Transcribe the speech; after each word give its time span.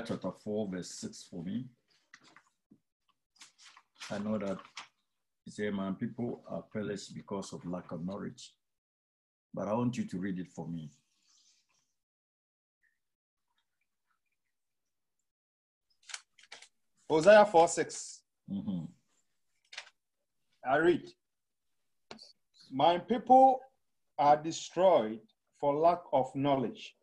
chapter 0.00 0.30
4, 0.30 0.68
verse 0.68 0.90
6 0.90 1.28
for 1.30 1.42
me. 1.42 1.66
I 4.10 4.18
know 4.18 4.38
that 4.38 4.58
it 5.46 5.52
says, 5.52 5.72
My 5.72 5.92
people 5.92 6.42
are 6.48 6.62
perished 6.62 7.14
because 7.14 7.52
of 7.52 7.64
lack 7.66 7.92
of 7.92 8.04
knowledge. 8.04 8.52
But 9.54 9.68
I 9.68 9.74
want 9.74 9.96
you 9.96 10.04
to 10.04 10.18
read 10.18 10.38
it 10.38 10.48
for 10.52 10.68
me. 10.68 10.90
Hosea 17.08 17.44
4 17.46 17.68
6. 17.68 18.22
Mhm. 18.50 18.88
I 20.64 20.76
read, 20.78 21.12
My 22.70 22.98
people 22.98 23.60
are 24.18 24.36
destroyed 24.36 25.20
for 25.60 25.74
lack 25.76 26.02
of 26.12 26.34
knowledge. 26.34 26.95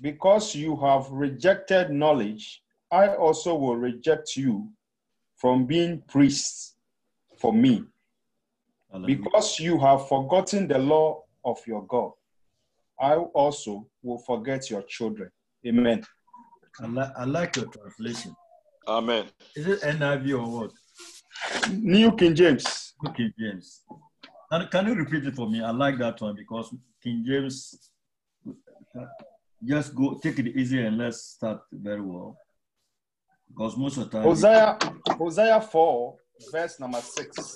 Because 0.00 0.54
you 0.54 0.76
have 0.76 1.10
rejected 1.10 1.90
knowledge, 1.90 2.62
I 2.90 3.08
also 3.08 3.54
will 3.54 3.76
reject 3.76 4.36
you 4.36 4.70
from 5.36 5.66
being 5.66 6.02
priests 6.08 6.76
for 7.38 7.52
me. 7.52 7.84
Hallelujah. 8.90 9.16
Because 9.16 9.58
you 9.60 9.78
have 9.78 10.08
forgotten 10.08 10.68
the 10.68 10.78
law 10.78 11.22
of 11.44 11.58
your 11.66 11.86
God, 11.86 12.12
I 13.00 13.16
also 13.16 13.88
will 14.02 14.18
forget 14.18 14.70
your 14.70 14.82
children. 14.82 15.30
Amen. 15.66 16.04
I, 16.80 16.86
li- 16.86 17.12
I 17.16 17.24
like 17.24 17.56
your 17.56 17.66
translation. 17.66 18.34
Amen. 18.86 19.26
Is 19.56 19.66
it 19.66 19.80
NIV 19.80 20.38
or 20.38 20.60
what? 20.60 20.70
New 21.70 22.12
King 22.12 22.34
James. 22.34 22.94
New 23.02 23.12
King 23.12 23.32
James. 23.38 23.82
And 24.50 24.70
can 24.70 24.86
you 24.86 24.94
repeat 24.94 25.26
it 25.26 25.34
for 25.34 25.48
me? 25.48 25.62
I 25.62 25.70
like 25.70 25.98
that 25.98 26.20
one 26.20 26.36
because 26.36 26.74
King 27.02 27.24
James. 27.26 27.90
Just 29.64 29.94
go 29.94 30.14
take 30.22 30.38
it 30.38 30.48
easy 30.48 30.84
and 30.84 30.98
let's 30.98 31.22
start 31.22 31.62
very 31.72 32.00
well. 32.00 32.36
Because 33.48 33.76
most 33.76 33.96
of 33.96 34.04
the 34.04 34.10
time, 34.10 34.22
Hosea, 34.24 34.78
Hosea 35.18 35.60
4, 35.60 36.18
verse 36.52 36.80
number 36.80 37.00
6. 37.00 37.54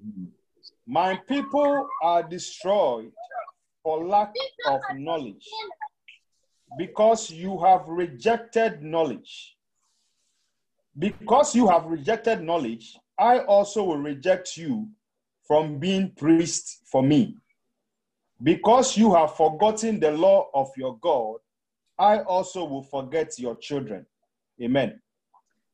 Mhm. 0.00 0.28
My 0.86 1.16
people 1.16 1.88
are 2.02 2.22
destroyed 2.22 3.12
for 3.82 4.04
lack 4.06 4.34
of 4.66 4.80
knowledge, 4.94 5.48
because 6.78 7.30
you 7.30 7.58
have 7.58 7.86
rejected 7.88 8.82
knowledge. 8.82 9.56
Because 10.98 11.54
you 11.54 11.68
have 11.68 11.86
rejected 11.86 12.42
knowledge, 12.42 12.98
I 13.18 13.40
also 13.40 13.84
will 13.84 13.98
reject 13.98 14.56
you 14.56 14.88
from 15.42 15.78
being 15.78 16.14
priest 16.14 16.82
for 16.86 17.02
me. 17.02 17.36
Because 18.42 18.96
you 18.96 19.14
have 19.14 19.36
forgotten 19.36 20.00
the 20.00 20.12
law 20.12 20.48
of 20.54 20.70
your 20.76 20.98
God, 21.00 21.36
I 21.98 22.20
also 22.20 22.64
will 22.64 22.82
forget 22.82 23.38
your 23.38 23.56
children. 23.56 24.06
Amen. 24.62 25.00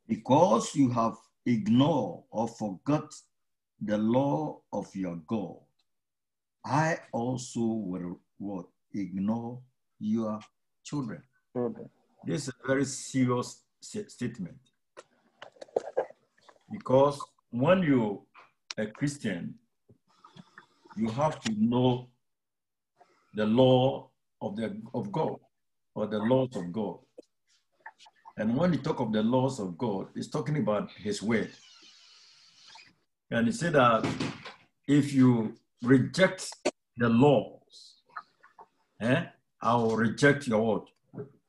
because 0.08 0.74
you 0.74 0.90
have 0.90 1.16
ignored 1.44 2.22
or 2.30 2.48
forgot 2.48 3.12
the 3.80 3.98
law 3.98 4.60
of 4.72 4.94
your 4.94 5.16
God, 5.26 5.56
I 6.64 6.98
also 7.12 7.60
will 7.60 8.20
what, 8.38 8.66
ignore 8.94 9.60
your 9.98 10.40
children. 10.84 11.22
This 12.24 12.42
is 12.42 12.48
a 12.48 12.66
very 12.66 12.84
serious 12.84 13.62
statement. 13.80 14.56
Because 16.70 17.20
when 17.50 17.82
you're 17.82 18.20
a 18.76 18.86
Christian, 18.86 19.54
you 20.96 21.08
have 21.10 21.40
to 21.42 21.52
know 21.56 22.08
the 23.36 23.46
law 23.46 24.10
of, 24.40 24.56
the, 24.56 24.80
of 24.94 25.12
God 25.12 25.36
or 25.94 26.06
the 26.06 26.18
laws 26.18 26.56
of 26.56 26.72
God. 26.72 26.98
And 28.38 28.56
when 28.56 28.72
you 28.72 28.78
talk 28.80 29.00
of 29.00 29.12
the 29.12 29.22
laws 29.22 29.60
of 29.60 29.78
God, 29.78 30.08
it's 30.14 30.28
talking 30.28 30.56
about 30.56 30.90
His 30.96 31.22
word. 31.22 31.50
And 33.30 33.46
he 33.46 33.52
said 33.52 33.74
that 33.74 34.06
if 34.88 35.12
you 35.12 35.54
reject 35.82 36.50
the 36.96 37.08
laws, 37.08 38.02
eh, 39.00 39.24
I 39.60 39.74
will 39.74 39.96
reject 39.96 40.46
your? 40.46 40.84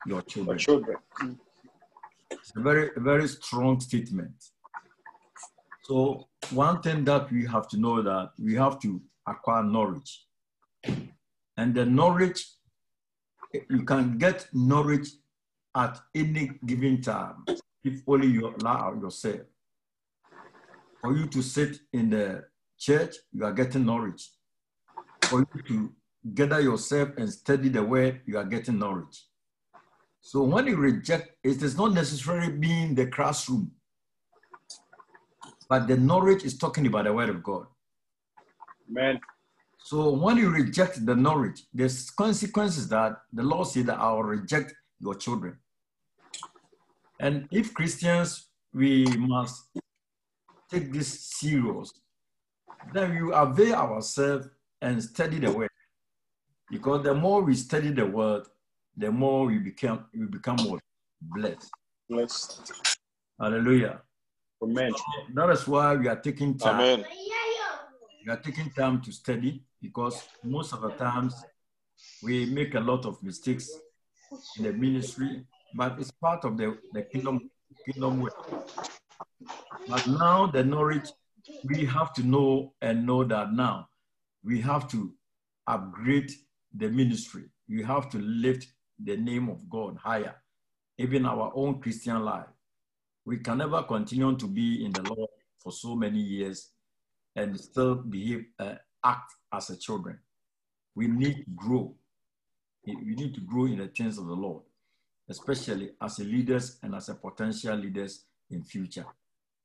Your 0.05 0.21
children. 0.23 0.57
Children. 0.57 0.97
It's 2.31 2.53
a 2.55 2.61
very, 2.61 2.91
a 2.95 2.99
very 2.99 3.27
strong 3.27 3.79
statement. 3.79 4.33
So 5.83 6.27
one 6.51 6.81
thing 6.81 7.03
that 7.05 7.31
we 7.31 7.45
have 7.45 7.67
to 7.69 7.77
know 7.77 8.01
that 8.01 8.31
we 8.39 8.55
have 8.55 8.79
to 8.81 9.01
acquire 9.27 9.63
knowledge. 9.63 10.25
And 11.57 11.73
the 11.73 11.85
knowledge, 11.85 12.45
you 13.69 13.83
can 13.83 14.17
get 14.17 14.47
knowledge 14.53 15.09
at 15.75 15.99
any 16.15 16.51
given 16.65 17.01
time 17.01 17.45
if 17.83 18.01
only 18.07 18.27
you 18.27 18.47
allow 18.47 18.93
yourself. 18.93 19.41
For 21.01 21.15
you 21.15 21.27
to 21.27 21.41
sit 21.41 21.79
in 21.93 22.09
the 22.09 22.45
church, 22.77 23.15
you 23.31 23.43
are 23.45 23.53
getting 23.53 23.85
knowledge. 23.85 24.29
For 25.23 25.39
you 25.39 25.61
to 25.63 25.93
gather 26.33 26.61
yourself 26.61 27.09
and 27.17 27.31
study 27.31 27.69
the 27.69 27.83
word, 27.83 28.21
you 28.25 28.37
are 28.37 28.43
getting 28.43 28.79
knowledge. 28.79 29.25
So 30.21 30.43
when 30.43 30.67
you 30.67 30.75
reject, 30.75 31.31
it 31.43 31.61
is 31.63 31.77
not 31.77 31.93
necessarily 31.93 32.51
being 32.51 32.95
the 32.95 33.07
classroom, 33.07 33.71
but 35.69 35.87
the 35.87 35.97
knowledge 35.97 36.43
is 36.43 36.57
talking 36.57 36.85
about 36.85 37.05
the 37.05 37.13
word 37.13 37.29
of 37.29 37.41
God. 37.43 37.67
Amen. 38.89 39.19
So 39.87 40.11
when 40.11 40.35
you 40.35 40.49
reject 40.49 41.05
the 41.05 41.15
knowledge, 41.15 41.63
there's 41.73 42.09
consequences 42.09 42.89
that 42.89 43.21
the 43.31 43.41
Lord 43.41 43.69
said 43.69 43.85
that 43.85 43.97
I 43.97 44.11
will 44.11 44.23
reject 44.23 44.73
your 44.99 45.15
children. 45.15 45.57
And 47.21 47.47
if 47.51 47.73
Christians, 47.73 48.49
we 48.73 49.05
must 49.05 49.63
take 50.69 50.91
this 50.91 51.07
serious, 51.07 51.93
then 52.93 53.15
we 53.15 53.31
avail 53.33 53.75
ourselves 53.75 54.49
and 54.81 55.01
study 55.01 55.39
the 55.39 55.53
word. 55.53 55.69
Because 56.69 57.03
the 57.03 57.13
more 57.13 57.41
we 57.41 57.55
study 57.55 57.91
the 57.91 58.05
word, 58.05 58.43
the 58.97 59.09
more 59.09 59.45
we 59.45 59.57
become 59.57 60.03
we 60.13 60.25
become 60.25 60.57
more 60.63 60.79
blessed. 61.21 61.71
Blessed. 62.09 62.73
Hallelujah. 63.39 64.01
Amen. 64.61 64.91
That 65.33 65.49
is 65.51 65.65
why 65.65 65.95
we 65.95 66.09
are 66.09 66.19
taking 66.19 66.57
time. 66.57 66.81
Amen. 66.81 67.05
We 68.25 68.33
are 68.33 68.41
taking 68.41 68.69
time 68.71 68.99
to 69.03 69.13
study 69.13 69.63
because 69.81 70.23
most 70.43 70.73
of 70.73 70.81
the 70.81 70.89
times 70.91 71.35
we 72.23 72.45
make 72.45 72.75
a 72.75 72.79
lot 72.79 73.05
of 73.05 73.21
mistakes 73.23 73.69
in 74.57 74.63
the 74.63 74.73
ministry, 74.73 75.45
but 75.75 75.99
it's 75.99 76.11
part 76.11 76.45
of 76.45 76.57
the, 76.57 76.77
the 76.93 77.03
kingdom 77.03 77.49
kingdom 77.85 78.21
way. 78.21 78.31
But 79.87 80.07
now 80.07 80.47
the 80.47 80.63
knowledge 80.63 81.09
we 81.63 81.85
have 81.85 82.13
to 82.13 82.23
know 82.23 82.73
and 82.81 83.05
know 83.05 83.23
that 83.23 83.53
now 83.53 83.87
we 84.43 84.61
have 84.61 84.87
to 84.89 85.13
upgrade 85.65 86.31
the 86.75 86.89
ministry. 86.89 87.45
We 87.69 87.83
have 87.83 88.09
to 88.11 88.19
lift 88.19 88.67
the 89.03 89.17
name 89.17 89.49
of 89.49 89.69
God 89.69 89.97
higher, 89.97 90.35
even 90.97 91.25
our 91.25 91.51
own 91.55 91.81
Christian 91.81 92.23
life. 92.23 92.47
We 93.25 93.37
can 93.37 93.57
never 93.59 93.83
continue 93.83 94.35
to 94.37 94.47
be 94.47 94.85
in 94.85 94.91
the 94.91 95.03
Lord 95.03 95.29
for 95.59 95.71
so 95.71 95.95
many 95.95 96.19
years 96.19 96.71
and 97.35 97.59
still 97.59 97.95
behave, 97.95 98.45
uh, 98.59 98.75
act 99.03 99.33
as 99.53 99.69
a 99.69 99.77
children. 99.77 100.19
We 100.95 101.07
need 101.07 101.37
to 101.37 101.51
grow. 101.55 101.93
We 102.85 103.15
need 103.15 103.35
to 103.35 103.41
grow 103.41 103.65
in 103.65 103.77
the 103.79 103.87
things 103.87 104.17
of 104.17 104.27
the 104.27 104.33
Lord, 104.33 104.63
especially 105.29 105.91
as 106.01 106.19
leaders 106.19 106.77
and 106.83 106.95
as 106.95 107.09
a 107.09 107.15
potential 107.15 107.75
leaders 107.75 108.23
in 108.49 108.63
future. 108.63 109.05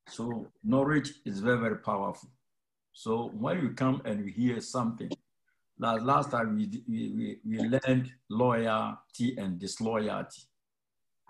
So 0.09 0.47
knowledge 0.65 1.12
is 1.25 1.38
very, 1.38 1.59
very 1.59 1.78
powerful. 1.78 2.31
So 2.92 3.31
when 3.38 3.62
you 3.62 3.71
come 3.71 4.03
and 4.04 4.26
you 4.26 4.32
hear 4.32 4.60
something, 4.60 5.10
like 5.78 6.03
last 6.03 6.31
time 6.31 6.56
we, 6.56 6.82
we, 6.88 7.38
we 7.44 7.59
learned 7.60 8.12
loyalty 8.28 9.37
and 9.38 9.59
disloyalty. 9.59 10.42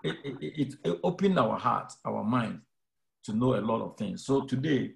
It, 0.03 0.17
it, 0.23 0.37
it, 0.41 0.73
it 0.83 0.99
opened 1.03 1.39
our 1.39 1.57
heart, 1.57 1.93
our 2.03 2.23
mind 2.23 2.59
to 3.23 3.33
know 3.33 3.55
a 3.55 3.61
lot 3.61 3.81
of 3.81 3.95
things. 3.97 4.25
So 4.25 4.41
today, 4.41 4.91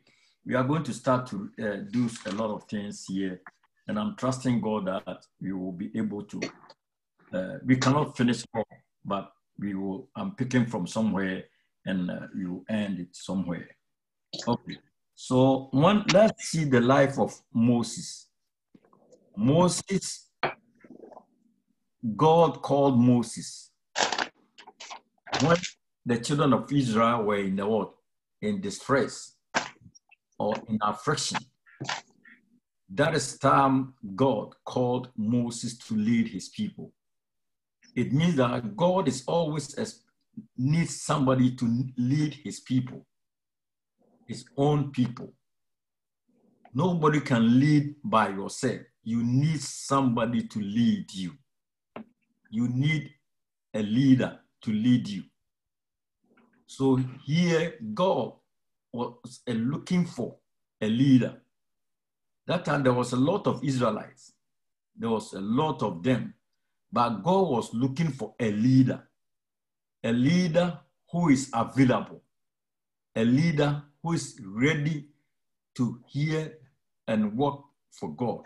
we 0.46 0.56
are 0.56 0.64
going 0.64 0.84
to 0.84 0.94
start 0.94 1.28
to 1.28 1.50
uh, 1.62 1.78
do 1.92 2.10
a 2.26 2.31
lot 2.31 2.52
of 2.52 2.64
things 2.64 3.06
here. 3.08 3.42
And 3.88 3.98
I'm 3.98 4.16
trusting 4.16 4.62
God 4.62 4.86
that 4.88 5.25
we 5.42 5.54
will 5.54 5.72
be 5.72 5.92
able 5.95 6.24
to, 6.24 6.42
uh, 7.34 7.57
we 7.66 7.78
cannot 7.78 8.18
finish 8.18 8.44
all, 8.54 8.66
but 9.06 9.31
we 9.57 9.74
will, 9.75 10.10
I'm 10.16 10.36
picking 10.36 10.66
from 10.66 10.88
somewhere 10.88 11.45
and 11.86 12.12
uh, 12.12 12.28
we 12.36 12.45
will 12.45 12.66
end 12.69 13.00
it 13.00 13.16
somewhere. 13.16 13.68
Okay. 14.48 14.78
So 15.16 15.69
one, 15.72 16.06
let's 16.13 16.50
see 16.50 16.66
the 16.66 16.81
life 16.81 17.18
of 17.18 17.39
Moses. 17.54 18.28
Moses, 19.36 20.30
God 22.16 22.62
called 22.62 23.00
Moses 23.00 23.72
when 25.42 25.57
the 26.06 26.18
children 26.19 26.54
of 26.54 26.72
Israel 26.72 27.24
were 27.24 27.38
in 27.38 27.56
the 27.56 27.68
world 27.68 27.94
In 28.42 28.62
distress 28.62 29.36
or 30.38 30.54
in 30.68 30.78
affliction. 30.81 31.40
That 32.89 33.16
is 33.16 33.38
time 33.38 33.94
God 34.16 34.56
called 34.63 35.10
Moses 35.18 35.78
to 35.80 35.95
lead 35.95 36.30
his 36.30 36.50
people. 36.50 36.92
It 37.95 38.13
means 38.13 38.36
that 38.36 38.75
God 38.75 39.07
is 39.07 39.24
always 39.28 39.75
needs 40.57 41.01
somebody 41.01 41.56
to 41.56 41.86
lead 41.98 42.36
his 42.44 42.60
people, 42.60 43.06
his 44.28 44.45
own 44.56 44.92
people. 44.92 45.34
Nobody 46.74 47.19
can 47.19 47.60
lead 47.60 47.95
by 48.04 48.30
yourself. 48.30 48.81
You 49.04 49.24
need 49.24 49.62
somebody 49.62 50.48
to 50.48 50.60
lead 50.60 51.12
you. 51.12 51.33
You 52.50 52.68
need 52.68 53.12
a 53.74 53.81
leader 53.81 54.40
to 54.62 54.72
lead 54.72 55.07
you. 55.07 55.24
So 56.68 56.98
here, 57.25 57.75
God 57.94 58.33
was 58.94 59.42
looking 59.48 60.06
for 60.06 60.36
a 60.81 60.88
leader. 60.88 61.42
That 62.48 62.64
time 62.64 62.82
there 62.82 62.94
was 62.94 63.12
a 63.12 63.18
lot 63.18 63.46
of 63.46 63.64
Israelites. 63.64 64.32
There 64.96 65.10
was 65.10 65.34
a 65.34 65.42
lot 65.42 65.84
of 65.84 66.02
them. 66.02 66.34
But 66.92 67.22
God 67.22 67.50
was 67.50 67.74
looking 67.74 68.10
for 68.10 68.34
a 68.40 68.52
leader. 68.52 69.04
A 70.04 70.12
leader 70.12 70.80
who 71.12 71.30
is 71.30 71.50
available. 71.54 72.24
A 73.16 73.26
leader 73.26 73.84
who 74.02 74.14
is 74.14 74.40
ready 74.44 75.10
to 75.76 76.02
hear 76.08 76.58
and 77.08 77.38
work 77.38 77.60
for 77.92 78.10
God. 78.16 78.44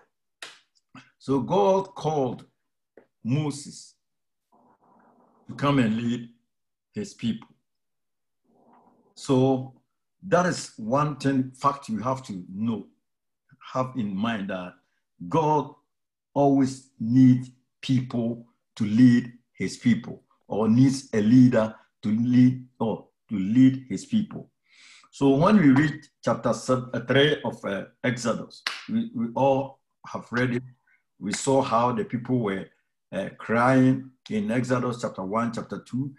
So 1.20 1.40
God 1.40 1.94
called 1.94 2.46
Moses 3.24 3.94
to 5.48 5.54
come 5.56 5.78
and 5.78 5.96
lead 5.96 6.30
his 6.94 7.14
people. 7.14 7.48
So 9.14 9.74
that 10.28 10.48
is 10.48 10.72
one 10.78 11.18
thing, 11.18 11.52
fact 11.52 11.90
you 11.90 12.00
have 12.00 12.24
to 12.24 12.44
know, 12.52 12.88
have 13.74 13.92
in 13.96 14.16
mind 14.16 14.50
that 14.50 14.74
God 15.30 15.74
always 16.34 16.90
needs 17.00 17.50
people 17.82 18.46
to 18.76 18.84
lead 18.86 19.32
his 19.54 19.78
people 19.78 20.24
or 20.48 20.68
needs 20.68 21.10
a 21.14 21.22
leader 21.22 21.76
to 22.04 22.10
lead 22.10 22.66
or 22.80 23.08
to 23.30 23.38
lead 23.38 23.86
his 23.90 24.06
people. 24.06 24.50
So 25.12 25.30
when 25.30 25.58
we 25.58 25.70
read 25.70 26.06
chapter 26.24 26.50
uh, 26.50 27.00
3 27.08 27.42
of 27.44 27.66
uh, 27.66 27.86
Exodus, 28.04 28.64
we, 28.90 29.12
we 29.16 29.28
all 29.36 29.80
have 30.08 30.26
read 30.32 30.56
it. 30.56 30.64
We 31.20 31.34
saw 31.34 31.62
how 31.62 31.92
the 31.92 32.06
people 32.06 32.40
were 32.40 32.68
uh, 33.12 33.30
crying 33.38 34.10
in 34.30 34.52
Exodus 34.52 35.02
chapter 35.02 35.24
1, 35.24 35.54
chapter 35.54 35.84
2. 35.86 36.14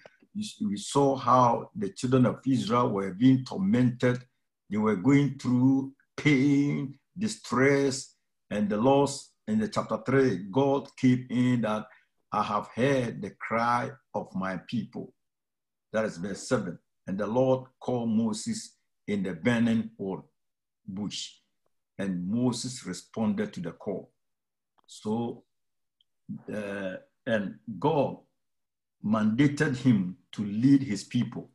We 0.60 0.76
saw 0.76 1.16
how 1.16 1.70
the 1.74 1.90
children 1.90 2.26
of 2.26 2.40
Israel 2.46 2.90
were 2.90 3.12
being 3.12 3.44
tormented. 3.44 4.24
They 4.70 4.78
were 4.78 4.96
going 4.96 5.38
through 5.38 5.92
pain, 6.16 6.98
distress, 7.16 8.14
and 8.50 8.68
the 8.68 8.76
loss. 8.76 9.30
In 9.48 9.58
the 9.58 9.68
chapter 9.68 9.98
3, 10.06 10.46
God 10.52 10.88
keep 10.96 11.30
in 11.30 11.62
that 11.62 11.86
I 12.30 12.42
have 12.42 12.68
heard 12.74 13.20
the 13.20 13.30
cry 13.30 13.90
of 14.14 14.32
my 14.34 14.58
people. 14.68 15.12
That 15.92 16.04
is 16.04 16.16
verse 16.16 16.48
7. 16.48 16.78
And 17.06 17.18
the 17.18 17.26
Lord 17.26 17.68
called 17.80 18.08
Moses 18.08 18.76
in 19.08 19.24
the 19.24 19.34
burning 19.34 19.90
or 19.98 20.24
bush. 20.86 21.32
And 21.98 22.26
Moses 22.28 22.86
responded 22.86 23.52
to 23.54 23.60
the 23.60 23.72
call. 23.72 24.12
So, 24.86 25.44
uh, 26.52 26.94
and 27.26 27.56
God 27.78 28.18
mandated 29.04 29.76
him 29.76 30.16
to 30.32 30.44
lead 30.44 30.82
his 30.82 31.04
people. 31.04 31.50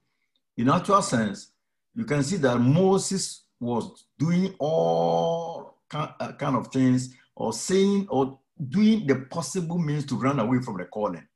In 0.57 0.69
actual 0.69 1.01
sense, 1.01 1.51
you 1.95 2.05
can 2.05 2.21
see 2.21 2.37
that 2.37 2.59
Moses 2.59 3.46
was 3.59 4.05
doing 4.19 4.55
all 4.59 5.77
uh, 5.93 6.33
kind 6.33 6.55
of 6.55 6.67
things 6.67 7.13
or 7.35 7.53
saying 7.53 8.07
or 8.09 8.39
doing 8.69 9.05
the 9.07 9.15
possible 9.29 9.77
means 9.77 10.05
to 10.05 10.15
run 10.15 10.39
away 10.39 10.59
from 10.59 10.77
the 10.77 10.85
calling 10.85 11.27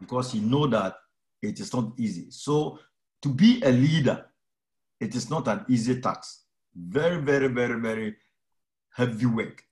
because 0.00 0.32
he 0.32 0.40
know 0.40 0.66
that 0.66 0.96
it 1.42 1.60
is 1.60 1.72
not 1.72 1.92
easy. 1.98 2.30
So 2.30 2.78
to 3.22 3.28
be 3.28 3.62
a 3.62 3.70
leader, 3.70 4.26
it 5.00 5.14
is 5.14 5.30
not 5.30 5.48
an 5.48 5.64
easy 5.68 6.00
task. 6.00 6.42
Very, 6.74 7.20
very, 7.20 7.48
very, 7.48 7.80
very 7.80 8.16
heavy 8.94 9.26
work. 9.26 9.62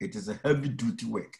It 0.00 0.14
is 0.14 0.28
a 0.28 0.38
heavy 0.44 0.68
duty 0.68 1.06
work. 1.06 1.36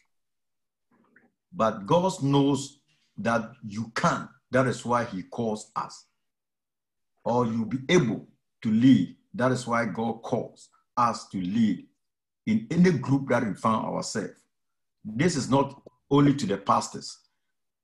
But 1.53 1.85
God 1.85 2.21
knows 2.21 2.79
that 3.17 3.51
you 3.63 3.91
can. 3.95 4.29
That 4.51 4.67
is 4.67 4.85
why 4.85 5.05
he 5.05 5.23
calls 5.23 5.71
us. 5.75 6.05
Or 7.23 7.45
you'll 7.45 7.65
be 7.65 7.79
able 7.89 8.27
to 8.61 8.71
lead. 8.71 9.15
That 9.33 9.51
is 9.51 9.67
why 9.67 9.85
God 9.85 10.21
calls 10.21 10.69
us 10.97 11.27
to 11.29 11.37
lead 11.37 11.85
in 12.45 12.67
any 12.71 12.91
group 12.91 13.29
that 13.29 13.45
we 13.45 13.53
found 13.53 13.85
ourselves. 13.85 14.33
This 15.03 15.35
is 15.35 15.49
not 15.49 15.81
only 16.11 16.33
to 16.35 16.45
the 16.45 16.57
pastors. 16.57 17.19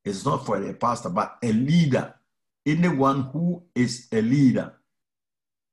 It's 0.03 0.25
not 0.25 0.45
for 0.45 0.61
a 0.61 0.73
pastor, 0.73 1.09
but 1.09 1.37
a 1.43 1.51
leader. 1.51 2.13
Anyone 2.65 3.23
who 3.31 3.63
is 3.73 4.07
a 4.11 4.21
leader. 4.21 4.73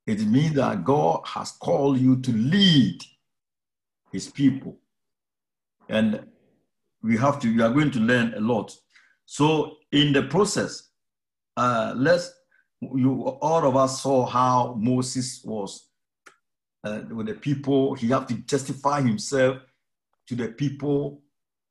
It 0.06 0.20
means 0.26 0.54
that 0.56 0.84
God 0.84 1.20
has 1.26 1.52
called 1.52 1.98
you 1.98 2.20
to 2.20 2.32
lead 2.32 2.98
his 4.10 4.28
people. 4.30 4.76
And 5.88 6.26
we 7.02 7.16
have 7.16 7.40
to, 7.40 7.54
we 7.54 7.62
are 7.62 7.72
going 7.72 7.90
to 7.92 7.98
learn 7.98 8.34
a 8.34 8.40
lot. 8.40 8.74
So 9.26 9.76
in 9.90 10.12
the 10.12 10.24
process, 10.24 10.90
uh, 11.56 11.94
let's, 11.96 12.32
you, 12.94 13.22
all 13.40 13.66
of 13.66 13.76
us 13.76 14.02
saw 14.02 14.26
how 14.26 14.74
Moses 14.78 15.42
was 15.44 15.88
uh, 16.84 17.02
with 17.10 17.26
the 17.26 17.34
people. 17.34 17.94
He 17.94 18.08
had 18.08 18.28
to 18.28 18.34
justify 18.34 19.00
himself 19.00 19.58
to 20.26 20.34
the 20.34 20.48
people 20.48 21.22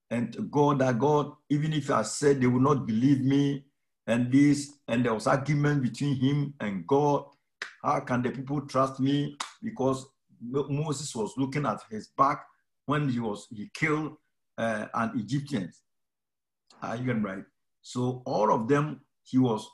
and 0.09 0.51
God 0.51 0.79
that 0.79 0.99
God, 0.99 1.31
even 1.49 1.73
if 1.73 1.89
I 1.89 2.01
said 2.01 2.41
they 2.41 2.47
will 2.47 2.59
not 2.59 2.85
believe 2.85 3.21
me, 3.21 3.65
and 4.07 4.31
this, 4.31 4.73
and 4.87 5.05
there 5.05 5.13
was 5.13 5.27
argument 5.27 5.83
between 5.83 6.15
him 6.15 6.53
and 6.59 6.85
God. 6.85 7.25
How 7.83 7.99
can 8.01 8.21
the 8.21 8.31
people 8.31 8.61
trust 8.61 8.99
me? 8.99 9.37
Because 9.63 10.05
Moses 10.41 11.15
was 11.15 11.33
looking 11.37 11.65
at 11.65 11.81
his 11.89 12.07
back 12.07 12.45
when 12.85 13.07
he 13.09 13.19
was 13.19 13.47
he 13.49 13.69
killed 13.73 14.17
uh, 14.57 14.87
an 14.93 15.11
Egyptian. 15.15 15.71
Are 16.81 16.95
you 16.95 17.13
right? 17.13 17.43
So 17.81 18.21
all 18.25 18.53
of 18.53 18.67
them, 18.67 19.01
he 19.23 19.37
was, 19.37 19.67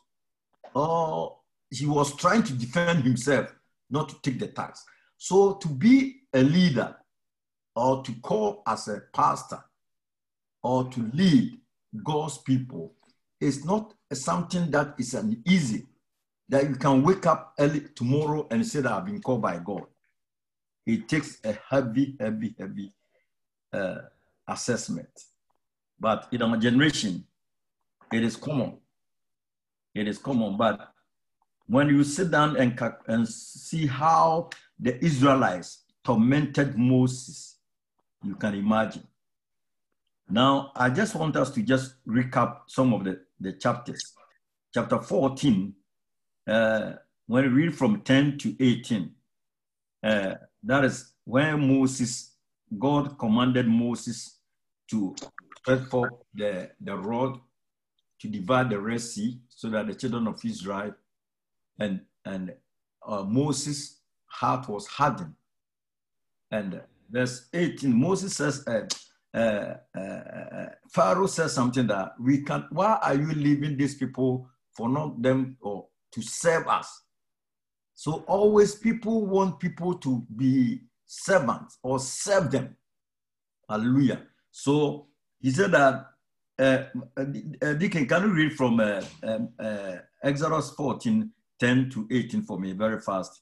oh, 0.75 1.40
he 1.69 1.86
was 1.86 2.16
trying 2.16 2.44
to 2.44 2.54
defend 2.54 3.04
himself, 3.04 3.54
not 3.90 4.10
to 4.10 4.16
take 4.22 4.40
the 4.40 4.48
tax. 4.48 4.84
So 5.18 5.54
to 5.56 5.68
be 5.68 6.22
a 6.34 6.42
leader 6.42 6.96
or 7.75 8.04
to 8.04 8.12
call 8.22 8.64
as 8.68 8.88
a 8.88 9.02
pastor 9.14 9.64
or 10.64 10.86
to 10.90 11.12
lead 11.14 11.60
God's 12.04 12.38
people 12.40 12.94
is 13.40 13.66
not 13.66 13.94
something 14.14 14.72
that 14.72 14.96
is 14.98 15.14
an 15.14 15.42
easy, 15.46 15.86
that 16.50 16.68
you 16.69 16.76
can 16.76 17.04
wake 17.04 17.26
up 17.26 17.54
early 17.59 17.81
tomorrow 17.95 18.47
and 18.52 18.66
say 18.66 18.81
that 18.81 18.92
I've 18.92 19.06
been 19.06 19.21
called 19.21 19.42
by 19.42 19.57
God. 19.57 19.86
It 20.86 21.07
takes 21.09 21.40
a 21.44 21.57
heavy, 21.69 22.16
heavy, 22.19 22.56
heavy 22.57 22.94
uh, 23.74 23.97
assessment. 24.47 25.09
But 26.00 26.28
in 26.31 26.42
our 26.42 26.57
generation, 26.57 27.26
it 28.12 28.24
is 28.24 28.36
common. 28.36 28.78
It 29.97 30.07
is 30.07 30.19
common. 30.19 30.57
But 30.57 30.94
when 31.66 31.89
you 31.89 32.04
sit 32.04 32.30
down 32.30 32.56
and, 32.57 32.80
and 33.07 33.27
see 33.27 33.87
how 33.87 34.51
the 34.80 35.04
Israelites 35.04 35.85
tormented 36.04 36.77
Moses, 36.77 37.56
you 38.23 38.35
can 38.35 38.54
imagine. 38.54 39.07
Now, 40.30 40.71
I 40.75 40.92
just 40.92 41.16
want 41.16 41.35
us 41.35 41.49
to 41.51 41.63
just 41.63 41.95
recap 42.06 42.59
some 42.68 42.94
of 42.94 43.06
the, 43.06 43.21
the 43.39 43.54
chapters. 43.54 44.13
Chapter 44.71 45.01
14, 45.01 45.73
uh, 46.47 46.92
when 47.25 47.44
we 47.45 47.49
read 47.63 47.75
from 47.75 48.01
10 48.01 48.37
to 48.37 48.56
18, 48.59 49.11
uh, 50.04 50.35
that 50.61 50.85
is 50.85 51.13
when 51.23 51.68
Moses, 51.68 52.35
God 52.77 53.18
commanded 53.18 53.68
Moses 53.68 54.37
to 54.92 55.16
stretch 55.57 55.87
forth 55.89 56.13
the, 56.35 56.69
the 56.80 56.95
rod 56.95 57.39
to 58.19 58.28
divide 58.28 58.69
the 58.69 58.80
Red 58.80 59.02
Sea 59.02 59.40
so 59.50 59.69
that 59.69 59.88
the 59.88 59.94
children 59.94 60.28
of 60.28 60.44
Israel 60.44 60.94
and, 61.80 62.02
and 62.26 62.54
uh, 63.06 63.24
Moses' 63.24 64.00
heart 64.26 64.68
was 64.68 64.88
hardened. 64.88 65.33
And 66.52 66.81
verse 67.09 67.47
18, 67.54 67.94
Moses 67.94 68.36
says, 68.36 68.64
uh, 68.68 68.81
uh, 69.38 69.76
uh, 69.95 70.00
uh, 70.00 70.69
Pharaoh 70.90 71.28
says 71.28 71.54
something 71.54 71.88
that 71.88 72.14
we 72.19 72.42
can, 72.42 72.66
why 72.71 72.97
are 73.02 73.16
you 73.16 73.31
leaving 73.33 73.78
these 73.78 73.95
people 73.95 74.50
for 74.76 74.90
not 74.90 75.21
them 75.21 75.57
or 75.62 75.88
to 76.14 76.21
serve 76.21 76.68
us? 76.68 77.04
So 77.94 78.24
always 78.28 78.76
people 78.76 79.26
want 79.26 79.59
people 79.59 79.95
to 79.95 80.26
be 80.36 80.81
servants 81.06 81.78
or 81.83 82.00
serve 82.00 82.52
them. 82.52 82.76
Hallelujah. 83.69 84.21
So 84.52 85.07
he 85.40 85.52
said 85.52 85.71
that, 85.71 86.06
uh, 86.59 86.83
uh, 87.18 87.73
Deacon, 87.73 88.07
can 88.07 88.23
you 88.23 88.33
read 88.33 88.54
from 88.54 88.80
uh, 88.80 89.02
um, 89.23 89.49
uh, 89.59 89.97
Exodus 90.23 90.71
14, 90.71 91.30
10 91.59 91.90
to 91.92 92.07
18 92.11 92.42
for 92.42 92.59
me 92.59 92.73
very 92.73 92.99
fast? 92.99 93.42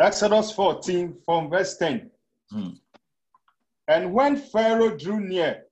Exodus 0.00 0.50
14 0.52 1.16
from 1.24 1.50
verse 1.50 1.76
10. 1.76 2.10
Hmm. 2.50 2.68
And 3.88 4.12
when 4.12 4.36
Pharaoh 4.36 4.96
drew 4.96 5.20
near, 5.20 5.64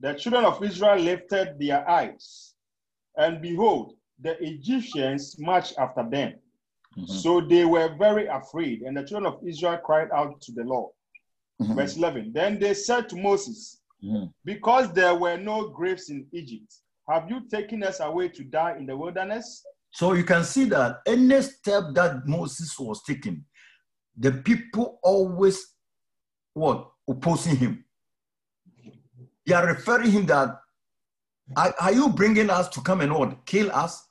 the 0.00 0.14
children 0.14 0.44
of 0.44 0.62
Israel 0.62 0.98
lifted 0.98 1.58
their 1.58 1.88
eyes, 1.88 2.54
and 3.16 3.40
behold, 3.40 3.94
the 4.20 4.36
Egyptians 4.42 5.36
marched 5.38 5.74
after 5.78 6.08
them. 6.08 6.34
Mhm. 6.96 7.08
So 7.08 7.40
they 7.40 7.64
were 7.64 7.94
very 7.96 8.26
afraid, 8.26 8.82
and 8.82 8.96
the 8.96 9.02
children 9.02 9.32
of 9.32 9.40
Israel 9.46 9.78
cried 9.78 10.10
out 10.12 10.40
to 10.42 10.52
the 10.52 10.62
Lord. 10.62 10.92
Mhm. 11.60 11.74
Verse 11.74 11.96
11 11.96 12.32
Then 12.32 12.58
they 12.58 12.74
said 12.74 13.08
to 13.08 13.16
Moses, 13.16 13.80
Mhm. 14.02 14.32
Because 14.44 14.92
there 14.92 15.14
were 15.14 15.36
no 15.36 15.68
graves 15.68 16.08
in 16.10 16.26
Egypt, 16.32 16.72
have 17.08 17.28
you 17.30 17.46
taken 17.48 17.82
us 17.82 18.00
away 18.00 18.28
to 18.28 18.44
die 18.44 18.76
in 18.78 18.86
the 18.86 18.96
wilderness? 18.96 19.64
So 19.92 20.14
you 20.14 20.24
can 20.24 20.44
see 20.44 20.64
that 20.66 21.00
any 21.06 21.40
step 21.42 21.84
that 21.94 22.26
Moses 22.26 22.76
was 22.78 23.02
taking, 23.04 23.44
the 24.16 24.32
people 24.32 24.98
always 25.02 25.74
what 26.54 26.90
opposing 27.08 27.56
him. 27.56 27.84
They 29.46 29.54
are 29.54 29.66
referring 29.66 30.10
him 30.10 30.26
that 30.26 30.58
are, 31.56 31.74
are 31.78 31.92
you 31.92 32.08
bringing 32.08 32.48
us 32.50 32.68
to 32.70 32.80
come 32.80 33.02
and 33.02 33.12
what 33.14 33.44
kill 33.44 33.70
us? 33.70 34.08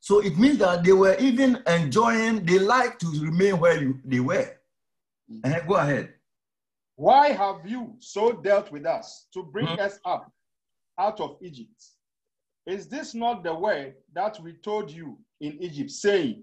So 0.00 0.20
it 0.20 0.36
means 0.38 0.58
that 0.58 0.84
they 0.84 0.92
were 0.92 1.16
even 1.18 1.62
enjoying. 1.66 2.44
They 2.44 2.58
like 2.58 2.98
to 2.98 3.06
remain 3.20 3.58
where 3.58 3.80
you, 3.80 4.00
they 4.04 4.20
were. 4.20 4.50
Eh, 5.44 5.60
go 5.66 5.74
ahead. 5.74 6.14
Why 6.96 7.28
have 7.28 7.66
you 7.66 7.94
so 8.00 8.32
dealt 8.32 8.72
with 8.72 8.86
us 8.86 9.26
to 9.34 9.42
bring 9.42 9.66
Mhm. 9.66 9.78
us 9.78 10.00
up 10.04 10.32
out 10.98 11.20
of 11.20 11.36
Egypt? 11.42 11.84
Is 12.66 12.88
this 12.88 13.14
not 13.14 13.44
the 13.44 13.54
word 13.54 13.94
that 14.14 14.40
we 14.40 14.54
told 14.54 14.90
you 14.90 15.18
in 15.40 15.62
Egypt, 15.62 15.90
saying, 15.90 16.42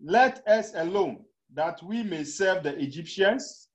Let 0.00 0.46
us 0.46 0.74
alone, 0.74 1.24
that 1.54 1.80
we 1.82 2.02
may 2.02 2.24
serve 2.24 2.64
the 2.64 2.76
Egyptians? 2.78 3.68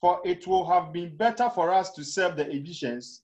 For 0.00 0.20
it 0.24 0.46
will 0.46 0.66
have 0.66 0.92
been 0.92 1.16
better 1.16 1.48
for 1.50 1.70
us 1.72 1.92
to 1.92 2.04
serve 2.04 2.36
the 2.36 2.50
Egyptians 2.50 3.22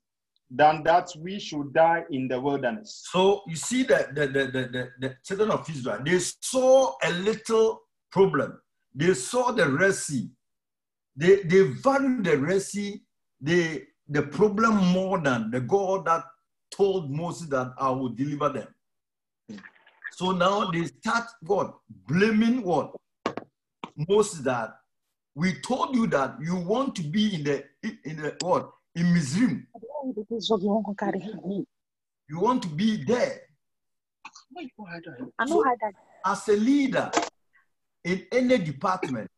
than 0.50 0.82
that 0.84 1.10
we 1.18 1.38
should 1.38 1.72
die 1.72 2.04
in 2.10 2.28
the 2.28 2.40
wilderness. 2.40 3.06
So 3.10 3.42
you 3.46 3.56
see 3.56 3.82
that 3.84 4.14
the, 4.14 4.26
the, 4.26 4.44
the, 4.46 4.62
the, 4.68 4.90
the 5.00 5.16
children 5.24 5.50
of 5.50 5.68
Israel, 5.68 6.00
they 6.04 6.18
saw 6.18 6.94
a 7.02 7.10
little 7.12 7.80
problem. 8.12 8.60
They 8.94 9.14
saw 9.14 9.52
the 9.52 9.68
Red 9.68 9.94
Sea. 9.94 10.30
They, 11.20 11.42
they 11.42 11.62
valued 11.86 12.24
the 12.24 12.38
Red 12.38 12.62
Sea, 12.62 13.02
the, 13.42 13.84
the 14.08 14.22
problem 14.22 14.74
more 14.76 15.20
than 15.20 15.50
the 15.50 15.60
God 15.60 16.06
that 16.06 16.24
told 16.70 17.10
Moses 17.10 17.46
that 17.48 17.74
I 17.78 17.90
will 17.90 18.08
deliver 18.08 18.48
them. 18.48 19.60
So 20.12 20.30
now 20.30 20.70
they 20.70 20.86
start 20.86 21.24
what? 21.42 21.74
Blaming 22.08 22.62
what? 22.62 22.94
Moses 24.08 24.40
that 24.40 24.76
we 25.34 25.60
told 25.60 25.94
you 25.94 26.06
that 26.06 26.36
you 26.40 26.56
want 26.56 26.94
to 26.96 27.02
be 27.02 27.34
in 27.34 27.44
the 27.44 27.64
in 28.04 28.16
the 28.16 28.36
what? 28.40 28.70
In 28.94 29.04
Mizrim. 29.14 29.66
You 32.28 32.40
want 32.40 32.62
to 32.62 32.68
be 32.68 33.04
there. 33.04 33.40
I 35.38 35.44
know 35.44 35.62
how 35.62 35.74
that. 35.82 35.94
as 36.26 36.48
a 36.48 36.56
leader 36.56 37.10
in 38.04 38.26
any 38.32 38.58
department, 38.58 39.30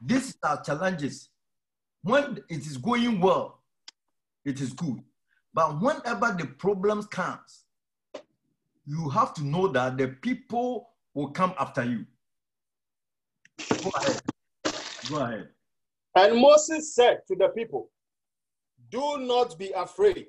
these 0.00 0.36
are 0.42 0.62
challenges. 0.62 1.30
When 2.02 2.38
it 2.48 2.66
is 2.66 2.76
going 2.76 3.20
well, 3.20 3.62
it 4.44 4.60
is 4.60 4.72
good. 4.72 5.02
But 5.52 5.80
whenever 5.80 6.36
the 6.38 6.46
problems 6.46 7.06
comes, 7.06 7.64
you 8.86 9.08
have 9.10 9.34
to 9.34 9.44
know 9.44 9.68
that 9.68 9.98
the 9.98 10.08
people 10.08 10.90
will 11.14 11.30
come 11.30 11.54
after 11.58 11.84
you. 11.84 12.06
Go 13.82 13.90
ahead. 13.96 14.22
Go 15.10 15.16
ahead. 15.16 15.48
And 16.14 16.40
Moses 16.40 16.94
said 16.94 17.20
to 17.28 17.36
the 17.36 17.48
people, 17.48 17.90
Do 18.90 19.18
not 19.18 19.58
be 19.58 19.70
afraid. 19.72 20.28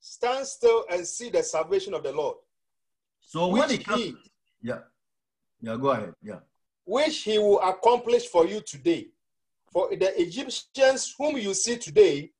Stand 0.00 0.46
still 0.46 0.84
and 0.90 1.06
see 1.06 1.30
the 1.30 1.42
salvation 1.42 1.94
of 1.94 2.02
the 2.02 2.12
Lord, 2.12 2.36
So 3.20 3.48
when 3.48 3.70
it 3.70 3.86
comes, 3.86 4.02
he, 4.02 4.16
yeah, 4.62 4.80
yeah, 5.60 5.76
go 5.76 5.88
ahead. 5.90 6.12
Yeah. 6.22 6.40
Which 6.84 7.22
he 7.22 7.38
will 7.38 7.60
accomplish 7.60 8.26
for 8.28 8.46
you 8.46 8.60
today. 8.60 9.08
For 9.72 9.88
the 9.90 10.20
Egyptians 10.20 11.14
whom 11.18 11.36
you 11.36 11.54
see 11.54 11.76
today, 11.76 12.30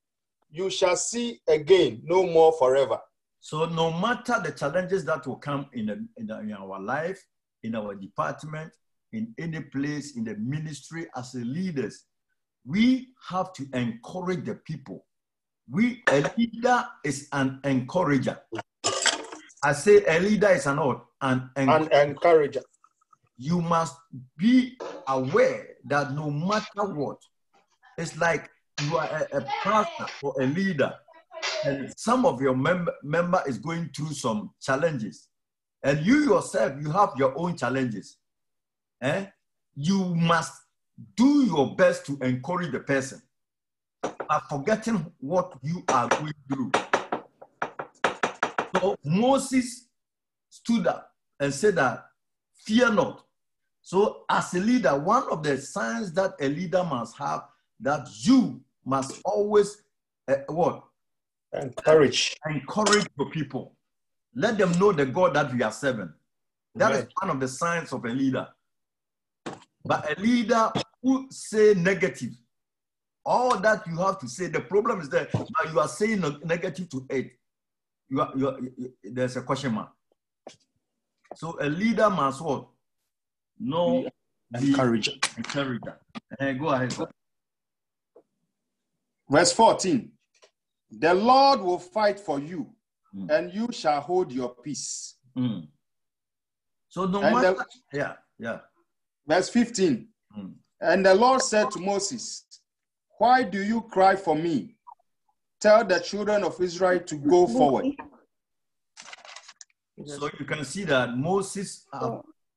you 0.50 0.70
shall 0.70 0.96
see 0.96 1.40
again 1.48 2.00
no 2.04 2.24
more 2.26 2.52
forever. 2.58 2.98
So 3.40 3.66
no 3.66 3.92
matter 3.92 4.40
the 4.42 4.52
challenges 4.52 5.04
that 5.06 5.26
will 5.26 5.36
come 5.36 5.66
in, 5.72 5.86
the, 5.86 6.06
in, 6.16 6.26
the- 6.26 6.40
in 6.40 6.52
our 6.52 6.80
life, 6.80 7.22
in 7.62 7.74
our 7.74 7.94
department, 7.94 8.72
in 9.12 9.34
any 9.38 9.60
place, 9.60 10.16
in 10.16 10.24
the 10.24 10.34
ministry, 10.36 11.06
as 11.16 11.34
leaders, 11.34 12.04
we 12.66 13.08
have 13.28 13.52
to 13.54 13.66
encourage 13.74 14.44
the 14.44 14.54
people. 14.56 15.04
We 15.70 16.02
a 16.10 16.30
leader 16.36 16.84
is 17.04 17.28
an 17.32 17.60
encourager. 17.64 18.38
I 19.62 19.72
say 19.72 20.04
a 20.06 20.20
leader 20.20 20.48
is 20.48 20.66
an? 20.66 20.78
An 21.20 21.50
encourager. 21.56 21.92
And 21.94 22.10
encourager. 22.10 22.62
You 23.36 23.60
must 23.60 23.96
be 24.36 24.76
aware 25.08 25.66
that 25.86 26.12
no 26.12 26.30
matter 26.30 26.84
what, 26.84 27.18
it's 27.98 28.16
like 28.18 28.50
you 28.82 28.96
are 28.96 29.28
a, 29.32 29.38
a 29.38 29.40
pastor 29.62 30.06
or 30.22 30.34
a 30.40 30.46
leader, 30.46 30.92
and 31.64 31.92
some 31.96 32.24
of 32.26 32.40
your 32.40 32.56
member, 32.56 32.92
member 33.02 33.42
is 33.46 33.58
going 33.58 33.90
through 33.94 34.12
some 34.12 34.50
challenges, 34.60 35.28
and 35.82 36.04
you 36.04 36.24
yourself, 36.24 36.74
you 36.80 36.90
have 36.90 37.10
your 37.16 37.36
own 37.36 37.56
challenges. 37.56 38.16
Eh? 39.02 39.26
You 39.74 40.14
must 40.14 40.52
do 41.16 41.44
your 41.44 41.74
best 41.74 42.06
to 42.06 42.18
encourage 42.22 42.72
the 42.72 42.80
person, 42.80 43.20
but 44.02 44.42
forgetting 44.48 45.12
what 45.18 45.58
you 45.62 45.82
are 45.88 46.08
going 46.08 46.32
through. 46.48 46.70
So 48.76 48.96
Moses 49.04 49.88
stood 50.50 50.86
up 50.86 51.12
and 51.40 51.52
said 51.52 51.76
that, 51.76 52.06
fear 52.64 52.90
not. 52.90 53.23
So 53.84 54.24
as 54.30 54.54
a 54.54 54.60
leader, 54.60 54.98
one 54.98 55.30
of 55.30 55.42
the 55.42 55.58
signs 55.58 56.10
that 56.14 56.32
a 56.40 56.48
leader 56.48 56.82
must 56.82 57.18
have 57.18 57.44
that 57.80 58.08
you 58.22 58.62
must 58.82 59.20
always 59.26 59.82
uh, 60.26 60.36
what 60.48 60.84
Encourage. 61.52 62.34
encourage 62.48 63.06
your 63.18 63.30
people. 63.30 63.76
Let 64.34 64.56
them 64.56 64.72
know 64.78 64.90
the 64.90 65.04
God 65.04 65.34
that 65.34 65.52
we 65.52 65.62
are 65.62 65.70
serving. 65.70 66.10
That 66.74 66.92
is 66.92 66.98
Amen. 67.00 67.10
one 67.20 67.30
of 67.32 67.40
the 67.40 67.46
signs 67.46 67.92
of 67.92 68.06
a 68.06 68.08
leader. 68.08 68.48
But 69.84 70.16
a 70.16 70.18
leader 70.18 70.72
who 71.02 71.26
say 71.30 71.74
negative, 71.74 72.32
all 73.22 73.58
that 73.60 73.86
you 73.86 73.98
have 73.98 74.18
to 74.20 74.28
say, 74.28 74.46
the 74.46 74.60
problem 74.60 75.02
is 75.02 75.10
that 75.10 75.28
you 75.70 75.78
are 75.78 75.88
saying 75.88 76.24
negative 76.42 76.88
to 76.88 77.06
it. 77.10 77.32
You 78.08 78.22
are, 78.22 78.32
you 78.34 78.48
are, 78.48 78.58
there's 79.04 79.36
a 79.36 79.42
question 79.42 79.74
mark. 79.74 79.90
So 81.34 81.58
a 81.60 81.68
leader 81.68 82.08
must 82.08 82.40
what? 82.40 82.68
Know 83.64 84.06
the 84.50 84.58
Encourager. 84.58 85.12
encourager. 85.38 85.98
Eh, 86.38 86.52
go 86.52 86.68
ahead. 86.68 86.94
Verse 89.28 89.52
14 89.52 90.12
The 90.90 91.14
Lord 91.14 91.60
will 91.60 91.78
fight 91.78 92.20
for 92.20 92.38
you, 92.38 92.70
Mm. 93.14 93.30
and 93.30 93.54
you 93.54 93.68
shall 93.72 94.00
hold 94.00 94.30
your 94.32 94.54
peace. 94.56 95.16
Mm. 95.36 95.68
So 96.88 97.06
no 97.06 97.22
And 97.22 97.34
matter, 97.36 97.54
the- 97.54 97.98
yeah, 97.98 98.16
yeah. 98.38 98.60
Verse 99.26 99.48
15 99.48 100.08
Mm. 100.36 100.54
And 100.80 101.06
the 101.06 101.14
Lord 101.14 101.40
said 101.40 101.70
to 101.70 101.78
Moses, 101.80 102.44
Why 103.18 103.44
do 103.44 103.62
you 103.62 103.80
cry 103.82 104.14
for 104.16 104.34
me? 104.36 104.76
Tell 105.60 105.84
the 105.84 106.00
children 106.00 106.44
of 106.44 106.60
Israel 106.60 107.00
to 107.00 107.16
go 107.16 107.46
forward. 107.46 107.86
So 110.04 110.28
you 110.38 110.44
can 110.44 110.64
see 110.64 110.84
that 110.84 111.16
Moses 111.16 111.86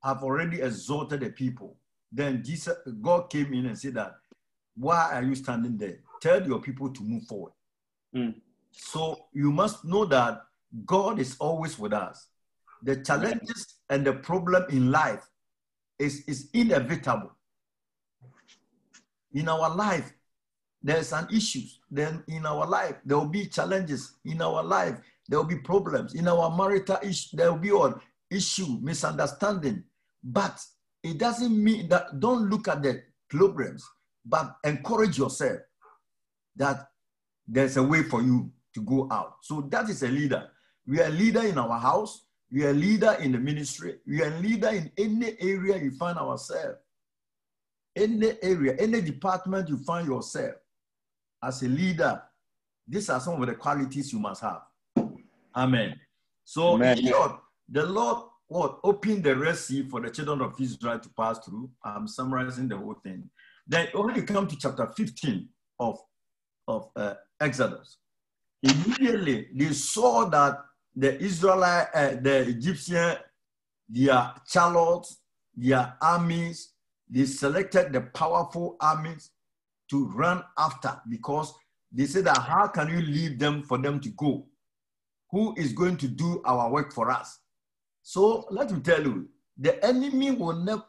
have, 0.03 0.23
already 0.23 0.61
exalted 0.61 1.21
the 1.21 1.29
people. 1.29 1.77
Then 2.11 2.43
Jesus, 2.43 2.77
God 3.01 3.29
came 3.29 3.53
in 3.53 3.65
and 3.65 3.77
said 3.77 3.95
that, 3.95 4.15
why 4.75 5.11
are 5.13 5.23
you 5.23 5.35
standing 5.35 5.77
there? 5.77 5.99
Tell 6.21 6.45
your 6.45 6.61
people 6.61 6.89
to 6.89 7.03
move 7.03 7.23
forward. 7.23 7.53
Mm. 8.15 8.35
So 8.71 9.25
you 9.33 9.51
must 9.51 9.83
know 9.83 10.05
that 10.05 10.41
God 10.85 11.19
is 11.19 11.35
always 11.39 11.77
with 11.79 11.93
us. 11.93 12.27
The 12.83 12.97
challenges 12.97 13.75
and 13.89 14.05
the 14.05 14.13
problem 14.13 14.65
in 14.69 14.91
life 14.91 15.27
is, 15.97 16.23
is 16.27 16.49
inevitable. 16.53 17.31
In 19.33 19.49
our 19.49 19.75
life, 19.75 20.13
there's 20.81 21.11
an 21.11 21.27
issue. 21.33 21.63
Then 21.89 22.23
in 22.27 22.45
our 22.45 22.65
life, 22.67 22.95
there 23.03 23.17
will 23.17 23.27
be 23.27 23.47
challenges. 23.47 24.15
In 24.25 24.41
our 24.41 24.63
life, 24.63 24.97
there 25.27 25.39
will 25.39 25.45
be 25.45 25.57
problems. 25.57 26.13
In 26.13 26.27
our 26.27 26.55
marital 26.55 26.99
issue, 27.01 27.35
there 27.35 27.51
will 27.51 27.59
be 27.59 27.69
an 27.69 27.95
issue, 28.29 28.79
misunderstanding. 28.81 29.83
But 30.23 30.59
it 31.03 31.17
doesn't 31.17 31.63
mean 31.63 31.87
that 31.89 32.19
don't 32.19 32.49
look 32.49 32.67
at 32.67 32.83
the 32.83 33.03
problems, 33.29 33.85
but 34.25 34.55
encourage 34.63 35.17
yourself 35.17 35.59
that 36.55 36.87
there's 37.47 37.77
a 37.77 37.83
way 37.83 38.03
for 38.03 38.21
you 38.21 38.51
to 38.73 38.81
go 38.81 39.07
out. 39.11 39.35
So 39.41 39.61
that 39.71 39.89
is 39.89 40.03
a 40.03 40.07
leader. 40.07 40.49
We 40.85 40.99
are 41.01 41.07
a 41.07 41.11
leader 41.11 41.41
in 41.41 41.57
our 41.57 41.79
house. 41.79 42.25
We 42.51 42.63
are 42.65 42.69
a 42.69 42.73
leader 42.73 43.17
in 43.19 43.33
the 43.33 43.39
ministry. 43.39 43.95
We 44.07 44.21
are 44.21 44.33
a 44.33 44.39
leader 44.39 44.69
in 44.69 44.91
any 44.97 45.35
area 45.39 45.77
you 45.77 45.91
find 45.91 46.17
ourselves. 46.17 46.77
Any 47.95 48.33
area, 48.41 48.75
any 48.77 49.01
department 49.01 49.69
you 49.69 49.77
find 49.77 50.07
yourself 50.07 50.53
as 51.43 51.63
a 51.63 51.67
leader, 51.67 52.21
these 52.87 53.09
are 53.09 53.19
some 53.19 53.41
of 53.41 53.47
the 53.47 53.55
qualities 53.55 54.13
you 54.13 54.19
must 54.19 54.41
have. 54.41 54.61
Amen. 55.55 55.99
So, 56.43 56.75
Amen. 56.75 56.99
in 56.99 57.07
short, 57.07 57.39
the 57.69 57.85
Lord 57.85 58.23
what 58.47 58.79
opened 58.83 59.23
the 59.23 59.35
Red 59.35 59.57
Sea 59.57 59.83
for 59.83 59.99
the 59.99 60.09
children 60.09 60.41
of 60.41 60.59
Israel 60.59 60.99
to 60.99 61.09
pass 61.09 61.39
through. 61.39 61.69
I'm 61.83 62.07
summarizing 62.07 62.69
the 62.69 62.77
whole 62.77 62.95
thing. 63.03 63.29
Then 63.67 63.87
when 63.93 64.15
you 64.15 64.23
come 64.23 64.47
to 64.47 64.57
chapter 64.57 64.87
15 64.87 65.49
of, 65.79 65.99
of 66.67 66.89
uh, 66.95 67.15
Exodus, 67.41 67.97
immediately 68.63 69.49
they 69.53 69.73
saw 69.73 70.25
that 70.29 70.59
the 70.95 71.21
Israelite, 71.21 71.87
uh, 71.93 72.15
the 72.21 72.47
Egyptian, 72.47 73.17
their 73.89 74.33
chariots, 74.47 75.17
their 75.55 75.95
armies, 76.01 76.71
they 77.09 77.25
selected 77.25 77.91
the 77.91 78.01
powerful 78.01 78.77
armies 78.79 79.31
to 79.89 80.07
run 80.07 80.43
after 80.57 80.99
because 81.09 81.53
they 81.91 82.05
said 82.05 82.25
that 82.25 82.37
how 82.37 82.67
can 82.67 82.89
you 82.89 83.01
leave 83.01 83.39
them 83.39 83.63
for 83.63 83.77
them 83.77 83.99
to 83.99 84.09
go? 84.09 84.45
Who 85.31 85.53
is 85.57 85.73
going 85.73 85.97
to 85.97 86.07
do 86.07 86.41
our 86.45 86.69
work 86.69 86.93
for 86.93 87.11
us? 87.11 87.39
So 88.07 88.45
let 88.51 88.71
me 88.71 88.79
tell 88.79 89.03
you, 89.03 89.27
the 89.57 89.83
enemy 89.85 90.31
will 90.31 90.53
never 90.53 90.85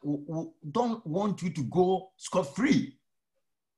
don't 0.70 1.04
want 1.04 1.42
you 1.42 1.50
to 1.50 1.64
go 1.64 2.10
scot 2.16 2.54
free 2.54 2.96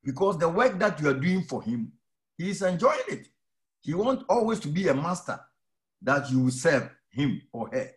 because 0.05 0.37
the 0.37 0.47
work 0.47 0.79
that 0.79 1.01
you 1.01 1.09
are 1.09 1.15
doing 1.15 1.45
for 1.45 1.63
him, 1.63 1.91
he 2.37 2.51
is 2.51 2.61
enjoying 2.61 3.09
it. 3.09 3.29
He 3.81 3.95
wants 3.95 4.25
always 4.29 4.61
to 4.61 4.69
be 4.69 4.89
a 4.89 4.95
master 4.95 5.41
that 6.03 6.31
you 6.31 6.41
will 6.41 6.51
serve 6.51 6.91
him 7.09 7.41
or 7.51 7.71
her. 7.73 7.91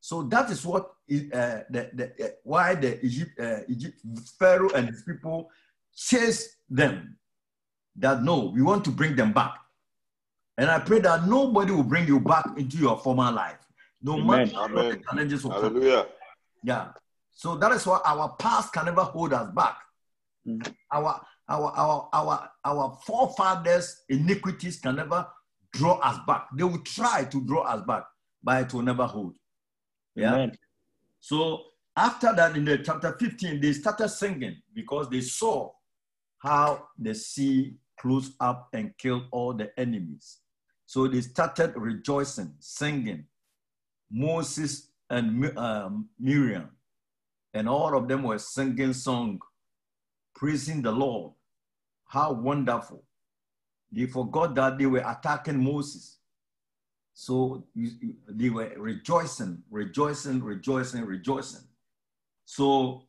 So 0.00 0.22
that 0.22 0.48
is 0.48 0.64
what 0.64 0.84
uh, 0.86 1.68
the, 1.68 1.90
the, 1.92 2.24
uh, 2.24 2.28
why 2.42 2.74
the 2.74 3.04
Egypt, 3.04 3.38
uh, 3.38 3.58
Egypt, 3.68 4.00
Pharaoh 4.38 4.70
and 4.70 4.88
his 4.88 5.02
people 5.02 5.50
chase 5.94 6.56
them. 6.70 7.18
That 7.96 8.22
no, 8.22 8.46
we 8.46 8.62
want 8.62 8.86
to 8.86 8.90
bring 8.90 9.16
them 9.16 9.34
back. 9.34 9.52
And 10.56 10.70
I 10.70 10.78
pray 10.78 11.00
that 11.00 11.28
nobody 11.28 11.72
will 11.72 11.82
bring 11.82 12.06
you 12.08 12.20
back 12.20 12.46
into 12.56 12.78
your 12.78 12.96
former 12.96 13.30
life. 13.30 13.58
No 14.02 14.14
Amen. 14.14 14.26
matter 14.26 14.74
what 14.74 14.90
the 14.90 15.02
challenges 15.08 15.44
will 15.44 15.52
come. 15.52 15.62
Hallelujah. 15.62 16.06
Yeah. 16.62 16.88
So 17.32 17.56
that 17.56 17.72
is 17.72 17.86
why 17.86 18.00
our 18.04 18.34
past 18.38 18.72
can 18.72 18.86
never 18.86 19.02
hold 19.02 19.32
us 19.32 19.50
back. 19.54 19.78
Mm. 20.46 20.74
Our, 20.92 21.20
our, 21.48 21.72
our, 21.76 22.08
our, 22.12 22.50
our 22.64 22.98
forefathers' 23.06 24.02
iniquities 24.08 24.80
can 24.80 24.96
never 24.96 25.26
draw 25.72 25.98
us 25.98 26.18
back. 26.26 26.48
They 26.56 26.64
will 26.64 26.82
try 26.82 27.24
to 27.24 27.40
draw 27.40 27.62
us 27.62 27.82
back, 27.86 28.04
but 28.42 28.62
it 28.62 28.74
will 28.74 28.82
never 28.82 29.06
hold. 29.06 29.34
Yeah. 30.14 30.34
Amen. 30.34 30.52
So 31.20 31.62
after 31.96 32.34
that, 32.34 32.56
in 32.56 32.64
the 32.64 32.78
chapter 32.78 33.16
15, 33.18 33.60
they 33.60 33.72
started 33.72 34.08
singing 34.08 34.56
because 34.74 35.08
they 35.08 35.20
saw 35.20 35.70
how 36.38 36.88
the 36.98 37.14
sea 37.14 37.76
closed 37.98 38.34
up 38.40 38.68
and 38.72 38.96
killed 38.98 39.24
all 39.30 39.52
the 39.52 39.70
enemies. 39.78 40.38
So 40.86 41.06
they 41.06 41.20
started 41.20 41.72
rejoicing, 41.76 42.54
singing. 42.58 43.26
Moses 44.12 44.88
and 45.08 45.56
um, 45.56 46.08
Miriam, 46.18 46.68
and 47.54 47.68
all 47.68 47.96
of 47.96 48.08
them 48.08 48.22
were 48.22 48.38
singing 48.38 48.92
song, 48.92 49.40
praising 50.34 50.82
the 50.82 50.92
Lord. 50.92 51.32
How 52.06 52.32
wonderful! 52.32 53.04
They 53.90 54.06
forgot 54.06 54.54
that 54.54 54.78
they 54.78 54.86
were 54.86 55.04
attacking 55.06 55.62
Moses. 55.62 56.18
So 57.14 57.64
they 57.74 58.48
were 58.48 58.72
rejoicing, 58.76 59.62
rejoicing, 59.70 60.42
rejoicing, 60.42 61.04
rejoicing. 61.04 61.60
So 62.44 63.02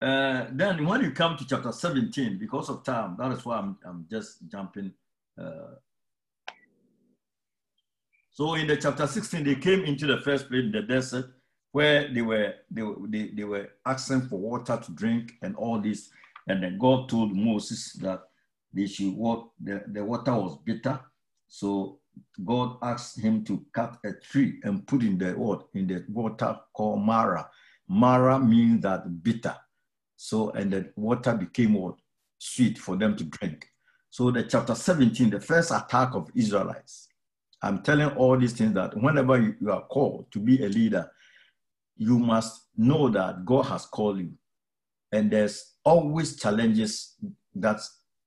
uh, 0.00 0.46
then 0.52 0.86
when 0.86 1.02
you 1.02 1.10
come 1.12 1.36
to 1.38 1.46
chapter 1.46 1.72
17, 1.72 2.38
because 2.38 2.68
of 2.68 2.84
time, 2.84 3.16
that 3.18 3.32
is 3.32 3.44
why 3.44 3.58
I'm, 3.58 3.78
I'm 3.84 4.06
just 4.10 4.46
jumping. 4.50 4.92
Uh, 5.40 5.76
so 8.36 8.52
in 8.52 8.66
the 8.66 8.76
chapter 8.76 9.06
16, 9.06 9.44
they 9.44 9.54
came 9.54 9.82
into 9.86 10.06
the 10.06 10.18
first 10.18 10.50
place 10.50 10.64
in 10.64 10.70
the 10.70 10.82
desert 10.82 11.32
where 11.72 12.12
they 12.12 12.20
were 12.20 12.52
they, 12.70 12.82
they, 13.08 13.28
they 13.28 13.44
were 13.44 13.70
asking 13.86 14.28
for 14.28 14.38
water 14.38 14.76
to 14.76 14.92
drink 14.92 15.32
and 15.40 15.56
all 15.56 15.80
this. 15.80 16.10
And 16.46 16.62
then 16.62 16.76
God 16.76 17.08
told 17.08 17.34
Moses 17.34 17.94
that 17.94 18.24
they 18.74 18.88
should 18.88 19.14
walk, 19.14 19.52
the, 19.58 19.84
the 19.86 20.04
water 20.04 20.34
was 20.34 20.58
bitter. 20.66 21.00
So 21.48 21.98
God 22.44 22.76
asked 22.82 23.18
him 23.18 23.42
to 23.44 23.64
cut 23.72 23.96
a 24.04 24.12
tree 24.12 24.60
and 24.64 24.86
put 24.86 25.00
in 25.00 25.16
the 25.16 25.32
what 25.32 25.68
in 25.72 25.86
the 25.86 26.04
water 26.06 26.60
called 26.74 27.00
Marah. 27.00 27.48
Marah 27.88 28.38
means 28.38 28.82
that 28.82 29.22
bitter. 29.22 29.56
So 30.18 30.50
and 30.50 30.70
the 30.70 30.92
water 30.94 31.32
became 31.32 31.72
what 31.72 31.94
sweet 32.36 32.76
for 32.76 32.96
them 32.96 33.16
to 33.16 33.24
drink. 33.24 33.66
So 34.10 34.30
the 34.30 34.42
chapter 34.42 34.74
17, 34.74 35.30
the 35.30 35.40
first 35.40 35.70
attack 35.70 36.14
of 36.14 36.28
Israelites. 36.34 37.08
I'm 37.66 37.82
telling 37.82 38.10
all 38.10 38.38
these 38.38 38.52
things 38.52 38.74
that 38.74 38.96
whenever 38.96 39.40
you, 39.40 39.72
are 39.72 39.82
called 39.82 40.30
to 40.30 40.38
be 40.38 40.64
a 40.64 40.68
leader, 40.68 41.10
you 41.96 42.16
must 42.16 42.68
know 42.76 43.08
that 43.08 43.44
God 43.44 43.62
has 43.62 43.86
called 43.86 44.20
you. 44.20 44.30
And 45.10 45.32
there's 45.32 45.74
always 45.82 46.36
challenges 46.36 47.16
that 47.56 47.80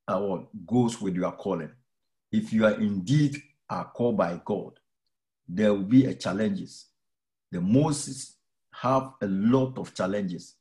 what 0.08 0.48
goes 0.66 1.00
with 1.00 1.16
your 1.16 1.32
calling. 1.32 1.72
If 2.34 2.52
you 2.52 2.66
are 2.66 2.74
indeed 2.74 3.42
are 3.70 3.86
called 3.86 4.18
by 4.18 4.42
God, 4.44 4.74
there 5.48 5.74
will 5.74 5.84
be 5.84 6.06
a 6.06 6.14
challenges. 6.14 6.88
The 7.52 7.62
Moses 7.62 8.36
have 8.74 9.14
a 9.22 9.28
lot 9.28 9.78
of 9.78 9.94
challenges. 9.94 10.56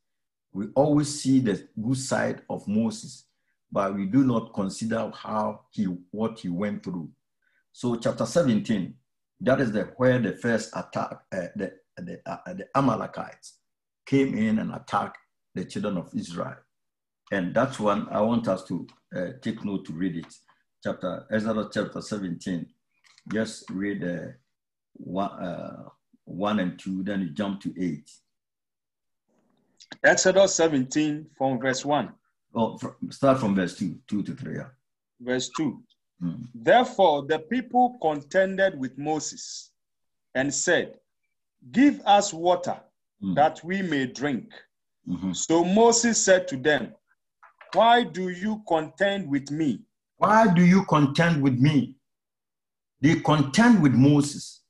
We 0.52 0.66
always 0.76 1.20
see 1.20 1.40
the 1.40 1.66
good 1.82 1.98
side 1.98 2.42
of 2.48 2.68
Moses, 2.68 3.24
but 3.72 3.92
we 3.94 4.06
do 4.06 4.22
not 4.22 4.54
consider 4.54 5.10
how 5.14 5.62
he 5.70 5.84
what 6.12 6.38
he 6.38 6.48
went 6.48 6.84
through. 6.84 7.10
So 7.78 7.94
chapter 7.94 8.26
17, 8.26 8.92
that 9.42 9.60
is 9.60 9.70
the 9.70 9.82
where 9.98 10.18
the 10.18 10.32
first 10.32 10.70
attack, 10.74 11.12
uh, 11.30 11.46
the, 11.54 11.74
the, 11.96 12.20
uh, 12.26 12.52
the 12.54 12.66
Amalekites 12.74 13.58
came 14.04 14.36
in 14.36 14.58
and 14.58 14.74
attacked 14.74 15.16
the 15.54 15.64
children 15.64 15.96
of 15.96 16.10
Israel. 16.12 16.56
And 17.30 17.54
that's 17.54 17.78
one 17.78 18.08
I 18.08 18.20
want 18.20 18.48
us 18.48 18.64
to 18.64 18.84
uh, 19.14 19.26
take 19.40 19.64
note 19.64 19.86
to 19.86 19.92
read 19.92 20.16
it. 20.16 20.26
Chapter 20.82 21.24
Exodus 21.30 21.68
chapter 21.72 22.00
17. 22.00 22.66
Just 23.32 23.70
read 23.70 24.02
uh, 24.02 24.32
one, 24.94 25.30
uh, 25.30 25.84
one 26.24 26.58
and 26.58 26.76
two, 26.80 27.04
then 27.04 27.20
you 27.20 27.30
jump 27.30 27.60
to 27.60 27.72
eight. 27.80 28.10
Exodus 30.02 30.52
17 30.56 31.28
from 31.38 31.60
verse 31.60 31.84
1, 31.84 32.12
Oh, 32.56 32.76
start 33.10 33.38
from 33.38 33.54
verse 33.54 33.76
two, 33.78 34.00
two 34.08 34.24
to 34.24 34.34
three. 34.34 34.56
Yeah. 34.56 34.70
verse 35.20 35.48
2. 35.56 35.80
Mm. 36.22 36.48
Therefore, 36.54 37.24
the 37.26 37.38
people 37.38 37.96
contended 38.02 38.78
with 38.78 38.98
Moses 38.98 39.70
and 40.34 40.52
said, 40.52 40.98
Give 41.72 42.00
us 42.06 42.32
water 42.32 42.80
Mm. 43.22 43.34
that 43.34 43.62
we 43.64 43.82
may 43.82 44.06
drink. 44.06 44.52
Mhm. 45.08 45.34
So 45.34 45.64
Moses 45.64 46.24
said 46.24 46.46
to 46.48 46.56
them, 46.56 46.94
Why 47.74 48.04
do 48.04 48.28
you 48.28 48.62
contend 48.68 49.28
with 49.28 49.50
me? 49.50 49.80
Why 50.18 50.52
do 50.54 50.64
you 50.64 50.84
contend 50.84 51.42
with 51.42 51.58
me? 51.58 51.96
They 53.00 53.16
contend 53.20 53.82
with 53.82 53.92
Moses. 53.94 54.62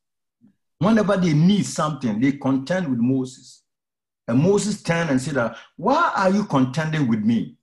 Whenever 0.78 1.16
they 1.16 1.32
need 1.34 1.64
something, 1.66 2.20
they 2.20 2.32
contend 2.32 2.88
with 2.88 2.98
Moses. 3.00 3.62
And 4.26 4.42
Moses 4.42 4.82
turned 4.82 5.10
and 5.10 5.20
said, 5.20 5.54
Why 5.76 6.12
are 6.16 6.30
you 6.30 6.44
contending 6.44 7.06
with 7.08 7.22
me? 7.24 7.56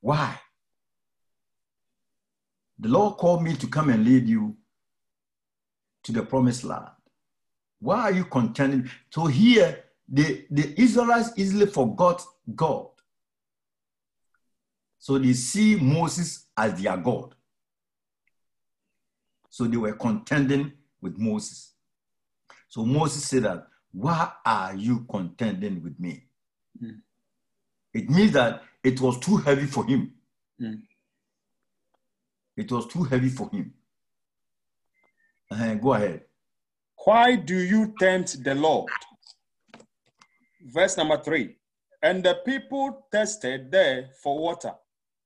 Why? 0.00 0.38
The 2.78 2.88
Lord 2.88 3.16
called 3.16 3.42
me 3.42 3.56
to 3.56 3.66
come 3.66 3.90
and 3.90 4.04
lead 4.04 4.28
you 4.28 4.56
to 6.04 6.12
the 6.12 6.22
promised 6.22 6.64
land. 6.64 6.88
Why 7.80 8.00
are 8.02 8.12
you 8.12 8.24
contending? 8.24 8.90
So 9.10 9.26
here, 9.26 9.84
the, 10.08 10.46
the 10.50 10.80
Israelites 10.80 11.30
easily 11.36 11.66
forgot 11.66 12.24
God. 12.54 12.88
So 14.98 15.18
they 15.18 15.32
see 15.32 15.76
Moses 15.76 16.46
as 16.56 16.80
their 16.80 16.96
God. 16.96 17.34
So 19.50 19.64
they 19.64 19.76
were 19.76 19.92
contending 19.92 20.72
with 21.00 21.18
Moses. 21.18 21.72
So 22.68 22.84
Moses 22.84 23.24
said 23.24 23.44
that, 23.44 23.66
why 23.92 24.30
are 24.44 24.74
you 24.74 25.06
contending 25.10 25.82
with 25.82 25.98
me? 25.98 26.24
Mm. 26.82 27.00
It 27.94 28.10
means 28.10 28.32
that 28.32 28.62
it 28.84 29.00
was 29.00 29.18
too 29.18 29.38
heavy 29.38 29.66
for 29.66 29.84
him. 29.86 30.12
Mm. 30.60 30.82
It 32.58 32.72
was 32.72 32.88
too 32.88 33.04
heavy 33.04 33.28
for 33.28 33.48
him. 33.50 33.72
Uh, 35.48 35.74
go 35.74 35.92
ahead. 35.94 36.24
Why 37.04 37.36
do 37.36 37.56
you 37.56 37.94
tempt 38.00 38.42
the 38.42 38.52
Lord? 38.56 38.90
Verse 40.72 40.96
number 40.96 41.16
3. 41.22 41.56
And 42.02 42.24
the 42.24 42.34
people 42.44 43.06
tested 43.12 43.70
there 43.70 44.10
for 44.22 44.38
water, 44.38 44.74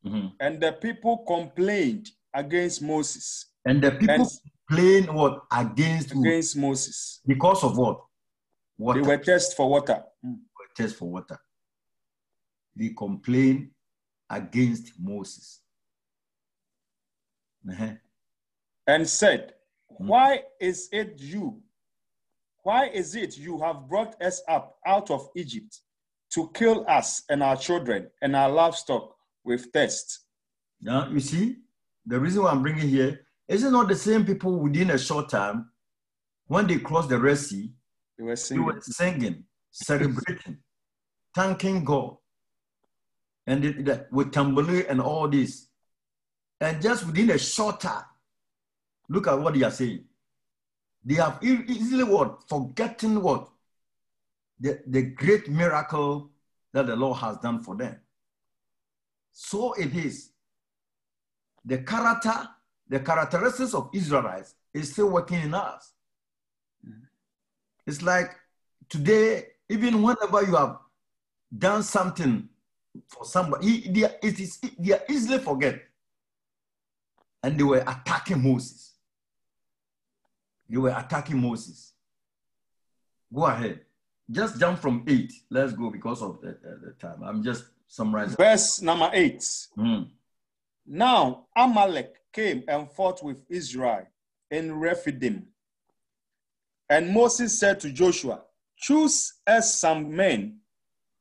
Mhm. 0.05 0.33
and 0.41 0.61
the 0.61 0.73
people 0.73 1.25
complained 1.27 2.11
against 2.35 2.83
Moses. 2.83 3.47
And 3.65 3.83
the 3.83 3.93
people 3.93 4.15
And- 4.15 4.29
complain 4.69 5.15
what 5.15 5.45
against 5.51 6.11
who? 6.11 6.21
Against 6.21 6.57
Moses. 6.57 7.21
because 7.27 7.65
of 7.65 7.79
what? 7.79 8.05
Water. 8.77 9.01
They 9.01 9.09
were 9.09 9.19
tested 9.25 9.57
for 9.57 9.71
water. 9.71 10.05
Mm. 10.25 10.41
test 10.77 10.97
for 10.97 11.11
water. 11.11 11.39
They 12.77 12.91
complained 12.91 13.71
against 14.31 14.99
Moses. 14.99 15.62
Uh-huh. 17.71 17.93
and 18.87 19.09
said, 19.09 19.55
Why 19.89 20.43
is 20.61 20.89
it 20.93 21.15
you 21.19 21.63
Why 22.65 22.87
is 22.89 23.15
it 23.15 23.37
you 23.39 23.59
have 23.61 23.89
brought 23.89 24.21
us 24.23 24.43
up 24.49 24.79
out 24.87 25.11
of 25.11 25.29
Egypt 25.37 25.81
to 26.31 26.51
kill 26.55 26.85
us 26.89 27.23
and 27.29 27.43
our 27.43 27.57
children 27.57 28.09
and 28.21 28.35
our 28.37 28.49
livestock 28.51 29.15
with 29.45 29.67
thirst? 29.73 30.21
Now, 30.81 31.09
you 31.09 31.21
see, 31.21 31.59
the 32.07 32.19
reason 32.19 32.43
why 32.43 32.51
I'm 32.51 32.63
bringing 32.63 32.89
here 32.89 33.21
is 33.49 33.63
it 33.65 33.71
not 33.71 33.89
the 33.89 33.95
same 33.97 34.25
people 34.25 34.59
within 34.59 34.91
a 34.91 34.99
short 34.99 35.29
time 35.29 35.71
when 36.47 36.67
they 36.67 36.79
crossed 36.79 37.09
the 37.09 37.19
Red 37.19 37.39
Sea, 37.39 37.73
They 38.19 38.25
were 38.25 38.31
they 38.31 38.37
singing. 38.37 38.65
were 38.65 38.81
singing, 38.81 39.45
celebrating, 39.71 40.59
thanking 41.35 41.85
God, 41.85 42.17
and 43.47 43.63
with 44.11 44.33
tambourine 44.33 44.87
and 44.89 45.01
all 45.01 45.29
this. 45.29 45.69
And 46.63 46.81
just 46.81 47.05
within 47.05 47.31
a 47.31 47.39
short 47.39 47.81
time, 47.81 48.05
look 49.09 49.27
at 49.27 49.37
what 49.37 49.55
they 49.55 49.65
are 49.65 49.71
saying. 49.71 50.05
They 51.05 51.15
have 51.15 51.41
easily 51.43 52.05
what? 52.05 52.45
Forgetting 52.49 53.21
what? 53.21 53.49
The, 54.61 54.81
the 54.87 55.03
great 55.03 55.49
miracle 55.49 56.31
that 56.73 56.87
the 56.87 56.95
Lord 56.95 57.19
has 57.19 57.39
done 57.39 57.65
for 57.65 57.75
them. 57.75 57.97
So 59.33 59.73
it 59.73 59.93
is. 59.93 60.31
The 61.65 61.79
character, 61.79 62.49
the 62.89 63.01
characteristics 63.01 63.75
of 63.75 63.91
Israelites 63.93 64.55
is 64.73 64.93
still 64.93 65.11
working 65.11 65.41
in 65.41 65.55
us. 65.55 65.95
It's 67.89 68.03
like 68.03 68.37
today, 68.89 69.47
even 69.69 70.01
whenever 70.01 70.45
you 70.45 70.55
have 70.55 70.79
done 71.59 71.83
something 71.83 72.49
for 73.09 73.25
somebody, 73.25 73.89
they, 73.89 74.05
it 74.23 74.39
is, 74.39 74.61
they 74.79 74.97
easily 75.09 75.39
forget. 75.39 75.83
And 77.43 77.59
they 77.59 77.63
were 77.65 77.79
attacking 77.87 78.43
Moses. 78.43 78.93
They 80.69 80.77
were 80.79 80.91
attacking 80.97 81.39
Moses. 81.41 81.93
Go 83.35 83.45
ahead. 83.47 83.81
Just 84.31 84.59
jump 84.61 84.79
from 84.79 85.05
eight. 85.09 85.33
Let's 85.51 85.73
go 85.73 85.91
because 85.91 86.23
of 86.23 86.41
the, 86.41 86.59
the- 86.63 86.81
the 86.87 86.93
time. 86.93 87.23
I'm 87.23 87.43
just 87.43 87.65
summarizing. 87.89 88.37
Verse 88.37 88.81
number 88.81 89.11
eight. 89.13 89.41
Mm. 89.77 90.09
Now 90.87 91.47
Amalek 91.57 92.15
came 92.33 92.63
and 92.69 92.91
fought 92.91 93.23
with 93.23 93.43
Israel 93.49 94.07
in 94.51 94.79
Rephidim. 94.79 95.47
And 96.89 97.11
Moses 97.11 97.59
said 97.59 97.81
to 97.81 97.91
Joshua, 97.93 98.43
Choose 98.77 99.35
us 99.47 99.75
some 99.79 100.15
men 100.15 100.59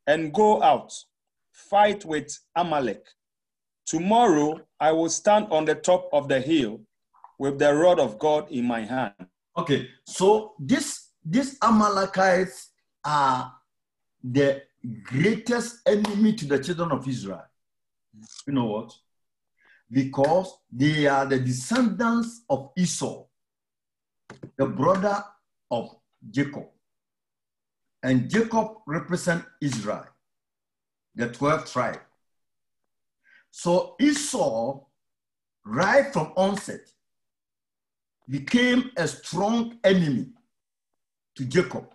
and 0.07 0.33
go 0.33 0.61
out, 0.63 0.91
fight 1.51 2.03
with 2.05 2.37
Amalek. 2.55 3.05
Tomorrow 3.85 4.61
I 4.79 4.91
will 4.91 5.09
stand 5.09 5.47
on 5.51 5.65
the 5.65 5.75
top 5.75 6.09
of 6.13 6.27
the 6.27 6.39
hill 6.39 6.81
with 7.37 7.59
the 7.59 7.73
rod 7.73 7.99
of 7.99 8.19
God 8.19 8.51
in 8.51 8.65
my 8.65 8.81
hand. 8.81 9.13
Okay, 9.57 9.89
so 10.05 10.53
this 10.59 11.09
these 11.23 11.57
Amalekites 11.61 12.69
are 13.03 13.53
the 14.23 14.61
greatest 15.03 15.79
enemy 15.87 16.33
to 16.33 16.45
the 16.45 16.59
children 16.59 16.91
of 16.91 17.07
Israel. 17.07 17.45
You 18.47 18.53
know 18.53 18.65
what? 18.65 18.93
Because 19.91 20.53
they 20.71 21.07
are 21.07 21.25
the 21.25 21.39
descendants 21.39 22.43
of 22.49 22.71
Esau, 22.77 23.25
the 24.57 24.65
brother 24.65 25.23
of 25.69 25.95
Jacob. 26.29 26.67
And 28.03 28.29
Jacob 28.29 28.77
represent 28.87 29.43
Israel, 29.61 30.07
the 31.15 31.27
12th 31.27 31.71
tribe. 31.71 32.01
So 33.51 33.95
Esau, 33.99 34.81
right 35.65 36.11
from 36.11 36.33
onset, 36.35 36.89
became 38.27 38.91
a 38.97 39.07
strong 39.07 39.77
enemy 39.83 40.29
to 41.35 41.45
Jacob. 41.45 41.85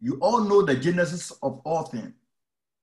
You 0.00 0.18
all 0.20 0.40
know 0.44 0.62
the 0.62 0.76
genesis 0.76 1.30
of 1.42 1.60
all 1.64 1.82
things. 1.82 2.12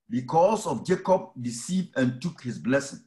Because 0.10 0.66
of 0.66 0.86
Jacob 0.86 1.30
deceived 1.40 1.96
and 1.96 2.22
took 2.22 2.42
his 2.42 2.58
blessing. 2.58 3.00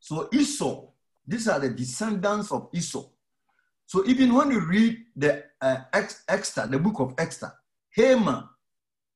So 0.00 0.28
Esau, 0.32 0.88
these 1.26 1.46
are 1.46 1.60
the 1.60 1.68
descendants 1.68 2.50
of 2.52 2.68
Esau. 2.72 3.04
So 3.86 4.04
even 4.06 4.34
when 4.34 4.50
you 4.50 4.60
read 4.66 4.98
the 5.14 5.44
uh, 5.60 5.78
Ex- 5.92 6.24
the 6.26 6.78
book 6.78 7.00
of 7.00 7.14
Esther, 7.18 7.52
Haman 7.90 8.44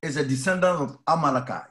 is 0.03 0.17
a 0.17 0.25
descendant 0.25 0.81
of 0.81 0.99
Amalekite. 1.07 1.71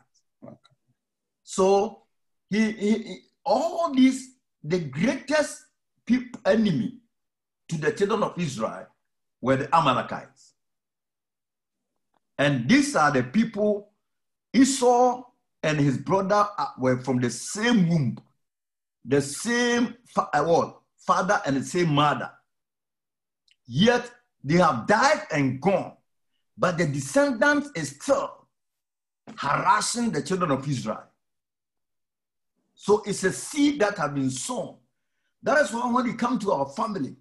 So 1.44 2.04
he, 2.50 2.72
he, 2.72 2.94
he- 3.04 3.22
all 3.46 3.94
these, 3.94 4.36
the 4.64 4.80
greatest 4.80 5.64
enemy 6.46 6.98
to 7.68 7.78
the 7.78 7.92
children 7.92 8.24
of 8.24 8.38
Israel 8.38 8.88
were 9.42 9.56
the 9.56 9.76
Amalekites. 9.76 10.54
And 12.38 12.68
these 12.70 12.96
are 12.96 13.12
the 13.12 13.24
people 13.24 13.90
Esau 14.54 15.24
and 15.64 15.80
his 15.80 15.98
brother 15.98 16.48
uh, 16.58 16.68
were 16.78 17.00
from 17.00 17.20
the 17.20 17.30
same 17.30 17.90
womb, 17.90 18.18
the 19.06 19.22
same 19.22 19.96
fa- 20.08 20.30
uh, 20.34 20.44
what, 20.44 20.80
father 20.98 21.42
and 21.46 21.58
the 21.58 21.64
same 21.64 21.90
mother. 21.90 22.32
Yet 23.68 24.10
they 24.44 24.56
have 24.58 24.88
died 24.88 25.28
and 25.32 25.62
gone, 25.62 25.94
but 26.58 26.78
the 26.78 26.88
descendants 26.88 27.70
is 27.76 27.90
still 27.90 28.48
harassing 29.38 30.12
the 30.12 30.22
children 30.24 30.52
of 30.52 30.68
Israel. 30.68 31.04
So 32.82 33.04
it's 33.06 33.26
a 33.26 33.34
seed 33.34 33.82
that 33.82 33.98
have 33.98 34.16
been 34.16 34.30
sown. 34.30 34.78
That 35.44 35.60
is 35.60 35.74
why 35.74 35.92
when 35.92 36.08
it 36.08 36.18
come 36.18 36.40
to 36.40 36.54
our 36.54 36.66
family, 36.70 37.18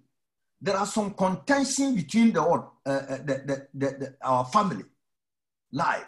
there 0.61 0.77
are 0.77 0.85
some 0.85 1.13
contention 1.13 1.95
between 1.95 2.31
the, 2.31 2.41
uh, 2.41 2.63
uh, 2.85 3.17
the, 3.25 3.67
the, 3.73 3.87
the- 3.91 4.15
our 4.21 4.45
family 4.45 4.85
life. 5.73 6.07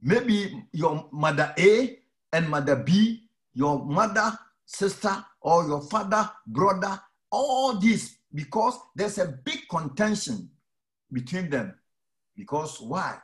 Maybe 0.00 0.64
your 0.72 1.06
mother 1.12 1.54
A 1.58 1.98
and 2.32 2.48
mother 2.48 2.76
B, 2.76 3.28
your 3.52 3.84
mother, 3.84 4.32
sister, 4.64 5.22
or 5.42 5.66
your 5.66 5.82
father, 5.82 6.30
brother, 6.46 6.98
all 7.30 7.74
this 7.78 8.16
because 8.32 8.78
there's 8.96 9.18
a 9.18 9.26
big 9.44 9.68
contention 9.68 10.48
between 11.12 11.50
them. 11.50 11.74
Because 12.34 12.80
why? 12.80 13.18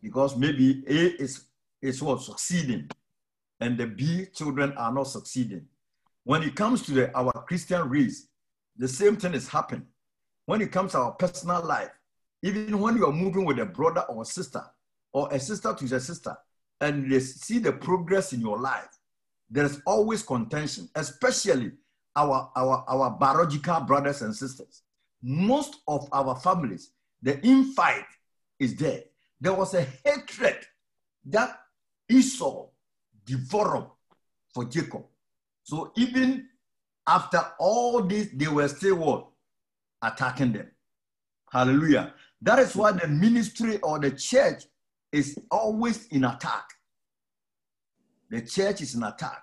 Because 0.00 0.36
maybe 0.36 0.84
A 0.86 1.20
is, 1.20 1.46
is 1.82 2.00
what 2.00 2.22
succeeding 2.22 2.88
and 3.60 3.78
the 3.78 3.86
B 3.86 4.26
children 4.34 4.72
are 4.76 4.92
not 4.92 5.04
succeeding. 5.04 5.66
When 6.24 6.42
it 6.42 6.54
comes 6.54 6.82
to 6.82 6.92
the, 6.92 7.16
our 7.16 7.32
Christian 7.46 7.88
race, 7.88 8.28
the 8.76 8.88
same 8.88 9.16
thing 9.16 9.34
is 9.34 9.48
happening. 9.48 9.86
When 10.46 10.60
it 10.60 10.72
comes 10.72 10.92
to 10.92 10.98
our 10.98 11.12
personal 11.12 11.64
life, 11.64 11.90
even 12.42 12.78
when 12.78 12.96
you 12.96 13.06
are 13.06 13.12
moving 13.12 13.44
with 13.44 13.58
a 13.58 13.66
brother 13.66 14.02
or 14.02 14.24
sister, 14.24 14.62
or 15.12 15.28
a 15.32 15.40
sister 15.40 15.74
to 15.74 15.84
a 15.96 16.00
sister, 16.00 16.36
and 16.80 17.10
they 17.10 17.20
see 17.20 17.58
the 17.58 17.72
progress 17.72 18.32
in 18.32 18.40
your 18.40 18.58
life, 18.58 18.88
there's 19.50 19.80
always 19.86 20.22
contention, 20.22 20.88
especially 20.94 21.72
our, 22.14 22.50
our, 22.56 22.84
our 22.88 23.10
biological 23.10 23.80
brothers 23.80 24.22
and 24.22 24.34
sisters. 24.34 24.82
Most 25.22 25.76
of 25.88 26.08
our 26.12 26.36
families, 26.36 26.90
the 27.22 27.34
infight 27.34 28.04
is 28.58 28.76
there. 28.76 29.02
There 29.40 29.54
was 29.54 29.74
a 29.74 29.86
hatred 30.04 30.58
that 31.26 31.58
Esau 32.08 32.66
developed 33.26 33.92
for 34.54 34.64
Jacob. 34.64 35.04
So 35.64 35.92
even 35.96 36.48
after 37.06 37.40
all 37.58 38.02
this, 38.02 38.28
they 38.32 38.48
were 38.48 38.68
still 38.68 38.96
what? 38.96 39.26
Attacking 40.02 40.52
them. 40.52 40.70
Hallelujah. 41.50 42.14
That 42.40 42.58
is 42.58 42.74
why 42.74 42.92
the 42.92 43.08
ministry 43.08 43.78
or 43.78 43.98
the 43.98 44.12
church 44.12 44.64
is 45.12 45.38
always 45.50 46.06
in 46.08 46.24
attack. 46.24 46.64
The 48.30 48.42
church 48.42 48.80
is 48.80 48.94
in 48.94 49.02
attack. 49.02 49.42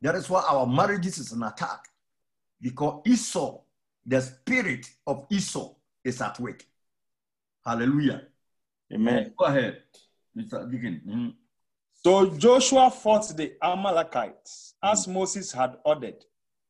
That 0.00 0.14
is 0.16 0.28
why 0.28 0.42
our 0.48 0.66
marriages 0.66 1.18
is 1.18 1.32
in 1.32 1.42
attack. 1.42 1.88
Because 2.60 3.02
Esau, 3.06 3.60
the 4.04 4.20
spirit 4.20 4.88
of 5.06 5.26
Esau 5.30 5.74
is 6.04 6.20
at 6.20 6.38
work. 6.40 6.64
Hallelujah. 7.64 8.22
Amen. 8.92 9.32
Go 9.38 9.44
ahead, 9.44 9.82
Mr. 10.36 10.70
Deacon. 10.70 11.00
Mhm. 11.06 11.34
So 12.04 12.36
Joshua 12.36 12.90
fought 12.90 13.28
the 13.36 13.56
Amalekites 13.62 14.74
as 14.82 15.06
Moses 15.06 15.52
had 15.52 15.78
ordered. 15.84 16.24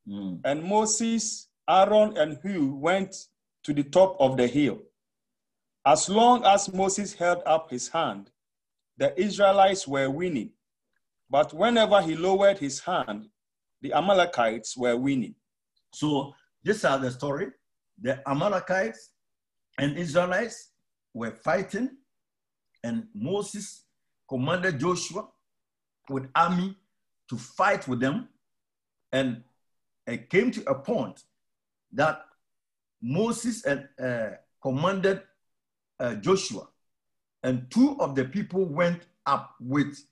Mhm. 0.06 0.40
And 0.44 0.62
Moses, 0.62 1.48
Aaron, 1.68 2.16
and 2.18 2.38
Hur 2.42 2.74
went 2.74 3.28
to 3.62 3.72
the 3.72 3.84
top 3.84 4.16
of 4.20 4.36
the 4.36 4.46
hill. 4.46 4.82
As 5.84 6.08
long 6.08 6.44
as 6.44 6.72
Moses 6.72 7.14
held 7.14 7.42
up 7.46 7.70
his 7.70 7.88
hand, 7.88 8.30
the 8.98 9.18
Israelites 9.18 9.88
were 9.88 10.10
winning. 10.10 10.52
But 11.30 11.54
whenever 11.54 12.02
he 12.02 12.14
lowered 12.14 12.58
his 12.58 12.80
hand, 12.80 13.30
the 13.80 13.94
Amalekites 13.94 14.76
were 14.76 14.96
winning. 14.96 15.34
So 15.94 16.34
these 16.62 16.84
are 16.84 16.98
the 16.98 17.10
story. 17.10 17.52
The 17.98 18.22
Amalekites 18.28 19.12
and 19.78 19.96
Israelites 19.96 20.72
were 21.14 21.32
fighting, 21.32 21.96
and 22.84 23.08
Moses 23.14 23.86
commanded 24.32 24.80
Joshua 24.80 25.28
with 26.08 26.26
army 26.34 26.74
to 27.28 27.36
fight 27.36 27.86
with 27.86 28.00
them. 28.00 28.28
And 29.12 29.42
it 30.06 30.30
came 30.30 30.50
to 30.52 30.64
a 30.70 30.74
point 30.74 31.22
that 31.92 32.24
Moses 33.02 33.62
and 33.66 33.86
uh, 34.02 34.36
commanded 34.62 35.20
uh, 36.00 36.14
Joshua, 36.14 36.66
and 37.42 37.70
two 37.70 37.96
of 38.00 38.14
the 38.14 38.24
people 38.24 38.64
went 38.64 39.02
up 39.26 39.54
with. 39.60 40.02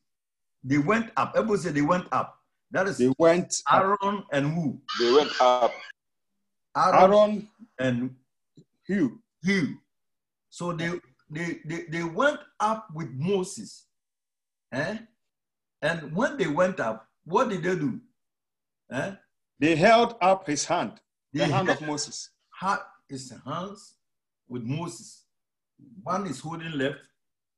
They 0.63 0.77
went 0.77 1.11
up. 1.17 1.33
Everybody 1.35 1.63
said 1.63 1.75
they 1.75 1.81
went 1.81 2.07
up. 2.13 2.39
That 2.71 2.89
is 2.89 2.99
They 2.99 3.13
went 3.19 3.63
up. 3.71 3.83
Aaron 3.83 4.25
and 4.33 4.53
who? 4.55 4.79
They 5.01 5.13
went 5.13 5.33
up. 5.41 5.73
Aaron, 6.77 7.13
Aaron, 7.13 7.49
and 7.79 8.17
Hur. 8.87 9.11
Hur. 9.47 9.79
So 10.51 10.73
they, 10.73 10.91
they, 11.31 11.61
they, 11.65 11.85
they 11.89 12.05
went 12.05 12.41
up 12.61 12.89
with 12.95 13.11
Moses. 13.13 13.87
Eh? 14.73 14.99
And 15.83 16.15
when 16.15 16.37
they 16.37 16.47
went 16.47 16.81
up, 16.81 17.07
what 17.25 17.49
did 17.49 17.63
they 17.63 17.77
do? 17.77 18.01
Eh? 18.93 19.13
They 19.59 19.77
held 19.77 20.17
up 20.21 20.47
his 20.47 20.65
hand, 20.65 21.01
the 21.33 21.45
hand 21.47 21.69
of 21.69 21.81
Moses. 21.83 22.31
had 22.59 22.79
his 23.09 23.33
hands 23.45 23.95
with 24.49 24.63
Moses. 24.63 25.25
One 26.03 26.27
is 26.27 26.41
holding 26.41 26.73
left, 26.73 26.99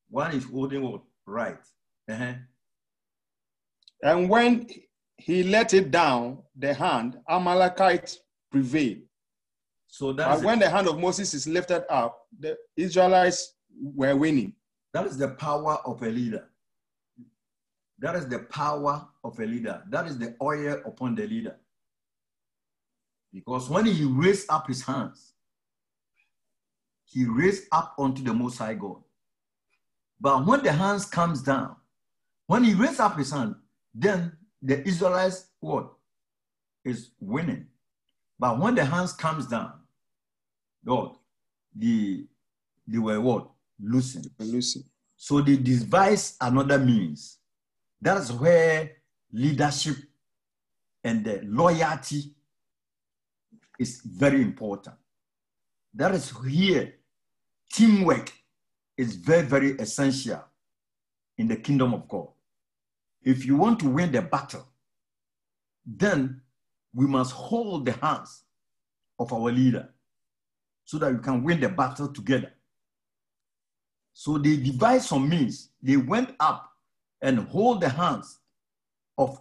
one 0.08 0.32
is 0.34 0.44
holding 0.44 1.00
right. 1.26 1.58
Uh-huh. 2.10 2.34
And 4.02 4.28
when 4.28 4.68
he 5.16 5.44
let 5.44 5.74
it 5.74 5.90
down, 5.90 6.38
the 6.56 6.74
hand, 6.74 7.18
Amalekite 7.28 8.18
prevailed. 8.50 9.02
So 9.86 10.12
that 10.14 10.42
when 10.42 10.58
the 10.58 10.68
hand 10.68 10.88
of 10.88 10.98
Moses 10.98 11.34
is 11.34 11.46
lifted 11.46 11.84
up, 11.92 12.26
the 12.38 12.56
Israelites 12.76 13.54
were 13.80 14.16
winning. 14.16 14.54
that 14.92 15.06
is 15.06 15.18
the 15.18 15.28
power 15.28 15.78
of 15.84 16.02
a 16.02 16.08
leader. 16.08 16.48
That 17.98 18.16
is 18.16 18.26
the 18.26 18.40
power 18.40 19.06
of 19.22 19.38
a 19.38 19.46
leader. 19.46 19.82
That 19.88 20.06
is 20.06 20.18
the 20.18 20.34
oil 20.42 20.80
upon 20.84 21.14
the 21.14 21.26
leader. 21.26 21.56
Because 23.32 23.68
when 23.70 23.86
he 23.86 24.04
raised 24.04 24.50
up 24.50 24.66
his 24.66 24.82
hands, 24.82 25.32
he 27.04 27.24
raised 27.24 27.64
up 27.72 27.94
unto 27.98 28.22
the 28.22 28.32
Most 28.32 28.58
High 28.58 28.74
God. 28.74 29.02
But 30.20 30.46
when 30.46 30.62
the 30.62 30.72
hands 30.72 31.04
comes 31.04 31.42
down, 31.42 31.76
when 32.46 32.64
he 32.64 32.74
raised 32.74 33.00
up 33.00 33.16
his 33.16 33.30
hand, 33.30 33.54
then 33.94 34.32
the 34.60 34.86
Israelites 34.86 35.46
what 35.60 35.92
is 36.84 37.10
winning. 37.20 37.66
But 38.38 38.58
when 38.58 38.74
the 38.74 38.84
hands 38.84 39.12
comes 39.12 39.46
down, 39.46 39.72
God, 40.84 41.16
the 41.74 42.26
they 42.86 42.98
were 42.98 43.20
what 43.20 43.48
losing. 43.80 44.24
Lucy. 44.38 44.84
So 45.16 45.40
they 45.40 45.56
devise 45.56 46.36
another 46.40 46.78
means. 46.78 47.38
That's 48.02 48.32
where 48.32 48.90
leadership 49.32 49.96
and 51.04 51.24
the 51.24 51.40
loyalty 51.44 52.34
is 53.78 54.00
very 54.04 54.42
important. 54.42 54.96
That 55.94 56.12
is 56.12 56.32
here 56.44 56.94
teamwork 57.72 58.32
is 58.96 59.14
very, 59.14 59.46
very 59.46 59.70
essential 59.78 60.44
in 61.38 61.46
the 61.46 61.56
kingdom 61.56 61.94
of 61.94 62.08
God. 62.08 62.26
If 63.22 63.46
you 63.46 63.56
want 63.56 63.78
to 63.80 63.88
win 63.88 64.10
the 64.10 64.20
battle, 64.20 64.66
then 65.86 66.40
we 66.92 67.06
must 67.06 67.32
hold 67.32 67.86
the 67.86 67.92
hands 67.92 68.42
of 69.18 69.32
our 69.32 69.52
leader 69.52 69.88
so 70.84 70.98
that 70.98 71.12
we 71.12 71.20
can 71.20 71.44
win 71.44 71.60
the 71.60 71.68
battle 71.68 72.08
together. 72.08 72.52
So 74.12 74.38
they 74.38 74.56
devised 74.56 75.06
some 75.06 75.28
means. 75.28 75.70
They 75.80 75.96
went 75.96 76.34
up 76.40 76.71
and 77.22 77.38
hold 77.38 77.80
the 77.80 77.88
hands 77.88 78.40
of 79.16 79.40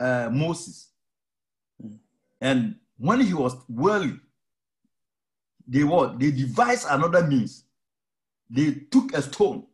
uh, 0.00 0.30
Moses. 0.32 0.88
And 2.40 2.76
when 2.96 3.20
he 3.20 3.34
was 3.34 3.54
weary, 3.68 4.18
they 5.66 5.84
what? 5.84 6.18
They 6.18 6.30
devised 6.30 6.86
another 6.88 7.26
means. 7.26 7.64
They 8.50 8.72
took 8.90 9.12
a 9.12 9.20
stone 9.20 9.66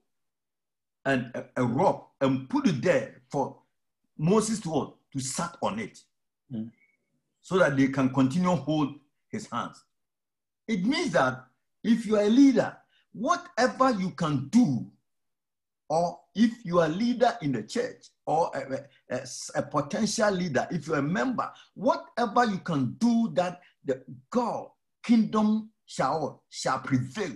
and 1.05 1.31
a, 1.35 1.63
a 1.63 1.65
rock 1.65 2.11
and 2.21 2.49
put 2.51 2.67
it 2.67 2.83
there 2.83 3.23
for 3.31 3.57
Moses 4.19 4.59
to 4.61 4.71
what? 4.71 4.95
To 5.13 5.21
sat 5.21 5.57
on 5.63 5.79
it. 5.79 6.01
Mm. 6.53 6.71
So 7.43 7.59
that 7.59 7.77
they 7.77 7.89
can 7.89 8.13
continue 8.13 8.49
hold 8.51 8.95
his 9.29 9.47
hands. 9.51 9.85
It 10.67 10.85
means 10.85 11.13
that 11.13 11.45
if 11.85 12.07
you 12.07 12.17
are 12.17 12.23
a 12.23 12.29
leader, 12.29 12.77
whatever 13.13 13.93
you 13.93 14.11
can 14.11 14.49
do, 14.49 14.91
or 15.89 16.19
if 16.35 16.65
you 16.65 16.81
are 16.81 16.87
a 16.87 16.89
leader 16.89 17.37
in 17.43 17.53
the 17.53 17.63
church 17.63 18.07
or 18.27 18.51
a, 18.55 19.15
a- 19.15 19.27
a 19.57 19.63
potential 19.63 20.31
leader, 20.31 20.67
if 20.71 20.87
you're 20.87 20.99
a 20.99 21.03
member, 21.03 21.51
whatever 21.75 22.45
you 22.47 22.59
can 22.59 22.95
do 22.99 23.31
that 23.35 23.61
the 23.85 24.03
God 24.31 24.69
kingdom 25.03 25.71
shall 25.87 26.43
shall 26.49 26.79
prevail, 26.81 27.33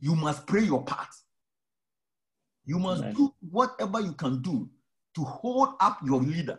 you 0.00 0.14
must 0.16 0.46
play 0.46 0.62
your 0.62 0.82
part. 0.84 1.08
You 2.64 2.78
must 2.78 3.02
Amen. 3.02 3.14
do 3.14 3.34
whatever 3.50 4.00
you 4.00 4.12
can 4.12 4.42
do 4.42 4.68
to 5.14 5.22
hold 5.24 5.70
up 5.80 5.98
your 6.04 6.20
leader. 6.20 6.58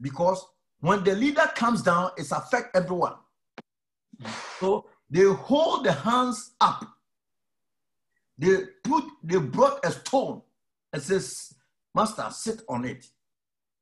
Because 0.00 0.44
when 0.80 1.04
the 1.04 1.14
leader 1.14 1.48
comes 1.54 1.82
down, 1.82 2.10
it 2.16 2.30
affects 2.32 2.70
everyone. 2.74 3.14
So 4.58 4.86
they 5.10 5.24
hold 5.24 5.84
the 5.84 5.92
hands 5.92 6.52
up. 6.60 6.84
They 8.40 8.56
put, 8.82 9.04
they 9.22 9.36
brought 9.36 9.84
a 9.84 9.90
stone 9.90 10.40
and 10.94 11.02
says, 11.02 11.52
Master, 11.94 12.26
sit 12.30 12.62
on 12.70 12.86
it. 12.86 13.06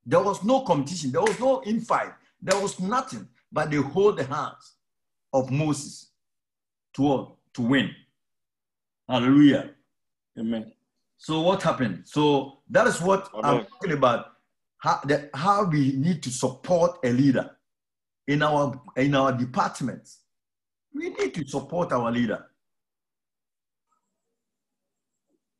There 0.04 0.20
was 0.20 0.42
no 0.42 0.62
competition, 0.62 1.12
there 1.12 1.20
was 1.20 1.38
no 1.38 1.60
infight, 1.60 2.12
there 2.42 2.60
was 2.60 2.80
nothing, 2.80 3.28
but 3.52 3.70
they 3.70 3.76
hold 3.76 4.18
the 4.18 4.24
hands 4.24 4.74
of 5.32 5.52
Moses 5.52 6.08
to, 6.94 7.36
to 7.54 7.62
win. 7.62 7.90
Hallelujah. 9.08 9.70
Amen. 10.36 10.72
So 11.18 11.40
what 11.42 11.62
happened? 11.62 12.02
So 12.04 12.58
that 12.70 12.88
is 12.88 13.00
what 13.00 13.30
oh, 13.34 13.40
I'm 13.42 13.64
talking 13.66 13.92
about. 13.92 14.32
How, 14.78 15.00
the, 15.04 15.30
how 15.34 15.64
we 15.66 15.92
need 15.92 16.20
to 16.24 16.30
support 16.30 16.98
a 17.04 17.10
leader 17.12 17.50
in 18.26 18.42
our 18.42 18.80
in 18.96 19.14
our 19.14 19.32
departments. 19.32 20.18
We 20.94 21.10
need 21.10 21.34
to 21.34 21.46
support 21.46 21.92
our 21.92 22.10
leader. 22.10 22.47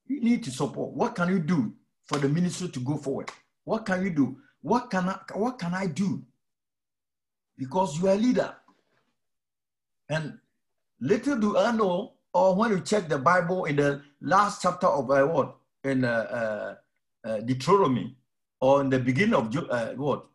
You 0.08 0.20
need 0.20 0.42
to 0.44 0.50
support. 0.50 0.94
What 0.94 1.14
can 1.14 1.28
you 1.28 1.38
do 1.38 1.74
for 2.04 2.18
the 2.18 2.28
ministry 2.28 2.68
to 2.70 2.80
go 2.80 2.96
forward? 2.96 3.30
What 3.64 3.84
can 3.86 4.02
you 4.02 4.10
do? 4.10 4.38
What 4.62 4.90
can 4.90 5.08
I, 5.08 5.18
what 5.34 5.58
can 5.58 5.74
I 5.74 5.86
do? 5.86 6.22
Because 7.56 7.98
you 7.98 8.08
are 8.08 8.14
a 8.14 8.16
leader. 8.16 8.54
And 10.08 10.38
little 11.00 11.36
do 11.36 11.58
I 11.58 11.72
know, 11.72 12.14
or 12.32 12.54
when 12.56 12.70
you 12.70 12.80
check 12.80 13.08
the 13.08 13.18
Bible 13.18 13.66
in 13.66 13.76
the 13.76 14.02
last 14.22 14.62
chapter 14.62 14.86
of 14.86 15.10
uh, 15.10 15.26
what 15.26 15.56
in 15.84 16.04
uh, 16.04 16.74
uh, 17.24 17.28
uh, 17.28 17.40
Deuteronomy, 17.40 18.16
or 18.60 18.80
in 18.80 18.90
the 18.90 18.98
beginning 18.98 19.34
of 19.34 19.54
uh, 19.70 19.92
what 19.94 20.26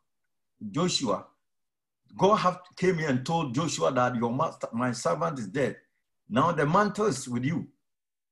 Joshua, 0.72 1.26
God 2.16 2.36
have 2.38 2.62
came 2.78 3.00
here 3.00 3.10
and 3.10 3.26
told 3.26 3.56
Joshua 3.56 3.92
that 3.92 4.16
your 4.16 4.32
master, 4.32 4.68
my 4.72 4.92
servant 4.92 5.40
is 5.40 5.48
dead. 5.48 5.78
Now 6.30 6.52
the 6.52 6.66
mantle 6.66 7.08
is 7.08 7.28
with 7.28 7.44
you. 7.44 7.68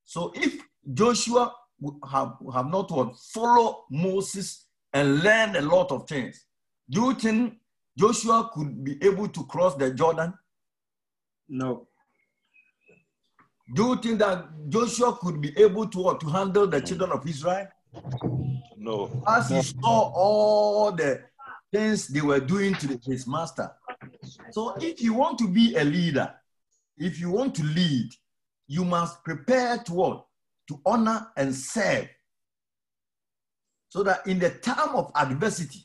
So 0.05 0.31
if 0.35 0.61
Joshua 0.93 1.53
would 1.79 1.95
have, 2.09 2.33
have 2.53 2.67
not 2.67 2.91
what 2.91 3.15
follow 3.33 3.85
Moses 3.89 4.67
and 4.93 5.19
learn 5.23 5.55
a 5.55 5.61
lot 5.61 5.91
of 5.91 6.07
things, 6.07 6.45
do 6.89 7.01
you 7.01 7.13
think 7.13 7.57
Joshua 7.97 8.49
could 8.53 8.83
be 8.83 8.97
able 9.03 9.27
to 9.27 9.43
cross 9.45 9.75
the 9.75 9.91
Jordan? 9.91 10.33
No. 11.47 11.87
Do 13.73 13.87
you 13.89 13.95
think 13.97 14.19
that 14.19 14.47
Joshua 14.69 15.17
could 15.17 15.39
be 15.41 15.57
able 15.57 15.87
to, 15.87 15.99
what, 15.99 16.19
to 16.21 16.27
handle 16.27 16.67
the 16.67 16.81
children 16.81 17.11
of 17.11 17.25
Israel? 17.27 17.67
No. 18.77 19.23
As 19.27 19.49
he 19.49 19.61
saw 19.61 20.11
all 20.13 20.91
the 20.91 21.21
things 21.71 22.07
they 22.07 22.21
were 22.21 22.39
doing 22.39 22.73
to 22.75 22.87
the- 22.87 22.99
his 23.05 23.25
master. 23.27 23.71
So 24.51 24.75
if 24.81 25.01
you 25.01 25.13
want 25.13 25.37
to 25.39 25.47
be 25.47 25.75
a 25.75 25.83
leader, 25.83 26.33
if 26.97 27.19
you 27.19 27.29
want 27.31 27.55
to 27.55 27.63
lead, 27.63 28.09
you 28.67 28.83
must 28.83 29.23
prepare 29.23 29.77
to 29.79 29.93
what? 29.93 30.25
To 30.71 30.79
honor 30.85 31.27
and 31.35 31.53
serve. 31.53 32.07
So 33.89 34.03
that 34.03 34.25
in 34.25 34.39
the 34.39 34.51
time 34.51 34.95
of 34.95 35.11
adversity, 35.15 35.81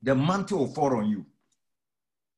the 0.00 0.14
mantle 0.14 0.60
will 0.60 0.74
fall 0.74 0.96
on 0.96 1.10
you. 1.10 1.26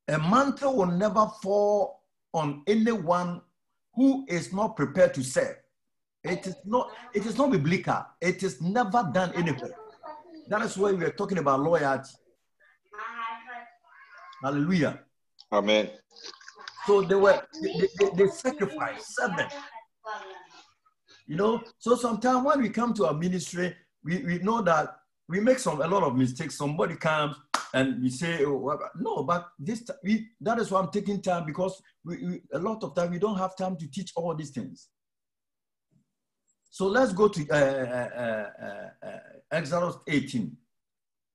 A 0.08 0.18
mantle 0.18 0.74
will 0.78 0.90
never 0.90 1.28
fall 1.40 2.00
on 2.34 2.64
anyone 2.66 3.40
who 3.94 4.26
is 4.28 4.52
not 4.52 4.74
prepared 4.74 5.14
to 5.14 5.22
serve. 5.22 5.54
It 6.24 6.44
is 6.44 6.56
not, 6.64 6.90
it 7.14 7.24
is 7.24 7.38
not 7.38 7.52
biblical. 7.52 8.04
It 8.20 8.42
is 8.42 8.60
never 8.60 9.08
done 9.14 9.32
anywhere. 9.36 9.76
That 10.48 10.62
is 10.62 10.76
why 10.76 10.90
we 10.90 11.04
are 11.04 11.12
talking 11.12 11.38
about 11.38 11.60
loyalty. 11.60 12.14
Hallelujah. 14.42 14.98
Amen. 15.52 15.88
So 16.84 17.02
they 17.02 17.14
were 17.14 17.40
they, 17.62 17.88
they, 18.00 18.10
they 18.16 18.26
sacrificed 18.26 19.14
seven. 19.14 19.46
You 21.32 21.38
know, 21.38 21.62
so 21.78 21.96
sometimes 21.96 22.44
when 22.44 22.60
we 22.60 22.68
come 22.68 22.92
to 22.92 23.06
our 23.06 23.14
ministry, 23.14 23.74
we, 24.04 24.18
we 24.18 24.38
know 24.40 24.60
that 24.60 24.98
we 25.26 25.40
make 25.40 25.58
some 25.60 25.80
a 25.80 25.86
lot 25.86 26.02
of 26.02 26.14
mistakes. 26.14 26.58
Somebody 26.58 26.94
comes, 26.96 27.36
and 27.72 28.02
we 28.02 28.10
say, 28.10 28.44
oh, 28.44 28.78
no, 28.96 29.22
but 29.22 29.48
this 29.58 29.82
we, 30.04 30.28
that 30.42 30.58
is 30.58 30.70
why 30.70 30.80
I'm 30.80 30.90
taking 30.90 31.22
time 31.22 31.46
because 31.46 31.80
we, 32.04 32.22
we, 32.22 32.42
a 32.52 32.58
lot 32.58 32.84
of 32.84 32.94
time 32.94 33.12
we 33.12 33.18
don't 33.18 33.38
have 33.38 33.56
time 33.56 33.78
to 33.78 33.90
teach 33.90 34.12
all 34.14 34.34
these 34.34 34.50
things. 34.50 34.88
So 36.68 36.86
let's 36.88 37.14
go 37.14 37.28
to 37.28 37.48
uh, 37.50 37.54
uh, 37.54 38.50
uh, 38.62 39.06
uh, 39.06 39.18
Exodus 39.52 39.96
18. 40.06 40.54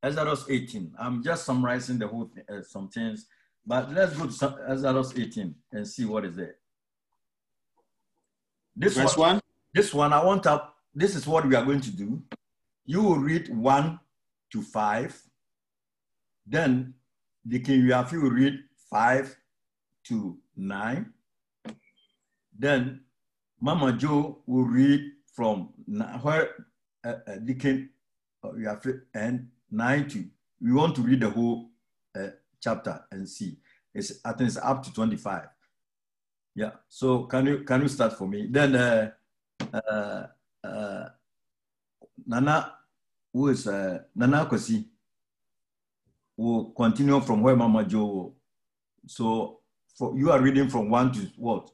Exodus 0.03 0.45
18. 0.47 0.93
I'm 0.99 1.23
just 1.23 1.43
summarizing 1.43 1.97
the 1.97 2.07
whole 2.07 2.29
thing, 2.31 2.43
uh, 2.47 2.61
some 2.61 2.87
things, 2.89 3.25
but 3.65 3.91
let's 3.91 4.15
go 4.15 4.27
to 4.27 4.57
Exodus 4.69 5.13
18 5.17 5.55
and 5.71 5.87
see 5.87 6.05
what 6.05 6.23
is 6.23 6.35
there. 6.35 6.57
This 8.75 8.95
Verse 8.95 9.17
one, 9.17 9.37
1. 9.37 9.41
This 9.73 9.93
one 9.93 10.13
I 10.13 10.23
want 10.23 10.45
up. 10.47 10.75
This 10.93 11.15
is 11.15 11.27
what 11.27 11.47
we 11.47 11.55
are 11.55 11.63
going 11.63 11.81
to 11.81 11.91
do. 11.91 12.21
You 12.85 13.03
will 13.03 13.19
read 13.19 13.49
one 13.55 13.99
to 14.51 14.61
five. 14.61 15.21
Then 16.45 16.93
the 17.45 17.59
King 17.59 17.83
Yafi 17.83 18.21
will 18.21 18.31
read 18.31 18.59
five 18.89 19.35
to 20.05 20.37
nine. 20.55 21.13
Then 22.57 23.01
Mama 23.59 23.93
Joe 23.93 24.39
will 24.45 24.63
read 24.65 25.01
from 25.35 25.69
where 26.21 26.49
uh, 27.05 27.09
uh, 27.27 27.37
the 27.41 27.53
King 27.53 27.89
and 29.13 29.49
nine 29.69 30.07
to. 30.09 30.25
We 30.59 30.71
want 30.73 30.95
to 30.95 31.01
read 31.01 31.19
the 31.19 31.29
whole 31.29 31.69
uh, 32.17 32.29
chapter 32.59 33.03
and 33.11 33.27
see. 33.29 33.57
It's 33.93 34.13
I 34.25 34.31
think 34.31 34.47
it's 34.47 34.57
up 34.57 34.83
to 34.83 34.93
twenty-five. 34.93 35.47
Yeah. 36.55 36.71
So 36.87 37.23
can 37.25 37.45
you 37.45 37.63
can 37.63 37.81
you 37.81 37.87
start 37.87 38.13
for 38.13 38.27
me? 38.27 38.47
Then 38.49 38.75
uh, 38.75 39.11
uh, 39.73 40.23
uh, 40.63 41.09
Nana, 42.25 42.73
who 43.33 43.49
is 43.49 43.67
uh, 43.67 43.99
Nana 44.15 44.45
Kwasi, 44.45 44.85
will 46.35 46.71
continue 46.71 47.19
from 47.21 47.41
where 47.41 47.55
Mama 47.55 47.83
Joe. 47.83 48.33
So 49.07 49.59
for, 49.97 50.17
you 50.17 50.31
are 50.31 50.39
reading 50.41 50.69
from 50.69 50.89
one 50.89 51.11
to 51.13 51.27
what? 51.37 51.69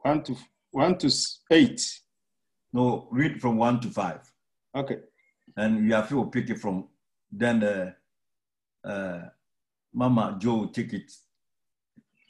1 0.00 0.22
to 0.24 0.36
1 0.70 0.98
to 0.98 1.10
8. 1.50 2.00
No, 2.72 3.08
read 3.10 3.40
from 3.40 3.56
one 3.56 3.80
to 3.80 3.88
five, 3.88 4.20
Okay. 4.74 4.98
and 5.56 5.86
you 5.86 5.94
have 5.94 6.08
to 6.10 6.26
pick 6.26 6.50
it 6.50 6.58
from. 6.58 6.86
Then 7.32 7.62
uh, 7.64 7.92
uh, 8.86 9.28
Mama 9.92 10.36
Joe 10.38 10.54
will 10.56 10.68
take 10.68 10.92
it 10.92 11.10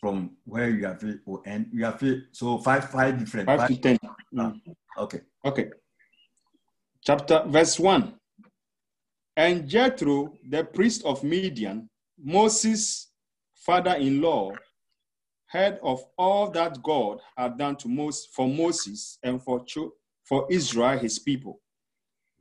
from 0.01 0.37
where 0.45 0.71
you 0.71 0.87
have 0.87 1.03
it 1.03 1.21
will 1.27 1.43
end. 1.47 1.69
You 1.73 1.85
have 1.85 2.03
it. 2.03 2.25
So 2.33 2.59
five, 2.59 2.91
five 2.91 3.19
different. 3.19 3.47
5 3.47 3.69
to 3.69 3.77
10. 3.77 3.99
Mm. 4.35 4.61
Okay. 4.99 5.21
Okay. 5.45 5.71
Chapter 7.03 7.45
verse 7.47 7.79
1. 7.79 8.15
And 9.37 9.69
Jethro, 9.69 10.35
the 10.49 10.65
priest 10.65 11.05
of 11.05 11.23
Midian, 11.23 11.89
Moses' 12.23 13.11
father 13.55 13.95
in 13.95 14.21
law, 14.21 14.53
heard 15.47 15.79
of 15.83 16.05
all 16.17 16.51
that 16.51 16.83
God 16.83 17.21
had 17.37 17.57
done 17.57 17.77
to 17.77 17.89
Moses, 17.89 18.27
for 18.33 18.49
Moses 18.49 19.19
and 19.23 19.43
for, 19.43 19.65
cho- 19.65 19.93
for 20.25 20.47
Israel, 20.51 20.99
his 20.99 21.19
people, 21.19 21.61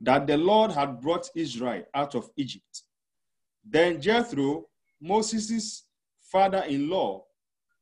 that 0.00 0.26
the 0.26 0.36
Lord 0.36 0.72
had 0.72 1.00
brought 1.00 1.28
Israel 1.34 1.84
out 1.94 2.14
of 2.14 2.28
Egypt. 2.36 2.82
Then 3.64 4.00
Jethro, 4.00 4.66
Moses' 5.00 5.84
father 6.20 6.64
in 6.68 6.90
law, 6.90 7.24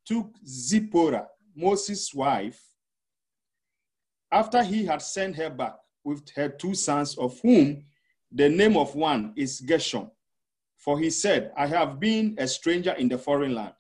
took 0.07 0.33
Zipporah, 0.47 1.27
Moses' 1.55 2.15
wife, 2.15 2.61
after 4.33 4.63
he 4.63 4.85
had 4.85 5.03
sent 5.03 5.37
her 5.37 5.51
back 5.51 5.77
with 6.05 6.29
her 6.35 6.49
two 6.49 6.75
sons, 6.75 7.17
of 7.19 7.39
whom 7.41 7.85
the 8.33 8.49
name 8.49 8.77
of 8.77 8.95
one 8.95 9.33
is 9.37 9.61
Gershom. 9.61 10.11
For 10.79 10.99
he 11.01 11.11
said, 11.11 11.53
I 11.57 11.67
have 11.67 11.99
been 11.99 12.35
a 12.39 12.47
stranger 12.47 12.93
in 12.93 13.09
the 13.09 13.19
foreign 13.19 13.55
land. 13.55 13.75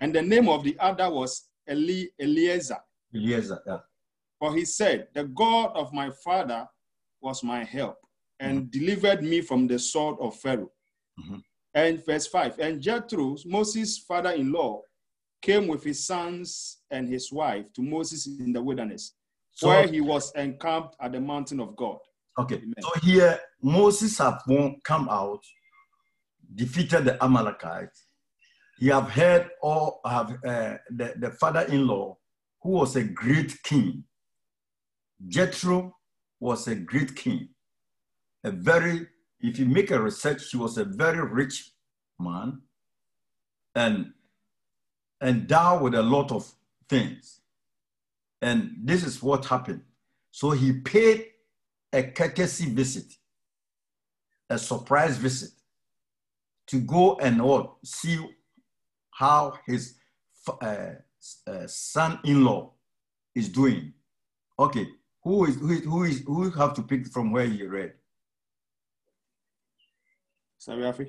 And 0.00 0.14
the 0.14 0.22
name 0.22 0.48
of 0.48 0.64
the 0.64 0.76
other 0.80 1.08
was 1.10 1.48
Eli- 1.70 2.08
Eliezer. 2.20 2.78
Eliezer. 3.14 3.60
Yeah. 3.66 3.78
For 4.38 4.54
he 4.54 4.64
said, 4.64 5.08
The 5.14 5.24
God 5.24 5.72
of 5.76 5.92
my 5.92 6.10
father 6.24 6.66
was 7.20 7.42
my 7.42 7.64
help 7.64 7.96
and 8.40 8.70
delivered 8.70 9.22
me 9.22 9.40
from 9.40 9.66
the 9.66 9.78
sword 9.78 10.16
of 10.20 10.36
Pharaoh. 10.36 10.70
Mhm. 11.18 11.42
And 11.74 12.04
verse 12.04 12.26
5 12.26 12.58
And 12.58 12.80
Jethro, 12.82 13.36
Moses' 13.46 13.98
father 13.98 14.30
in 14.32 14.52
law, 14.52 14.82
came 15.42 15.66
with 15.68 15.84
his 15.84 16.06
sons 16.06 16.78
and 16.90 17.08
his 17.08 17.30
wife 17.32 17.72
to 17.74 17.82
Moses 17.82 18.26
in 18.26 18.52
the 18.52 18.62
wilderness, 18.62 19.14
So 19.52 19.68
where 19.68 19.86
he 19.86 20.00
was 20.00 20.32
encamped 20.34 20.96
at 21.00 21.12
the 21.12 21.20
mountain 21.20 21.60
of 21.60 21.76
God. 21.76 21.98
Okay, 22.38 22.56
Amen. 22.56 22.74
so 22.80 22.90
here 23.02 23.38
Moses 23.62 24.18
have 24.18 24.42
come 24.84 25.08
out, 25.08 25.40
defeated 26.54 27.04
the 27.04 27.22
Amalekites. 27.24 28.06
He 28.78 28.88
have 28.88 29.10
heard 29.10 29.48
all 29.62 30.00
have 30.04 30.32
uh, 30.44 30.76
the, 30.90 31.14
the 31.18 31.30
father-in-law 31.40 32.16
who 32.62 32.70
was 32.70 32.96
a 32.96 33.04
great 33.04 33.62
king. 33.62 34.04
Jethro 35.28 35.96
was 36.40 36.68
a 36.68 36.74
great 36.74 37.16
king, 37.16 37.48
a 38.44 38.50
very. 38.50 39.06
If 39.40 39.58
you 39.58 39.66
make 39.66 39.90
a 39.90 40.00
research, 40.00 40.50
he 40.50 40.56
was 40.58 40.76
a 40.76 40.84
very 40.84 41.26
rich 41.26 41.70
man, 42.18 42.62
and 43.74 44.12
endowed 45.20 45.82
with 45.82 45.94
a 45.94 46.02
lot 46.02 46.32
of 46.32 46.50
things. 46.88 47.40
And 48.42 48.76
this 48.82 49.04
is 49.04 49.22
what 49.22 49.44
happened. 49.46 49.82
So 50.30 50.50
he 50.50 50.72
paid 50.72 51.26
a 51.92 52.02
courtesy 52.02 52.66
visit, 52.66 53.12
a 54.50 54.58
surprise 54.58 55.16
visit, 55.16 55.50
to 56.66 56.80
go 56.80 57.16
and 57.16 57.42
what 57.42 57.74
see 57.84 58.18
how 59.10 59.58
his 59.66 59.94
uh, 60.60 60.94
uh, 61.46 61.66
son-in-law 61.66 62.70
is 63.34 63.48
doing. 63.48 63.92
Okay, 64.58 64.86
who 65.22 65.46
is 65.46 65.56
who 65.56 65.70
is 65.70 65.84
who 65.84 66.04
is 66.04 66.22
who 66.26 66.50
have 66.50 66.74
to 66.74 66.82
pick 66.82 67.06
from 67.06 67.32
where 67.32 67.44
you 67.44 67.68
read? 67.68 67.94
Sarafi? 70.60 71.08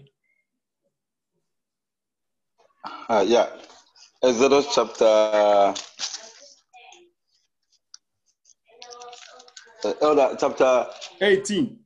Uh, 3.09 3.25
yeah. 3.27 3.47
Exodus 4.23 4.67
chapter 4.73 5.05
uh, 5.05 5.75
Elder 10.01 10.35
chapter 10.39 10.87
18. 11.21 11.79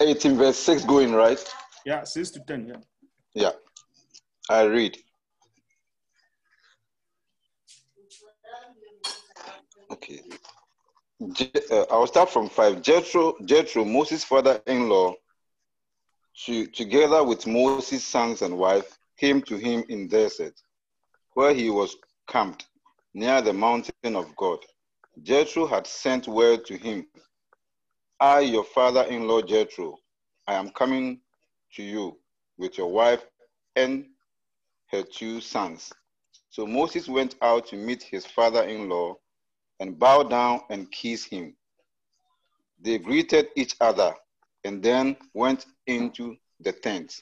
18, 0.00 0.36
verse 0.36 0.58
6 0.58 0.84
going, 0.84 1.12
right? 1.12 1.38
Yeah, 1.84 2.04
6 2.04 2.30
to 2.30 2.40
10. 2.40 2.66
Yeah. 2.68 2.76
Yeah. 3.34 3.50
I 4.48 4.62
read. 4.62 4.96
Okay. 9.90 10.20
Uh, 11.70 11.84
I'll 11.90 12.06
start 12.06 12.30
from 12.30 12.48
5. 12.48 12.80
Jethro, 12.80 13.34
Jethro 13.44 13.84
Moses' 13.84 14.24
father-in-law, 14.24 15.14
to, 16.44 16.66
together 16.68 17.24
with 17.24 17.46
Moses' 17.46 18.04
sons 18.04 18.42
and 18.42 18.56
wife, 18.56 18.98
came 19.18 19.42
to 19.42 19.56
him 19.56 19.84
in 19.88 20.06
desert, 20.08 20.54
where 21.38 21.54
he 21.54 21.70
was 21.70 21.94
camped 22.26 22.66
near 23.14 23.40
the 23.40 23.52
mountain 23.52 24.16
of 24.16 24.34
God. 24.34 24.58
Jethro 25.22 25.68
had 25.68 25.86
sent 25.86 26.26
word 26.26 26.66
to 26.66 26.76
him, 26.76 27.06
I, 28.18 28.40
your 28.40 28.64
father-in-law 28.64 29.42
Jethro, 29.42 29.98
I 30.48 30.54
am 30.54 30.70
coming 30.70 31.20
to 31.74 31.84
you 31.84 32.18
with 32.56 32.76
your 32.76 32.90
wife 32.90 33.24
and 33.76 34.06
her 34.90 35.04
two 35.04 35.40
sons. 35.40 35.92
So 36.50 36.66
Moses 36.66 37.08
went 37.08 37.36
out 37.40 37.68
to 37.68 37.76
meet 37.76 38.02
his 38.02 38.26
father-in-law 38.26 39.14
and 39.78 39.96
bowed 39.96 40.30
down 40.30 40.62
and 40.70 40.90
kissed 40.90 41.28
him. 41.28 41.54
They 42.80 42.98
greeted 42.98 43.50
each 43.54 43.76
other 43.80 44.12
and 44.64 44.82
then 44.82 45.16
went 45.34 45.66
into 45.86 46.36
the 46.58 46.72
tent. 46.72 47.20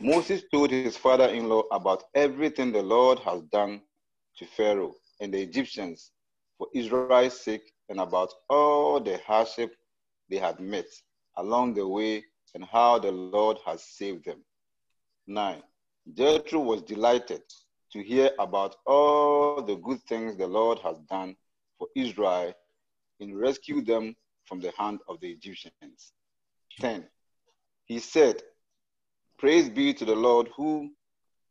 Moses 0.00 0.42
told 0.52 0.70
his 0.70 0.96
father-in-law 0.96 1.62
about 1.70 2.04
everything 2.14 2.72
the 2.72 2.82
Lord 2.82 3.18
has 3.20 3.42
done 3.42 3.82
to 4.36 4.46
Pharaoh 4.46 4.94
and 5.20 5.32
the 5.32 5.40
Egyptians 5.40 6.10
for 6.58 6.68
Israel's 6.74 7.40
sake 7.40 7.72
and 7.88 8.00
about 8.00 8.32
all 8.48 9.00
the 9.00 9.18
hardship 9.26 9.74
they 10.28 10.36
had 10.36 10.60
met 10.60 10.86
along 11.36 11.74
the 11.74 11.86
way 11.86 12.24
and 12.54 12.64
how 12.64 12.98
the 12.98 13.10
Lord 13.10 13.58
has 13.66 13.82
saved 13.82 14.24
them. 14.24 14.44
9. 15.26 15.62
Jethro 16.14 16.60
was 16.60 16.82
delighted 16.82 17.42
to 17.92 18.02
hear 18.02 18.30
about 18.38 18.76
all 18.86 19.62
the 19.62 19.76
good 19.76 20.00
things 20.02 20.36
the 20.36 20.46
Lord 20.46 20.78
has 20.80 20.98
done 21.10 21.36
for 21.78 21.88
Israel 21.96 22.52
in 23.20 23.36
rescue 23.36 23.82
them 23.82 24.14
from 24.44 24.60
the 24.60 24.72
hand 24.76 25.00
of 25.08 25.20
the 25.20 25.30
Egyptians. 25.30 26.12
10. 26.80 27.04
He 27.86 27.98
said, 27.98 28.42
Praise 29.44 29.68
be 29.68 29.92
to 29.92 30.06
the 30.06 30.14
Lord 30.14 30.48
who 30.56 30.90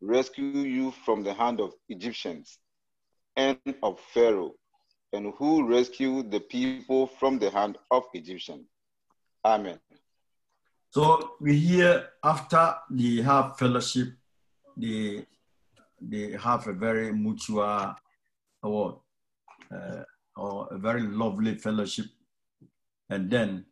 rescued 0.01 0.65
you 0.65 0.89
from 1.05 1.21
the 1.21 1.31
hand 1.31 1.59
of 1.59 1.73
Egyptians 1.89 2.57
and 3.37 3.59
of 3.83 3.99
Pharaoh, 3.99 4.55
and 5.13 5.31
who 5.37 5.67
rescued 5.67 6.31
the 6.31 6.39
people 6.39 7.05
from 7.05 7.37
the 7.37 7.51
hand 7.51 7.77
of 7.91 8.01
Egyptians. 8.15 8.65
Amen. 9.45 9.79
So 10.89 11.33
we 11.39 11.55
hear 11.55 12.09
after 12.23 12.73
they 12.89 13.21
have 13.21 13.59
fellowship, 13.59 14.07
they 14.75 15.27
they 16.01 16.31
have 16.31 16.65
a 16.65 16.73
very 16.73 17.13
mutual 17.13 17.93
what 18.61 19.01
uh, 19.71 20.03
or 20.35 20.67
a 20.71 20.79
very 20.79 21.03
lovely 21.03 21.53
fellowship, 21.59 22.07
and 23.11 23.29
then 23.29 23.65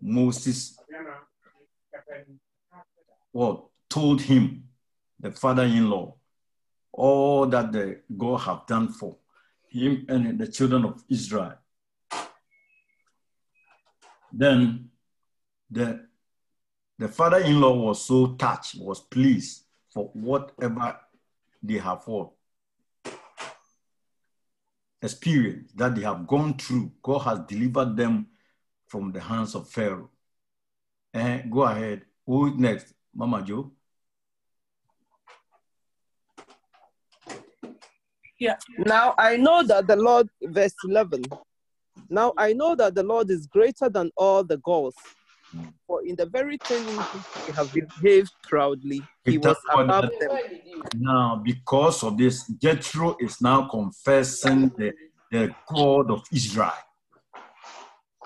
Moses 0.00 0.78
what 3.32 3.64
told 3.88 4.20
him, 4.22 4.64
the 5.20 5.30
father-in-law, 5.30 6.14
all 6.92 7.46
that 7.46 7.72
the 7.72 8.00
God 8.16 8.38
have 8.38 8.66
done 8.66 8.88
for 8.88 9.16
him 9.68 10.04
and 10.08 10.38
the 10.38 10.46
children 10.46 10.84
of 10.84 11.02
Israel. 11.08 11.54
Then 14.32 14.90
the, 15.70 16.06
the 16.98 17.08
father-in-law 17.08 17.74
was 17.74 18.04
so 18.04 18.34
touched, 18.34 18.76
was 18.78 19.00
pleased 19.00 19.64
for 19.90 20.10
whatever 20.12 20.98
they 21.62 21.78
have 21.78 22.04
for 22.04 22.32
experience 25.02 25.72
that 25.74 25.94
they 25.94 26.02
have 26.02 26.26
gone 26.26 26.54
through. 26.54 26.92
God 27.02 27.18
has 27.20 27.40
delivered 27.40 27.96
them 27.96 28.28
from 28.86 29.12
the 29.12 29.20
hands 29.20 29.54
of 29.54 29.68
Pharaoh. 29.68 30.10
And 31.12 31.50
go 31.50 31.62
ahead. 31.62 32.02
Who 32.26 32.56
next? 32.56 32.94
Mama 33.14 33.42
Joe. 33.42 33.70
Yeah. 38.38 38.56
Now 38.78 39.14
I 39.18 39.36
know 39.36 39.62
that 39.62 39.86
the 39.86 39.96
Lord, 39.96 40.28
verse 40.42 40.74
11. 40.84 41.22
Now 42.08 42.32
I 42.36 42.52
know 42.52 42.74
that 42.74 42.94
the 42.94 43.02
Lord 43.02 43.30
is 43.30 43.46
greater 43.46 43.88
than 43.88 44.10
all 44.16 44.42
the 44.42 44.56
gods. 44.58 44.96
For 45.86 46.04
in 46.04 46.16
the 46.16 46.26
very 46.26 46.56
thing 46.56 46.88
in 46.88 46.96
which 46.96 47.22
he 47.46 47.52
have 47.52 47.70
behaved 47.72 48.32
proudly, 48.48 49.02
he 49.24 49.38
was 49.38 49.56
above 49.70 50.10
them. 50.18 50.82
Now, 50.94 51.42
because 51.44 52.02
of 52.02 52.16
this, 52.16 52.46
Jethro 52.48 53.16
is 53.20 53.40
now 53.40 53.68
confessing 53.68 54.72
the, 54.76 54.92
the 55.30 55.54
God 55.66 56.10
of 56.10 56.22
Israel. 56.32 56.72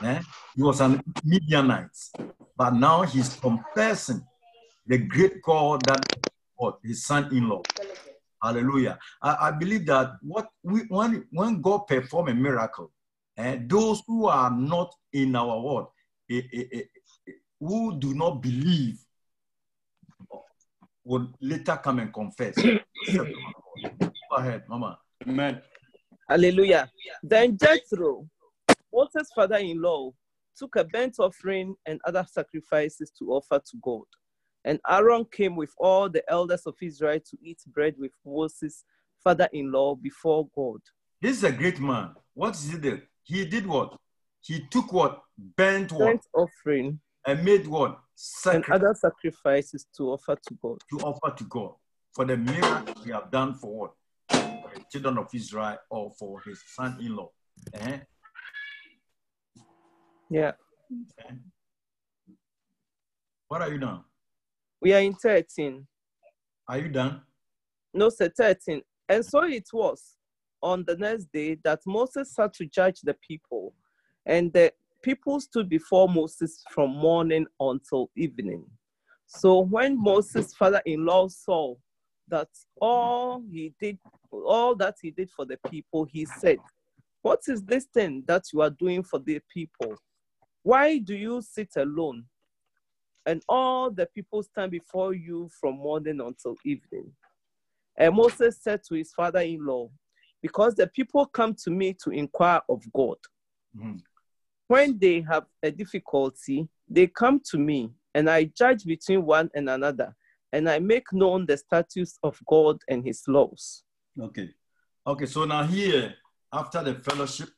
Eh? 0.02 0.20
He 0.54 0.62
was 0.62 0.80
an 0.80 1.02
Midianite, 1.24 1.90
but 2.56 2.74
now 2.74 3.02
he's 3.02 3.34
confessing 3.34 4.24
the 4.86 4.98
great 4.98 5.42
God 5.42 5.82
that 5.86 6.04
what 6.56 6.78
his 6.82 7.04
son-in-law. 7.04 7.62
Hallelujah. 8.42 8.98
I, 9.22 9.48
I 9.48 9.50
believe 9.50 9.86
that 9.86 10.12
what 10.22 10.48
we 10.62 10.80
when 10.88 11.26
when 11.30 11.60
God 11.60 11.86
perform 11.86 12.28
a 12.28 12.34
miracle, 12.34 12.92
and 13.36 13.62
eh, 13.62 13.64
those 13.66 14.02
who 14.06 14.26
are 14.26 14.50
not 14.50 14.94
in 15.12 15.34
our 15.36 15.60
world, 15.60 15.88
eh, 16.30 16.42
eh, 16.52 16.82
who 17.60 17.98
do 17.98 18.14
not 18.14 18.42
believe, 18.42 18.98
will 21.04 21.28
later 21.40 21.78
come 21.82 21.98
and 21.98 22.12
confess. 22.12 22.54
Go 23.12 23.26
ahead, 24.36 24.64
Mama. 24.68 24.98
Amen. 25.26 25.62
Hallelujah. 26.28 26.90
Then 27.22 27.56
Jethro, 27.56 28.26
Moses' 28.92 29.30
father-in-law, 29.34 30.12
took 30.56 30.76
a 30.76 30.84
burnt 30.84 31.16
offering 31.18 31.74
and 31.86 32.00
other 32.04 32.24
sacrifices 32.28 33.12
to 33.18 33.26
offer 33.26 33.58
to 33.58 33.76
God. 33.82 34.04
And 34.66 34.80
Aaron 34.90 35.24
came 35.30 35.54
with 35.54 35.72
all 35.78 36.08
the 36.08 36.28
elders 36.28 36.66
of 36.66 36.74
Israel 36.82 37.20
to 37.20 37.38
eat 37.40 37.62
bread 37.68 37.94
with 37.96 38.10
Moses' 38.26 38.84
father 39.22 39.48
in 39.52 39.70
law 39.70 39.94
before 39.94 40.48
God. 40.56 40.80
This 41.22 41.36
is 41.38 41.44
a 41.44 41.52
great 41.52 41.78
man. 41.78 42.16
What 42.34 42.54
did 42.54 42.72
he 42.72 42.78
do? 42.78 43.00
He 43.22 43.46
did 43.46 43.64
what? 43.64 43.96
He 44.40 44.66
took 44.68 44.92
what? 44.92 45.22
Burnt 45.38 45.92
what? 45.92 46.00
Burnt 46.00 46.26
offering. 46.34 47.00
And 47.24 47.44
made 47.44 47.66
what? 47.68 48.00
and 48.46 48.64
other 48.70 48.94
sacrifices 48.94 49.86
to 49.96 50.10
offer 50.10 50.36
to 50.48 50.54
God. 50.60 50.78
To 50.90 50.98
offer 51.00 51.36
to 51.36 51.44
God. 51.44 51.74
For 52.12 52.24
the 52.24 52.36
miracle 52.36 52.94
he 53.04 53.10
have 53.10 53.30
done 53.30 53.54
for 53.54 53.72
what? 53.78 53.92
For 54.30 54.70
the 54.74 54.84
children 54.90 55.18
of 55.18 55.28
Israel 55.32 55.78
or 55.90 56.10
for 56.18 56.40
his 56.40 56.60
son 56.74 56.96
in 57.00 57.14
law. 57.14 57.30
Eh? 57.72 57.98
Yeah. 60.28 60.52
Eh? 61.20 61.34
What 63.46 63.62
are 63.62 63.72
you 63.72 63.78
doing? 63.78 64.02
We 64.80 64.92
are 64.92 65.00
in 65.00 65.14
13. 65.14 65.86
Are 66.68 66.78
you 66.78 66.88
done? 66.88 67.22
No, 67.94 68.08
sir, 68.08 68.30
13. 68.36 68.82
And 69.08 69.24
so 69.24 69.44
it 69.44 69.68
was 69.72 70.16
on 70.62 70.84
the 70.86 70.96
next 70.96 71.26
day 71.32 71.56
that 71.64 71.80
Moses 71.86 72.34
sat 72.34 72.52
to 72.54 72.66
judge 72.66 73.00
the 73.02 73.14
people, 73.26 73.74
and 74.26 74.52
the 74.52 74.72
people 75.02 75.40
stood 75.40 75.68
before 75.68 76.08
Moses 76.08 76.62
from 76.70 76.90
morning 76.90 77.46
until 77.60 78.10
evening. 78.16 78.64
So 79.26 79.60
when 79.60 80.00
Moses' 80.00 80.54
father-in-law 80.54 81.28
saw 81.28 81.74
that 82.28 82.48
all 82.80 83.42
he 83.50 83.72
did, 83.80 83.98
all 84.30 84.74
that 84.76 84.96
he 85.00 85.10
did 85.10 85.30
for 85.30 85.44
the 85.44 85.58
people, 85.70 86.04
he 86.04 86.24
said, 86.24 86.58
What 87.22 87.40
is 87.48 87.62
this 87.62 87.86
thing 87.94 88.24
that 88.26 88.44
you 88.52 88.60
are 88.60 88.70
doing 88.70 89.02
for 89.02 89.20
the 89.20 89.40
people? 89.52 89.94
Why 90.62 90.98
do 90.98 91.14
you 91.14 91.42
sit 91.42 91.70
alone? 91.76 92.24
And 93.26 93.42
all 93.48 93.90
the 93.90 94.06
people 94.06 94.42
stand 94.42 94.70
before 94.70 95.12
you 95.12 95.50
from 95.60 95.76
morning 95.76 96.20
until 96.20 96.56
evening. 96.64 97.10
And 97.98 98.14
Moses 98.14 98.58
said 98.62 98.82
to 98.84 98.94
his 98.94 99.12
father 99.12 99.40
in 99.40 99.64
law, 99.66 99.90
Because 100.40 100.76
the 100.76 100.86
people 100.86 101.26
come 101.26 101.54
to 101.64 101.70
me 101.70 101.96
to 102.04 102.10
inquire 102.10 102.60
of 102.68 102.82
God. 102.92 103.16
Mm-hmm. 103.76 103.96
When 104.68 104.98
they 104.98 105.22
have 105.22 105.46
a 105.62 105.70
difficulty, 105.70 106.68
they 106.88 107.08
come 107.08 107.40
to 107.50 107.58
me, 107.58 107.90
and 108.14 108.30
I 108.30 108.44
judge 108.44 108.84
between 108.84 109.24
one 109.24 109.50
and 109.54 109.68
another, 109.68 110.14
and 110.52 110.68
I 110.68 110.78
make 110.78 111.12
known 111.12 111.46
the 111.46 111.56
statutes 111.56 112.18
of 112.22 112.40
God 112.46 112.78
and 112.88 113.04
his 113.04 113.22
laws. 113.26 113.82
Okay. 114.20 114.50
Okay, 115.06 115.26
so 115.26 115.44
now 115.44 115.64
here, 115.64 116.14
after 116.52 116.82
the 116.82 116.94
fellowship, 116.94 117.48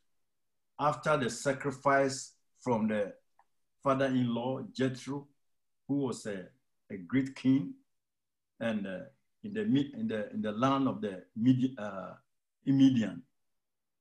after 0.79 1.17
the 1.17 1.31
sacrifice 1.31 2.35
from 2.61 2.89
the 2.89 3.13
father 3.83 4.07
in 4.07 4.35
law, 4.35 4.61
Jethro, 4.73 5.27
who 5.89 5.95
was 6.07 6.27
a, 6.27 6.47
a 6.91 6.99
great 6.99 7.35
king 7.35 7.75
and 8.61 8.87
uh, 8.87 8.99
in, 9.43 9.55
the, 9.55 9.63
in, 9.63 10.09
the, 10.09 10.31
in 10.33 10.43
the 10.43 10.53
land 10.53 10.87
of 10.87 11.01
the 11.01 11.25
Midi, 11.35 11.75
uh, 11.79 12.13
Midian 12.67 13.23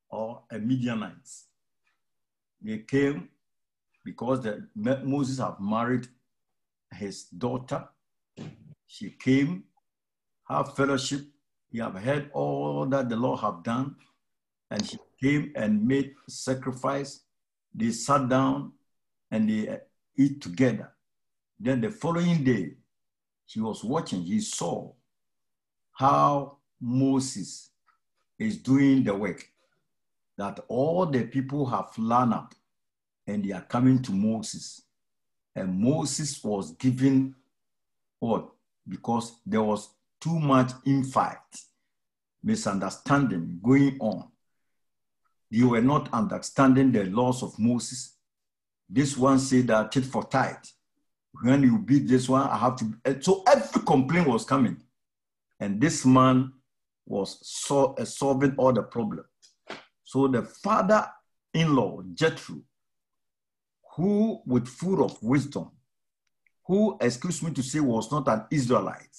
or 0.09 0.43
a 0.51 0.59
Midianites. 0.59 1.45
They 2.61 2.79
came 2.79 3.29
because 4.03 4.41
the, 4.41 4.67
Moses 4.75 5.39
had 5.39 5.55
married 5.59 6.07
his 6.93 7.23
daughter. 7.25 7.87
She 8.87 9.11
came, 9.11 9.63
have 10.49 10.75
fellowship. 10.75 11.21
He 11.69 11.79
have 11.79 11.95
heard 11.95 12.31
all 12.33 12.85
that 12.87 13.09
the 13.09 13.15
Lord 13.15 13.39
have 13.41 13.63
done. 13.63 13.95
And 14.71 14.85
she 14.85 14.97
came 15.21 15.51
and 15.55 15.85
made 15.85 16.13
sacrifice. 16.27 17.21
They 17.73 17.91
sat 17.91 18.27
down 18.27 18.73
and 19.29 19.49
they 19.49 19.69
uh, 19.69 19.77
eat 20.17 20.41
together. 20.41 20.93
Then 21.59 21.81
the 21.81 21.89
following 21.89 22.43
day, 22.43 22.73
he 23.45 23.59
was 23.59 23.83
watching, 23.83 24.21
he 24.23 24.39
saw 24.39 24.91
how 25.93 26.57
Moses 26.79 27.71
is 28.37 28.57
doing 28.57 29.03
the 29.03 29.15
work 29.15 29.49
that 30.37 30.59
all 30.67 31.05
the 31.07 31.23
people 31.23 31.65
have 31.65 31.89
learned 31.97 32.33
up 32.33 32.53
and 33.25 33.43
they 33.43 33.51
are 33.51 33.61
coming 33.61 34.01
to 34.03 34.11
Moses. 34.11 34.83
And 35.55 35.79
Moses 35.79 36.43
was 36.43 36.73
given 36.73 37.33
what? 38.19 38.49
Because 38.87 39.39
there 39.45 39.63
was 39.63 39.89
too 40.21 40.39
much 40.39 40.71
infight, 40.85 41.37
misunderstanding 42.43 43.59
going 43.63 43.97
on. 43.99 44.29
They 45.49 45.63
were 45.63 45.81
not 45.81 46.13
understanding 46.13 46.91
the 46.91 47.05
laws 47.05 47.41
of 47.41 47.57
Moses. 47.57 48.13
This 48.87 49.17
one 49.17 49.39
said 49.39 49.67
that 49.67 49.91
tit 49.91 50.05
for 50.05 50.23
tat 50.23 50.67
when 51.41 51.63
you 51.63 51.77
beat 51.77 52.07
this 52.07 52.27
one, 52.29 52.47
I 52.47 52.57
have 52.57 52.75
to. 52.77 53.21
So 53.21 53.43
every 53.47 53.81
complaint 53.83 54.27
was 54.27 54.45
coming. 54.45 54.77
And 55.59 55.81
this 55.81 56.05
man 56.05 56.53
was 57.05 57.39
so, 57.41 57.95
uh, 57.95 58.05
solving 58.05 58.53
all 58.57 58.73
the 58.73 58.83
problem. 58.83 59.25
So 60.03 60.27
the 60.27 60.43
father 60.43 61.07
in 61.53 61.75
law, 61.75 62.01
Jethro, 62.13 62.57
who 63.95 64.41
with 64.45 64.67
full 64.67 65.03
of 65.03 65.21
wisdom, 65.23 65.71
who, 66.65 66.97
excuse 67.01 67.41
me 67.41 67.51
to 67.51 67.63
say, 67.63 67.79
was 67.79 68.11
not 68.11 68.27
an 68.27 68.45
Israelite, 68.51 69.17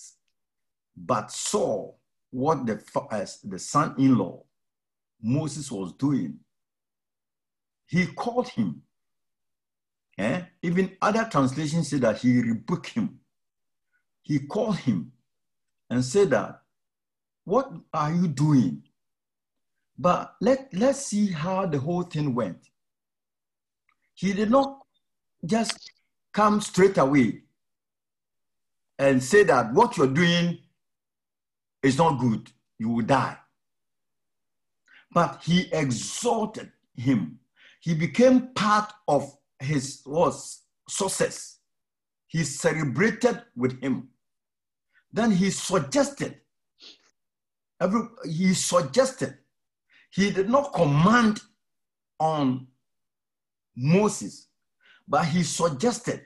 but 0.96 1.32
saw 1.32 1.92
what 2.30 2.66
the, 2.66 2.80
uh, 3.10 3.26
the 3.44 3.58
son 3.58 3.94
in 3.98 4.16
law, 4.16 4.42
Moses, 5.20 5.70
was 5.72 5.92
doing, 5.94 6.38
he 7.86 8.06
called 8.06 8.48
him 8.48 8.82
Eh? 10.18 10.42
Even 10.62 10.96
other 11.00 11.28
translations 11.30 11.88
say 11.88 11.98
that 11.98 12.18
he 12.18 12.40
rebuked 12.40 12.88
him. 12.88 13.20
He 14.22 14.40
called 14.40 14.78
him 14.78 15.12
and 15.88 16.04
said 16.04 16.30
that, 16.30 16.62
what 17.44 17.72
are 17.94 18.12
you 18.12 18.28
doing? 18.28 18.82
But 19.96 20.34
let, 20.40 20.68
let's 20.72 21.06
see 21.06 21.30
how 21.30 21.66
the 21.66 21.78
whole 21.78 22.02
thing 22.02 22.34
went. 22.34 22.68
He 24.14 24.32
did 24.32 24.50
not 24.50 24.80
just 25.46 25.92
come 26.32 26.60
straight 26.60 26.98
away 26.98 27.42
and 28.98 29.22
say 29.22 29.44
that 29.44 29.72
what 29.72 29.96
you're 29.96 30.08
doing 30.08 30.58
is 31.82 31.96
not 31.96 32.18
good, 32.18 32.50
you 32.78 32.88
will 32.88 33.04
die. 33.04 33.36
But 35.12 35.40
he 35.44 35.68
exalted 35.72 36.72
him. 36.96 37.38
He 37.80 37.94
became 37.94 38.48
part 38.54 38.92
of 39.06 39.32
his 39.60 40.02
was 40.06 40.62
success. 40.88 41.58
He 42.26 42.44
celebrated 42.44 43.42
with 43.56 43.80
him. 43.80 44.08
Then 45.12 45.30
he 45.30 45.50
suggested, 45.50 46.40
every, 47.80 48.00
he 48.24 48.54
suggested, 48.54 49.38
he 50.10 50.30
did 50.30 50.48
not 50.48 50.72
command 50.72 51.40
on 52.20 52.66
Moses, 53.76 54.48
but 55.06 55.24
he 55.26 55.42
suggested 55.42 56.22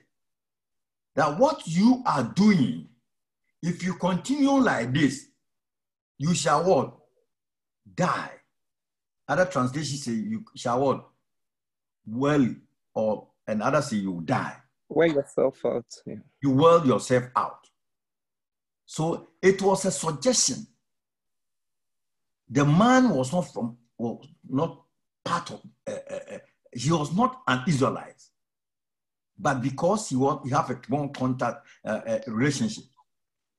that 1.15 1.39
what 1.39 1.67
you 1.67 2.03
are 2.07 2.25
doing, 2.25 2.89
if 3.63 3.85
you 3.85 3.95
continue 3.95 4.51
like 4.51 4.93
this, 4.93 5.27
you 6.19 6.35
shall 6.35 6.65
what? 6.65 6.95
Die. 7.95 8.31
Other 9.29 9.45
translations 9.45 10.05
say 10.05 10.13
you 10.13 10.45
shall 10.57 10.81
what? 10.81 11.09
Well, 12.07 12.55
or 12.95 13.29
another 13.47 13.83
say 13.83 13.97
you 13.97 14.21
die. 14.25 14.57
Wear 14.89 15.09
yourself 15.09 15.65
out. 15.65 15.87
Yeah. 16.07 16.17
You 16.43 16.51
wear 16.51 16.85
yourself 16.85 17.25
out. 17.35 17.67
So 18.85 19.29
it 19.41 19.63
was 19.63 19.85
a 19.87 19.91
suggestion. 19.91 20.67
The 22.49 22.65
man 22.65 23.09
was 23.11 23.33
not 23.33 23.53
from, 23.53 23.79
was 23.97 24.27
not 24.49 24.83
part 25.25 25.51
of, 25.51 25.63
uh, 25.87 25.93
uh, 26.11 26.39
he 26.75 26.93
was 26.93 27.15
not 27.17 27.41
an 27.47 27.63
Israelite. 27.67 28.23
But 29.39 29.63
because 29.63 30.11
he, 30.11 30.17
was, 30.17 30.43
he 30.45 30.51
have 30.51 30.71
a 30.71 30.79
one 30.89 31.09
contact 31.13 31.67
uh, 31.85 32.19
relationship, 32.27 32.85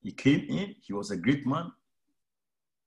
he 0.01 0.11
came 0.11 0.45
in, 0.49 0.75
he 0.81 0.93
was 0.93 1.11
a 1.11 1.17
great 1.17 1.47
man, 1.47 1.71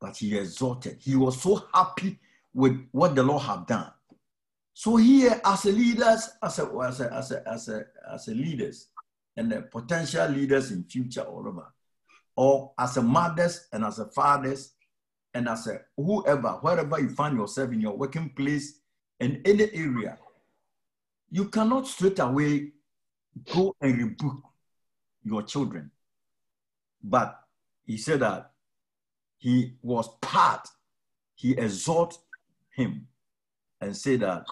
but 0.01 0.17
he 0.17 0.39
exalted. 0.39 0.99
He 1.01 1.17
was 1.17 1.41
so 1.43 1.67
happy 1.75 2.19
with 2.55 2.89
what 2.93 3.15
the 3.15 3.23
Lord 3.23 3.43
have 3.43 3.67
done. 3.67 3.91
So 4.79 4.97
here, 4.97 5.41
as 5.43 5.65
a 5.65 5.73
leaders, 5.73 6.29
as 6.43 6.59
a, 6.59 6.71
as 6.85 7.01
a, 7.01 7.11
as 7.15 7.31
a, 7.31 7.49
as 7.49 7.69
a, 7.71 7.85
as 8.13 8.29
a 8.29 8.33
leaders, 8.33 8.89
and 9.35 9.51
the 9.51 9.63
potential 9.63 10.29
leaders 10.29 10.71
in 10.71 10.85
future 10.85 11.23
all 11.23 11.65
or 12.37 12.73
as 12.79 12.99
a 12.99 13.03
mothers 13.03 13.69
and 13.73 13.87
as 13.87 14.01
a 14.01 14.05
fathers, 14.05 14.75
and 15.33 15.49
as 15.49 15.67
a 15.67 15.81
whoever, 15.97 16.59
wherever 16.61 17.01
you 17.01 17.09
find 17.09 17.39
yourself 17.39 17.73
in 17.73 17.81
your 17.81 17.97
working 17.97 18.29
place, 18.29 18.81
in 19.19 19.41
any 19.47 19.65
area, 19.73 20.19
you 21.31 21.47
cannot 21.47 21.87
straight 21.87 22.19
away 22.19 22.73
go 23.55 23.75
and 23.81 23.97
rebuke 23.97 24.43
your 25.25 25.43
children. 25.43 25.91
But 27.03 27.35
he 27.87 27.97
said 27.97 28.21
that 28.21 28.51
he 29.39 29.79
was 29.81 30.07
part, 30.21 30.69
he 31.35 31.53
exhort 31.53 32.19
him 32.75 33.09
and 33.81 33.97
said 33.97 34.21
that 34.21 34.45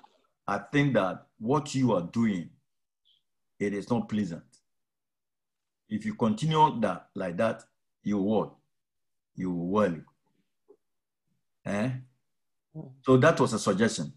I 0.46 0.58
think 0.58 0.94
that 0.94 1.26
what 1.38 1.74
you 1.74 1.92
are 1.92 2.02
doing, 2.02 2.50
it 3.58 3.72
is 3.72 3.90
not 3.90 4.08
pleasant. 4.08 4.42
If 5.88 6.04
you 6.04 6.14
continue 6.14 6.80
that 6.80 7.08
like 7.14 7.36
that, 7.36 7.64
you 8.02 8.18
what? 8.18 8.52
You 9.36 9.50
will 9.50 9.66
worry. 9.66 10.02
Eh? 11.64 11.90
So 13.02 13.16
that 13.16 13.38
was 13.40 13.52
a 13.52 13.58
suggestion. 13.58 14.12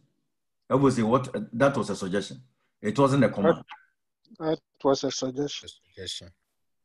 Obviously, 0.69 1.03
what 1.03 1.34
that 1.53 1.78
was 1.78 1.89
a 1.89 1.95
suggestion. 1.95 2.41
It 2.82 2.97
wasn't 2.97 3.23
a 3.23 3.30
command. 3.30 3.63
That 4.39 4.59
was 4.84 5.03
a 5.03 5.11
suggestion. 5.11 5.69
Suggestion. 5.86 6.30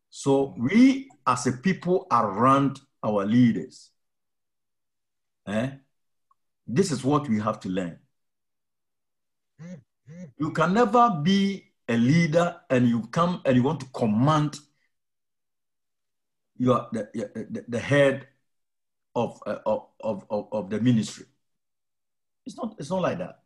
So 0.09 0.55
we 0.59 1.11
as 1.26 1.47
a 1.47 1.53
people 1.53 2.07
around 2.12 2.80
our 3.03 3.24
leaders, 3.24 3.90
eh, 5.47 5.70
this 6.66 6.93
is 6.93 7.03
what 7.03 7.28
we 7.28 7.40
have 7.40 7.59
to 7.61 7.68
learn. 7.68 7.99
You 10.38 10.50
can 10.52 10.74
never 10.74 11.20
be 11.22 11.72
a 11.88 11.96
leader 11.96 12.56
and 12.70 12.88
you 12.88 13.02
come 13.10 13.42
and 13.44 13.56
you 13.56 13.62
want 13.62 13.80
to 13.80 13.86
command 13.86 14.58
your 16.56 16.88
the, 16.92 17.08
the, 17.14 17.64
the 17.68 17.78
head 17.78 18.28
of, 19.14 19.40
uh, 19.46 19.58
of, 19.66 19.86
of, 20.00 20.24
of 20.30 20.70
the 20.70 20.80
ministry. 20.80 21.26
It's 22.46 22.56
not, 22.56 22.74
it's 22.78 22.90
not 22.90 23.02
like 23.02 23.18
that. 23.18 23.40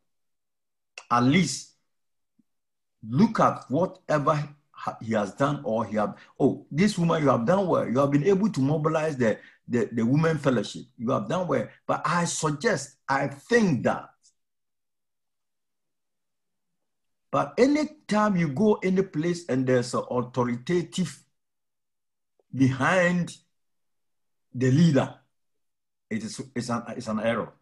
At 1.11 1.25
least 1.25 1.77
look 3.09 3.41
at 3.41 3.65
whatever 3.69 4.49
he 5.03 5.15
has 5.15 5.35
done 5.35 5.61
or 5.65 5.85
he 5.85 5.97
have 5.97 6.17
oh 6.39 6.67
this 6.71 6.99
woman 6.99 7.23
you 7.23 7.29
have 7.29 7.47
done 7.47 7.67
well 7.67 7.89
you 7.89 7.99
have 7.99 8.11
been 8.11 8.25
able 8.25 8.51
to 8.51 8.61
mobilize 8.61 9.17
the 9.17 9.39
the, 9.69 9.89
the 9.93 10.05
women 10.05 10.39
fellowship 10.39 10.83
you 10.99 11.11
have 11.11 11.29
done 11.29 11.47
well 11.49 11.67
but 11.87 12.03
i 12.05 12.25
suggest 12.25 12.97
i 13.09 13.27
think 13.27 13.83
that 13.83 14.11
but 17.37 17.53
anytime 17.59 18.35
you 18.35 18.49
go 18.49 18.79
any 18.83 19.03
place 19.03 19.47
and 19.51 19.67
there's 19.67 19.93
an 19.93 20.03
authoritative 20.11 21.23
behind 22.55 23.37
the 24.55 24.71
leader 24.71 25.15
it 26.09 26.25
is 26.25 26.41
it's 26.55 26.71
an, 26.71 26.83
it's 26.97 27.09
an 27.09 27.21
error 27.21 27.53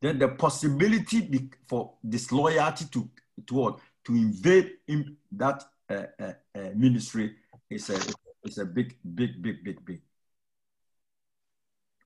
then 0.00 0.18
the 0.18 0.26
possibility 0.26 1.50
for 1.68 1.92
disloyalty 2.08 2.86
to 2.86 3.10
to 3.46 3.76
to 4.04 4.12
invade 4.14 4.70
in 4.88 5.14
that 5.32 5.62
uh, 5.90 6.04
uh, 6.18 6.32
uh, 6.54 6.70
ministry 6.74 7.34
is 7.68 7.90
a 7.90 8.00
is 8.44 8.56
a 8.56 8.64
big 8.64 8.96
big 9.14 9.42
big 9.42 9.62
big 9.62 9.84
big. 9.84 10.00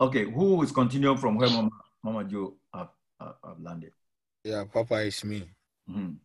Okay, 0.00 0.24
who 0.24 0.64
is 0.64 0.72
continuing 0.72 1.16
from 1.16 1.36
where 1.36 1.48
Mama 1.48 1.70
Mama 2.02 2.24
Joe 2.24 2.54
have, 2.74 2.88
have, 3.20 3.60
landed? 3.60 3.92
Yeah, 4.42 4.64
Papa 4.64 4.94
is 5.02 5.22
me. 5.24 5.48
Mhm. 5.90 6.16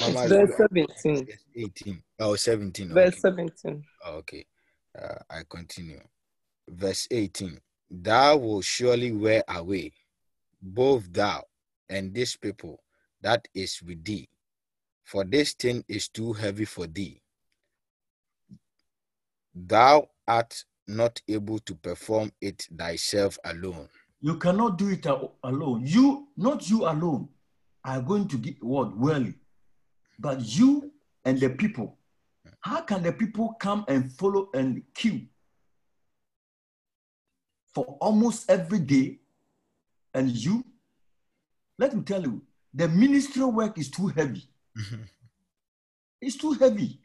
Mama, 0.00 0.28
Verse 0.28 0.50
you- 0.50 0.56
17. 0.56 1.26
verse 1.26 1.44
18. 1.54 2.02
Oh, 2.18 2.36
17. 2.36 2.88
Verse 2.92 3.08
okay. 3.14 3.20
17. 3.20 3.84
Oh, 4.04 4.16
okay. 4.18 4.46
Uh, 4.94 5.18
I 5.30 5.42
continue. 5.48 6.00
Verse 6.68 7.06
18. 7.10 7.58
Thou 7.90 8.36
wilt 8.36 8.64
surely 8.64 9.12
wear 9.12 9.42
away, 9.48 9.92
both 10.60 11.10
thou 11.12 11.44
and 11.88 12.12
this 12.14 12.36
people 12.36 12.82
that 13.22 13.48
is 13.54 13.82
with 13.82 14.04
thee, 14.04 14.28
for 15.04 15.24
this 15.24 15.54
thing 15.54 15.84
is 15.88 16.08
too 16.08 16.32
heavy 16.34 16.64
for 16.66 16.86
thee. 16.86 17.22
Thou 19.54 20.08
art 20.26 20.64
not 20.86 21.20
able 21.28 21.58
to 21.60 21.74
perform 21.74 22.30
it 22.40 22.68
thyself 22.76 23.38
alone. 23.44 23.88
You 24.20 24.36
cannot 24.36 24.76
do 24.78 24.88
it 24.88 25.06
alone. 25.06 25.82
You, 25.86 26.28
not 26.36 26.68
you 26.68 26.84
alone, 26.86 27.28
are 27.84 28.00
going 28.00 28.28
to 28.28 28.36
get 28.36 28.62
what 28.62 28.96
well, 28.96 29.26
but 30.18 30.40
you 30.40 30.92
and 31.24 31.38
the 31.40 31.50
people. 31.50 31.96
How 32.60 32.80
can 32.80 33.02
the 33.02 33.12
people 33.12 33.54
come 33.60 33.84
and 33.88 34.12
follow 34.12 34.48
and 34.54 34.82
queue 34.94 35.22
for 37.74 37.84
almost 38.00 38.50
every 38.50 38.80
day? 38.80 39.18
And 40.14 40.30
you, 40.30 40.64
let 41.78 41.94
me 41.94 42.02
tell 42.02 42.22
you, 42.22 42.42
the 42.74 42.88
ministerial 42.88 43.52
work 43.52 43.78
is 43.78 43.90
too 43.90 44.08
heavy. 44.08 44.48
It's 46.20 46.36
too 46.36 46.52
heavy. 46.52 47.00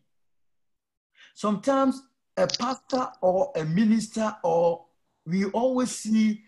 Sometimes 1.36 2.02
a 2.38 2.48
pastor 2.48 3.10
or 3.22 3.52
a 3.56 3.64
minister, 3.64 4.36
or 4.44 4.86
we 5.26 5.46
always 5.46 5.92
see 5.92 6.44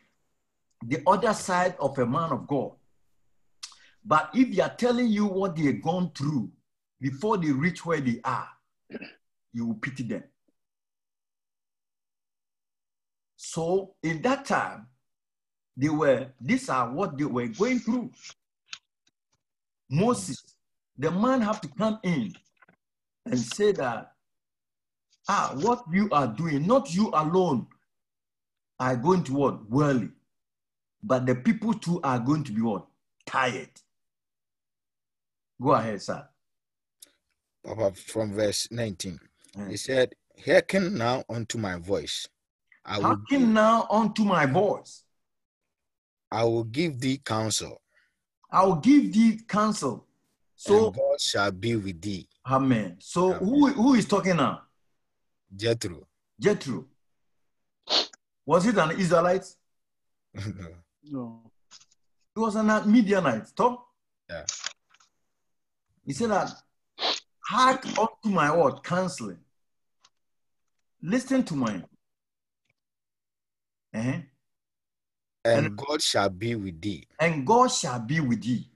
the 0.84 1.02
other 1.08 1.34
side 1.34 1.76
of 1.80 1.98
a 2.00 2.06
man 2.06 2.32
of 2.32 2.48
God. 2.48 2.72
But 4.06 4.30
if 4.36 4.56
they 4.56 4.62
are 4.62 4.70
telling 4.76 5.08
you 5.08 5.26
what 5.26 5.56
they've 5.56 5.82
gone 5.82 6.12
through 6.16 6.52
before 7.02 7.38
they 7.38 7.52
reach 7.52 7.86
where 7.86 8.00
they 8.00 8.22
are, 8.24 8.48
you 9.52 9.66
will 9.66 9.76
pity 9.76 10.04
them. 10.04 10.24
So 13.36 13.96
in 14.04 14.22
that 14.22 14.46
time, 14.46 14.88
they 15.76 15.90
were, 15.90 16.28
these 16.40 16.70
are 16.70 16.90
what 16.90 17.18
they 17.18 17.26
were 17.26 17.48
going 17.48 17.80
through. 17.80 18.12
Moses, 19.90 20.44
the 20.98 21.12
man 21.12 21.42
have 21.42 21.60
to 21.62 21.68
come 21.68 22.00
in 22.04 22.34
and 23.26 23.40
say 23.40 23.72
that, 23.74 24.14
ah, 25.28 25.54
what 25.56 25.84
you 25.92 26.10
are 26.12 26.28
doing, 26.28 26.66
not 26.68 26.94
you 26.94 27.10
alone 27.14 27.68
are 28.80 28.96
going 28.96 29.24
to 29.24 29.34
what? 29.34 29.70
Worldly. 29.70 30.10
But 31.04 31.26
the 31.26 31.36
people 31.36 31.74
too 31.74 32.00
are 32.04 32.20
going 32.20 32.44
to 32.46 32.52
be 32.52 32.62
what? 32.62 32.86
Tired. 33.26 33.70
Go 35.62 35.72
ahead, 35.72 36.02
sir. 36.02 36.28
Papa, 37.64 37.94
from 37.96 38.34
verse 38.34 38.68
19. 38.72 39.20
Mm. 39.58 39.72
He 39.72 39.78
said, 39.78 40.14
Hearken 40.46 40.98
now 40.98 41.24
unto 41.30 41.58
my 41.58 41.78
voice. 41.78 42.28
I 42.86 42.98
will, 42.98 43.06
Hearken 43.06 43.54
now 43.54 43.88
unto 43.90 44.24
my 44.24 44.46
voice. 44.46 45.04
I 46.32 46.44
will 46.44 46.66
give 46.66 47.00
thee 47.00 47.20
counsel. 47.24 47.82
I 48.52 48.64
will 48.66 48.76
give 48.76 49.14
thee 49.14 49.40
counsel. 49.48 50.06
So, 50.56 50.88
and 50.88 50.96
God 50.96 51.22
shall 51.22 51.52
be 51.52 51.76
with 51.76 52.02
thee. 52.02 52.28
Amen. 52.46 52.98
So, 53.00 53.34
who, 53.34 53.68
who 53.68 53.94
is 53.96 54.08
talking 54.08 54.38
now? 54.38 54.62
Jethro. 55.56 56.08
Jethro. 56.40 56.86
Was 58.46 58.66
it 58.68 58.78
an 58.78 58.92
Israelite? 58.92 59.46
No. 61.08 61.40
He 62.34 62.42
was 62.42 62.56
an 62.56 62.66
Midianite. 62.92 63.56
Tom? 63.56 63.78
Yeah. 64.28 64.44
He 66.06 66.14
said 66.14 66.30
that, 66.30 66.52
heark 67.48 67.86
unto 67.98 68.30
my 68.30 68.56
word, 68.56 68.84
counseling. 68.84 69.40
Listen 71.02 71.44
to 71.44 71.56
mine. 71.56 71.86
Uh-huh. 73.94 74.20
and 75.46 75.78
God 75.78 76.02
shall 76.02 76.30
be 76.30 76.56
with 76.56 76.82
thee. 76.82 77.08
And 77.20 77.48
God 77.48 77.68
shall 77.68 78.00
be 78.00 78.20
with 78.20 78.44
thee. 78.44 78.70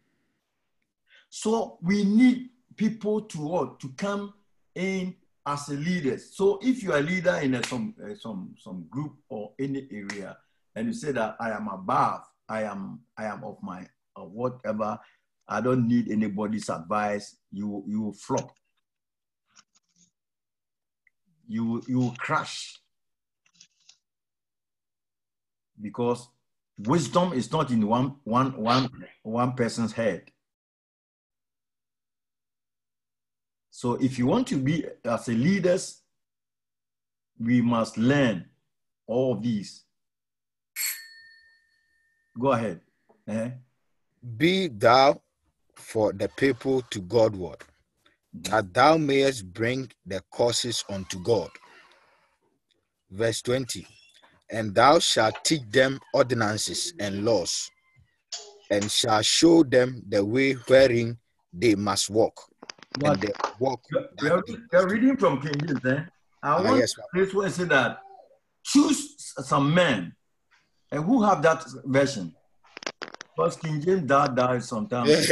So 1.30 1.78
we 1.82 2.06
need 2.06 2.50
people 2.76 3.22
to 3.22 3.38
what? 3.40 3.80
To 3.82 3.90
come 3.98 4.34
in 4.76 5.16
as 5.46 5.68
a 5.70 5.74
leader. 5.74 6.18
So 6.18 6.60
if 6.62 6.82
you 6.82 6.94
are 6.94 7.00
a 7.00 7.04
leader 7.04 7.36
in 7.42 7.56
a, 7.56 7.64
some 7.66 7.96
uh, 8.02 8.16
some 8.16 8.56
some 8.58 8.86
group 8.90 9.14
or 9.30 9.52
any 9.60 9.88
area, 9.92 10.38
and 10.76 10.88
you 10.88 10.94
say 10.94 11.12
that 11.12 11.36
I 11.40 11.52
am 11.52 11.68
above, 11.68 12.22
I 12.48 12.64
am 12.64 13.02
I 13.18 13.26
am 13.26 13.44
of 13.44 13.58
my 13.62 13.86
of 14.16 14.32
whatever, 14.32 14.98
I 15.52 15.62
don't 15.62 15.88
need 15.88 16.12
anybody's 16.12 16.70
advice. 16.70 17.36
You 17.52 17.84
you 17.88 18.02
will 18.04 18.14
flop. 18.14 18.52
You 21.48 21.82
you 21.88 21.98
will 21.98 22.16
crash 22.20 22.80
because 25.82 26.30
wisdom 26.78 27.34
is 27.34 27.52
not 27.52 27.72
in 27.72 27.88
one 27.88 28.16
one 28.26 28.56
one 28.62 28.90
one 29.24 29.54
person's 29.54 29.92
head. 29.92 30.32
So 33.72 33.94
if 33.96 34.20
you 34.20 34.28
want 34.28 34.46
to 34.50 34.58
be 34.58 34.86
as 35.04 35.30
a 35.30 35.32
leaders, 35.32 36.04
we 37.40 37.62
must 37.62 37.98
learn 37.98 38.46
all 39.08 39.34
of 39.34 39.42
these. 39.42 39.84
Go 42.38 42.52
ahead. 42.52 42.82
Eh? 43.28 43.52
Be 44.38 44.68
thou 44.68 45.22
for 45.80 46.14
the 46.14 46.30
people 46.38 46.82
to 46.92 47.00
Godward, 47.02 47.58
that 48.34 48.74
thou 48.74 48.98
mayest 48.98 49.52
bring 49.54 49.90
the 50.06 50.22
causes 50.32 50.84
unto 50.90 51.22
God. 51.24 51.50
Verse 53.12 53.42
20 53.42 53.88
And 54.52 54.76
thou 54.76 55.00
shalt 55.00 55.44
teach 55.44 55.62
them 55.72 56.00
ordinances 56.14 56.94
and 57.00 57.26
laws, 57.26 57.70
and 58.70 58.92
shall 58.92 59.22
show 59.22 59.64
them 59.64 60.04
the 60.08 60.24
way 60.24 60.54
wherein 60.54 61.18
they 61.54 61.76
must 61.76 62.10
walk. 62.10 62.40
And 62.96 63.02
But 63.02 63.22
they 63.22 63.32
walk. 63.60 63.82
we 64.22 64.30
are, 64.30 64.44
we 64.48 64.78
are 64.78 64.88
reading 64.88 65.18
from 65.18 65.42
King 65.42 65.54
James. 65.60 65.86
Eh? 65.86 66.04
I 66.44 66.50
Ah, 66.56 66.62
want 66.64 66.78
yes, 66.80 66.94
Papa. 66.94 67.08
this 67.14 67.34
one 67.34 67.50
say 67.50 67.64
that 67.66 68.00
choose 68.64 69.16
some 69.44 69.74
men, 69.74 70.16
and 70.92 71.04
who 71.04 71.24
have 71.24 71.42
that 71.42 71.64
version? 71.86 72.36
Because 73.40 73.56
King 73.56 73.80
James 73.80 74.06
that 74.08 74.36
dies 74.36 74.68
sometimes. 74.68 75.32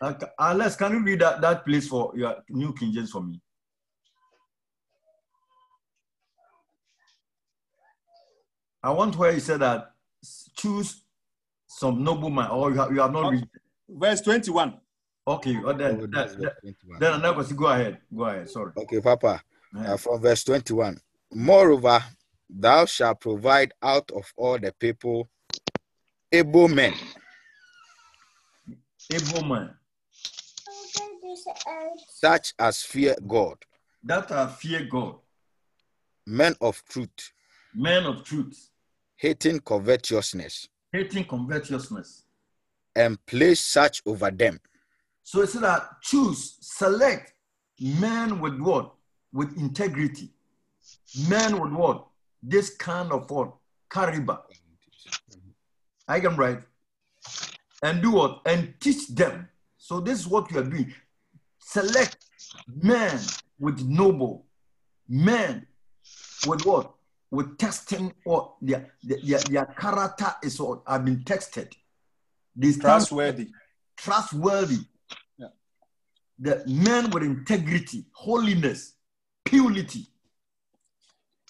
Uh, 0.00 0.12
Alex, 0.38 0.76
can 0.76 0.92
you 0.92 1.02
read 1.02 1.20
that, 1.20 1.40
that 1.40 1.64
place 1.64 1.88
for 1.88 2.12
your 2.14 2.36
New 2.50 2.74
King 2.74 2.92
James 2.92 3.10
for 3.10 3.22
me? 3.22 3.40
I 8.82 8.90
want 8.90 9.16
where 9.16 9.32
he 9.32 9.40
said 9.40 9.60
that 9.60 9.92
choose 10.56 11.04
some 11.66 12.04
nobleman, 12.04 12.50
or 12.50 12.70
you 12.70 12.76
have, 12.76 12.92
you 12.92 13.00
have 13.00 13.12
not 13.12 13.32
read. 13.32 13.48
Verse 13.88 14.20
21. 14.20 14.78
Okay, 15.26 15.56
or 15.64 15.72
then, 15.72 15.96
Oh, 15.96 16.00
then, 16.00 16.10
that's 16.10 16.32
then, 16.34 16.42
verse 16.42 16.54
21. 16.60 17.00
then 17.00 17.12
another 17.14 17.34
question. 17.34 17.56
Go 17.56 17.66
ahead. 17.66 17.98
Go 18.14 18.24
ahead. 18.24 18.50
Sorry. 18.50 18.72
Okay, 18.76 19.00
Papa. 19.00 19.42
Yeah. 19.74 19.94
Uh, 19.94 19.96
from 19.96 20.20
verse 20.20 20.44
21. 20.44 21.00
Moreover, 21.32 22.04
thou 22.56 22.84
shalt 22.84 23.20
provide 23.20 23.72
out 23.82 24.10
of 24.12 24.32
all 24.36 24.58
the 24.58 24.72
people 24.78 25.28
able 26.32 26.68
men, 26.68 26.94
Able 29.12 29.44
men. 29.44 29.70
such 32.08 32.54
as 32.58 32.82
fear 32.82 33.14
God, 33.26 33.56
that 34.02 34.30
are 34.32 34.48
fear 34.48 34.84
God, 34.90 35.16
men 36.26 36.54
of 36.60 36.82
truth, 36.88 37.32
men 37.74 38.04
of 38.04 38.24
truth, 38.24 38.70
hating 39.16 39.60
covetousness, 39.60 40.68
hating 40.92 41.24
covetousness. 41.24 42.22
and 42.96 43.24
place 43.26 43.60
such 43.60 44.00
over 44.06 44.30
them. 44.30 44.60
So 45.22 45.42
it's 45.42 45.54
that 45.54 46.00
choose, 46.02 46.56
select 46.60 47.32
men 47.80 48.40
with 48.40 48.58
what? 48.60 48.92
With 49.32 49.56
integrity. 49.58 50.30
Men 51.28 51.58
with 51.60 51.72
what? 51.72 52.06
This 52.46 52.76
kind 52.76 53.10
of 53.10 53.30
what? 53.30 53.54
Caliber. 53.90 54.40
I 56.06 56.20
can 56.20 56.36
write. 56.36 56.60
And 57.82 58.02
do 58.02 58.12
what? 58.12 58.42
And 58.44 58.74
teach 58.80 59.08
them. 59.08 59.48
So 59.78 60.00
this 60.00 60.20
is 60.20 60.26
what 60.26 60.50
you 60.50 60.58
are 60.58 60.64
doing. 60.64 60.92
Select 61.58 62.16
men 62.82 63.18
with 63.58 63.80
noble, 63.82 64.44
men 65.08 65.66
with 66.46 66.64
what? 66.66 66.92
With 67.30 67.56
testing 67.56 68.12
what 68.24 68.54
their, 68.60 68.92
their, 69.02 69.38
their 69.40 69.66
character 69.66 70.32
is 70.42 70.60
what 70.60 70.82
have 70.86 71.04
been 71.04 71.24
tested. 71.24 71.74
They 72.54 72.72
Trustworthy. 72.72 73.48
trustworthy. 73.96 74.84
Yeah. 75.38 75.48
The 76.38 76.62
men 76.66 77.10
with 77.10 77.22
integrity, 77.22 78.04
holiness, 78.12 78.94
purity. 79.44 80.06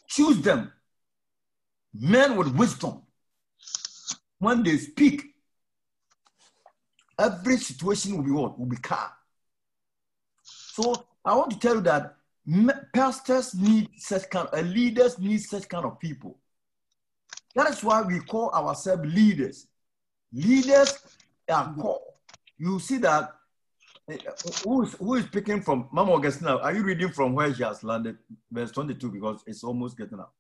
Choose 0.09 0.41
them. 0.41 0.73
Men 1.95 2.37
with 2.37 2.49
wisdom. 2.57 3.03
When 4.39 4.63
they 4.63 4.77
speak, 4.79 5.35
every 7.19 7.57
situation 7.57 8.17
will 8.17 8.25
be 8.25 8.31
what? 8.33 8.59
Will 8.59 8.67
be 8.67 8.77
calm. 8.77 9.09
So 10.43 11.07
I 11.25 11.35
want 11.37 11.53
to 11.53 11.59
tell 11.59 11.77
you 11.77 11.81
that 11.83 12.17
pastors 12.93 13.55
need 13.55 13.89
such 13.97 14.29
kind, 14.29 14.49
uh, 14.53 14.61
leaders 14.61 15.19
need 15.19 15.39
such 15.39 15.69
kind 15.69 15.87
of 15.87 15.99
people. 16.01 16.39
That 17.55 17.71
is 17.71 17.83
why 17.83 18.03
we 18.03 18.21
call 18.21 18.51
ourselves 18.51 19.07
leaders. 19.07 19.69
Leaders 20.33 20.99
are 21.49 21.73
called. 21.75 22.01
You 22.59 22.81
see 22.81 22.99
that 22.99 23.31
uh, 24.11 24.17
who 24.65 24.83
is, 24.83 24.93
who 24.95 25.15
is 25.15 25.25
speaking 25.25 25.63
from 25.63 25.89
Mama 25.93 26.13
Augustina? 26.15 26.57
Are 26.57 26.75
you 26.75 26.83
reading 26.83 27.11
from 27.11 27.35
where 27.35 27.55
she 27.55 27.63
has 27.63 27.83
landed, 27.85 28.19
verse 28.51 28.73
22, 28.73 29.11
because 29.11 29.43
it's 29.47 29.65
almost 29.65 29.97
getting 29.97 30.19
up. 30.19 30.35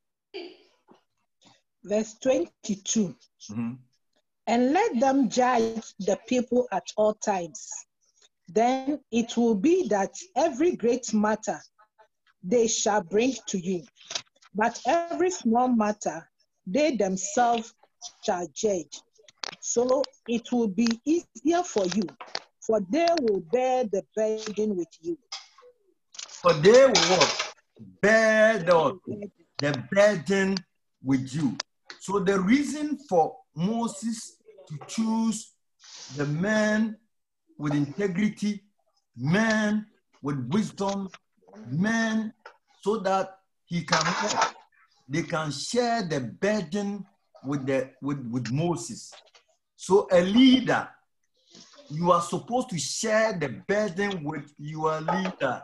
Verse 1.85 2.14
22 2.22 3.14
Mhm. 3.51 3.78
And 4.47 4.72
let 4.72 5.01
them 5.01 5.28
judge 5.28 5.95
the 5.99 6.18
people 6.26 6.66
at 6.72 6.87
all 6.97 7.14
times. 7.14 7.70
Then 8.49 9.01
it 9.11 9.37
will 9.37 9.55
be 9.55 9.89
that 9.89 10.14
every 10.37 10.76
great 10.76 11.12
matter 11.14 11.61
they 12.43 12.66
shall 12.68 13.03
bring 13.03 13.35
to 13.47 13.59
you, 13.59 13.87
but 14.55 14.80
every 14.87 15.30
small 15.30 15.68
matter 15.68 16.28
they 16.66 16.97
themselves 16.97 17.74
shall 18.22 18.47
judge. 18.55 19.01
So 19.61 20.03
it 20.28 20.53
will 20.53 20.68
be 20.68 20.89
easier 21.05 21.62
for 21.62 21.87
you, 21.87 22.05
for 22.61 22.80
they 22.91 23.09
will 23.20 23.41
bear 23.41 23.85
the 23.85 24.05
burden 24.14 24.76
with 24.76 24.89
you. 25.01 25.18
For 26.28 26.53
they 26.55 26.87
will 26.87 27.09
what? 27.16 27.55
Bear 28.01 28.59
the, 28.59 28.99
the 29.59 29.85
burden 29.91 30.57
with 31.03 31.35
you. 31.35 31.57
So 32.05 32.18
the 32.18 32.38
reason 32.38 32.98
for 33.09 33.34
Moses 33.57 34.36
to 34.68 34.78
choose 34.86 35.55
the 36.18 36.26
man 36.26 36.98
with 37.57 37.72
integrity, 37.72 38.62
man 39.16 39.86
with 40.20 40.36
wisdom, 40.52 41.09
man 41.66 42.34
so 42.82 42.98
that 42.98 43.38
he 43.64 43.84
can 43.84 44.05
they 45.09 45.22
can 45.22 45.50
share 45.50 46.02
the 46.02 46.20
burden 46.20 47.07
with 47.42 47.64
the 47.64 47.88
with, 48.02 48.18
with 48.30 48.52
Moses. 48.52 49.11
So 49.74 50.07
a 50.12 50.20
leader, 50.20 50.86
you 51.88 52.12
are 52.12 52.20
supposed 52.20 52.68
to 52.68 52.78
share 52.78 53.32
the 53.32 53.48
burden 53.66 54.24
with 54.24 54.52
your 54.59 55.00
leader. 55.00 55.62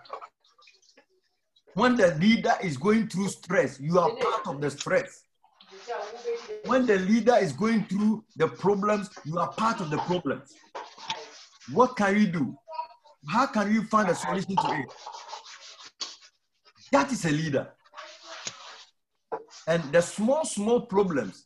When 1.74 1.96
the 1.96 2.14
leader 2.14 2.54
is 2.62 2.78
going 2.78 3.08
through 3.08 3.28
stress, 3.28 3.78
you 3.78 3.98
are 3.98 4.08
part 4.16 4.46
of 4.46 4.62
the 4.62 4.70
stress. 4.70 5.24
When 6.70 6.86
the 6.86 7.00
leader 7.00 7.34
is 7.34 7.52
going 7.52 7.86
through 7.86 8.24
the 8.36 8.46
problems, 8.46 9.10
you 9.24 9.40
are 9.40 9.50
part 9.54 9.80
of 9.80 9.90
the 9.90 9.98
problems. 9.98 10.54
What 11.72 11.96
can 11.96 12.16
you 12.16 12.28
do? 12.28 12.56
How 13.26 13.46
can 13.46 13.74
you 13.74 13.82
find 13.82 14.08
a 14.08 14.14
solution 14.14 14.54
to 14.54 14.68
it? 14.78 14.92
That 16.92 17.10
is 17.10 17.24
a 17.24 17.30
leader. 17.32 17.72
And 19.66 19.82
the 19.90 20.00
small, 20.00 20.44
small 20.44 20.82
problems, 20.82 21.44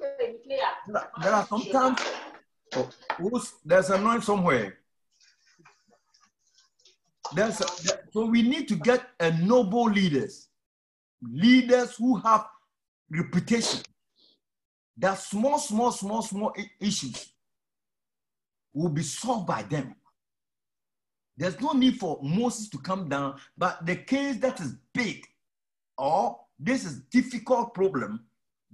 there 0.00 1.34
are, 1.34 1.46
sometimes 1.46 2.00
oh, 2.74 2.88
Who's, 3.18 3.52
there's 3.66 3.90
a 3.90 3.98
noise 3.98 4.24
somewhere. 4.24 4.78
There's 7.34 7.60
a, 7.60 7.66
so 8.12 8.24
we 8.24 8.40
need 8.40 8.66
to 8.68 8.76
get 8.76 9.10
a 9.20 9.30
noble 9.30 9.90
leaders, 9.90 10.48
leaders 11.20 11.96
who 11.96 12.16
have 12.16 12.46
reputation. 13.10 13.82
That 14.96 15.18
small, 15.18 15.58
small, 15.58 15.92
small, 15.92 16.22
small 16.22 16.54
issues 16.80 17.32
will 18.72 18.90
be 18.90 19.02
solved 19.02 19.46
by 19.46 19.62
them. 19.62 19.96
There's 21.36 21.60
no 21.60 21.72
need 21.72 21.98
for 21.98 22.20
Moses 22.22 22.68
to 22.70 22.78
come 22.78 23.08
down, 23.08 23.40
but 23.58 23.84
the 23.84 23.96
case 23.96 24.36
that 24.38 24.60
is 24.60 24.76
big 24.92 25.24
or 25.98 26.38
this 26.58 26.84
is 26.84 27.00
difficult 27.10 27.74
problem, 27.74 28.24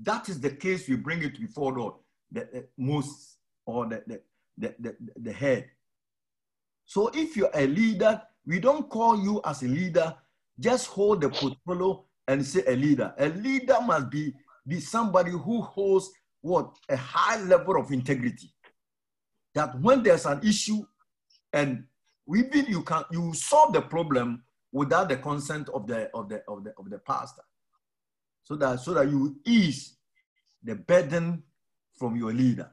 that 0.02 0.28
is 0.28 0.40
the 0.40 0.50
case 0.50 0.88
we 0.88 0.96
bring 0.96 1.22
it 1.22 1.40
before 1.40 1.72
Lord, 1.72 1.94
the, 2.30 2.40
the 2.52 2.66
Moses 2.76 3.36
or 3.64 3.86
the, 3.86 4.02
the, 4.06 4.20
the, 4.58 4.74
the, 4.78 4.96
the 5.16 5.32
head. 5.32 5.70
So 6.84 7.10
if 7.14 7.36
you're 7.36 7.50
a 7.54 7.66
leader, 7.66 8.20
we 8.46 8.60
don't 8.60 8.88
call 8.90 9.22
you 9.22 9.40
as 9.44 9.62
a 9.62 9.68
leader, 9.68 10.14
just 10.58 10.88
hold 10.88 11.22
the 11.22 11.30
portfolio 11.30 12.04
and 12.28 12.44
say 12.44 12.62
a 12.66 12.76
leader. 12.76 13.14
A 13.18 13.28
leader 13.28 13.78
must 13.80 14.10
be, 14.10 14.34
be 14.70 14.80
somebody 14.80 15.32
who 15.32 15.60
holds 15.60 16.10
what? 16.40 16.74
A 16.88 16.96
high 16.96 17.42
level 17.42 17.78
of 17.78 17.90
integrity. 17.92 18.50
That 19.54 19.78
when 19.80 20.02
there's 20.02 20.24
an 20.24 20.40
issue 20.46 20.86
and 21.52 21.84
even 22.34 22.66
you 22.66 22.82
can 22.82 23.02
you 23.10 23.34
solve 23.34 23.72
the 23.72 23.82
problem 23.82 24.42
without 24.72 25.08
the 25.08 25.16
consent 25.16 25.68
of 25.70 25.86
the 25.86 26.08
of 26.14 26.28
the 26.28 26.42
of 26.48 26.64
the 26.64 26.72
of 26.78 26.88
the 26.88 26.98
pastor. 26.98 27.42
So 28.44 28.54
that 28.56 28.80
so 28.80 28.94
that 28.94 29.10
you 29.10 29.36
ease 29.44 29.96
the 30.62 30.76
burden 30.76 31.42
from 31.98 32.16
your 32.16 32.32
leader. 32.32 32.70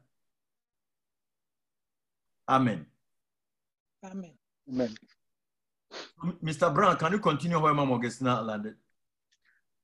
Amen. 2.47 2.85
Amen. 4.05 4.33
Amen. 4.69 4.95
Mr. 6.43 6.73
Brown, 6.73 6.95
can 6.97 7.11
you 7.13 7.19
continue 7.19 7.59
where 7.59 7.73
Mama 7.73 7.95
Augustina 7.95 8.41
landed? 8.41 8.75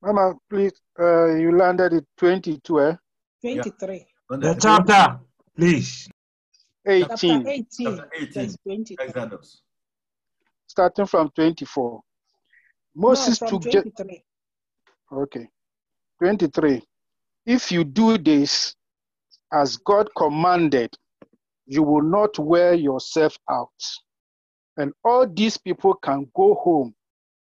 Mama, 0.04 0.36
please, 0.50 0.74
uh, 1.00 1.34
you 1.36 1.58
landed 1.58 1.94
at 1.94 2.04
22, 2.18 2.82
eh? 2.82 2.96
23. 3.42 4.06
The 4.30 4.58
chapter, 4.62 5.20
please. 5.56 6.10
18, 6.86 7.08
Chapter 7.08 7.50
18, 7.50 7.66
Chapter 7.80 8.10
18, 8.68 8.86
Exodus. 9.00 9.62
starting 10.68 11.06
from 11.06 11.30
24. 11.30 12.02
Moses 12.94 13.42
no, 13.42 13.48
from 13.48 13.62
took, 13.62 13.72
23. 13.72 14.24
okay, 15.14 15.48
23. 16.20 16.82
If 17.46 17.72
you 17.72 17.86
do 17.86 18.18
this 18.18 18.76
as 19.54 19.78
God 19.78 20.10
commanded, 20.18 20.94
you 21.66 21.82
will 21.82 22.04
not 22.04 22.38
wear 22.38 22.74
yourself 22.74 23.38
out. 23.50 23.70
And 24.76 24.92
all 25.06 25.26
these 25.26 25.58
people 25.58 25.94
can 25.94 26.30
go 26.36 26.56
home 26.56 26.94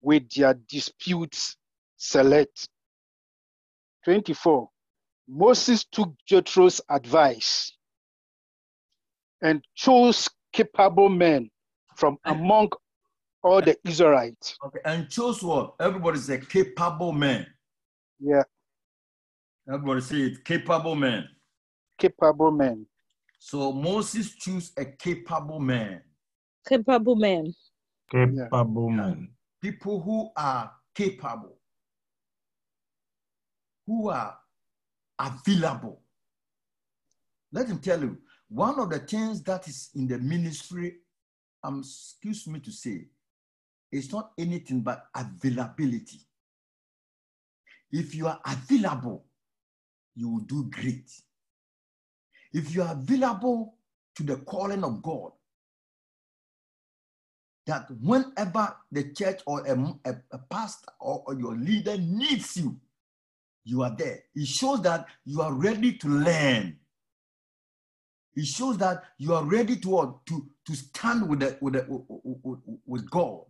with 0.04 0.30
their 0.30 0.54
disputes 0.70 1.58
select. 2.04 2.68
24. 4.06 4.70
Moses 5.28 5.86
took 5.86 6.14
Jethro's 6.28 6.82
advice 6.90 7.74
and 9.42 9.64
chose 9.76 10.30
capable 10.52 11.10
men 11.10 11.50
from 11.96 12.18
among 12.26 12.70
all 13.42 13.62
the 13.62 13.78
Israelites. 13.86 14.58
Okay, 14.66 14.80
and 14.86 15.10
chose 15.10 15.42
what? 15.42 15.76
Everybody's 15.80 16.30
a 16.30 16.38
capable 16.40 17.14
man. 17.14 17.46
Yeah, 18.20 18.44
Everybody 19.68 20.02
say 20.02 20.18
it, 20.18 20.44
capable 20.46 20.96
man. 20.96 21.28
capable 21.98 22.52
men. 22.52 22.86
So 23.40 23.72
Moses 23.72 24.36
chose 24.36 24.72
a 24.78 24.86
capable 24.86 25.60
man. 25.60 26.02
Capable 26.68 27.16
man. 27.16 27.54
Capable 28.12 28.90
man. 28.90 29.30
People 29.62 30.02
who 30.02 30.30
are 30.36 30.72
capable, 30.96 31.58
who 33.86 34.10
are 34.10 34.38
available. 35.20 36.02
Let 37.52 37.68
him 37.68 37.80
tell 37.80 38.02
you, 38.02 38.18
one 38.50 38.80
of 38.80 38.90
the 38.90 39.00
things 39.00 39.42
that 39.44 39.68
is 39.68 39.90
in 39.96 40.08
the 40.08 40.18
ministry, 40.18 40.98
um, 41.64 41.80
excuse 41.80 42.48
me 42.48 42.60
to 42.60 42.72
say, 42.72 43.06
is 43.92 44.12
not 44.12 44.32
anything 44.38 44.82
but 44.82 45.06
availability. 45.16 46.20
If 47.92 48.16
you 48.16 48.28
are 48.28 48.40
available, 48.46 49.26
you 50.16 50.30
will 50.30 50.40
do 50.42 50.66
great. 50.66 51.12
If 52.52 52.74
you 52.74 52.84
are 52.84 52.94
available 52.94 53.76
to 54.16 54.24
the 54.24 54.38
calling 54.38 54.84
of 54.84 55.02
God, 55.02 55.32
that 57.66 57.90
whenever 58.02 58.76
the 58.92 59.14
church 59.14 59.42
or 59.46 59.66
a, 59.66 59.74
a, 60.10 60.16
a 60.32 60.38
pastor 60.38 60.92
or, 61.00 61.24
or 61.26 61.36
your 61.36 61.56
leader 61.56 61.98
needs 61.98 62.58
you, 62.58 62.78
you 63.66 63.84
are 63.84 63.96
there. 63.98 64.20
It 64.36 64.48
shows 64.48 64.82
that 64.82 65.08
you 65.26 65.42
are 65.42 65.54
ready 65.54 65.94
to 65.94 66.08
learn. 66.08 66.78
It 68.36 68.46
shows 68.46 68.78
that 68.80 69.04
you 69.18 69.34
are 69.34 69.44
ready 69.44 69.76
to 69.78 70.20
to 70.26 70.50
to 70.66 70.76
stand 70.76 71.30
with 71.30 71.42
the, 71.42 71.58
with, 71.62 71.74
the, 71.74 72.80
with, 72.86 73.10
God, 73.10 73.42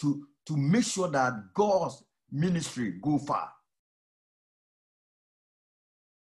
to 0.00 0.26
to 0.46 0.56
make 0.56 0.84
sure 0.84 1.08
that 1.08 1.52
God's 1.54 2.02
ministry 2.30 2.92
go 3.02 3.18
far. 3.18 3.52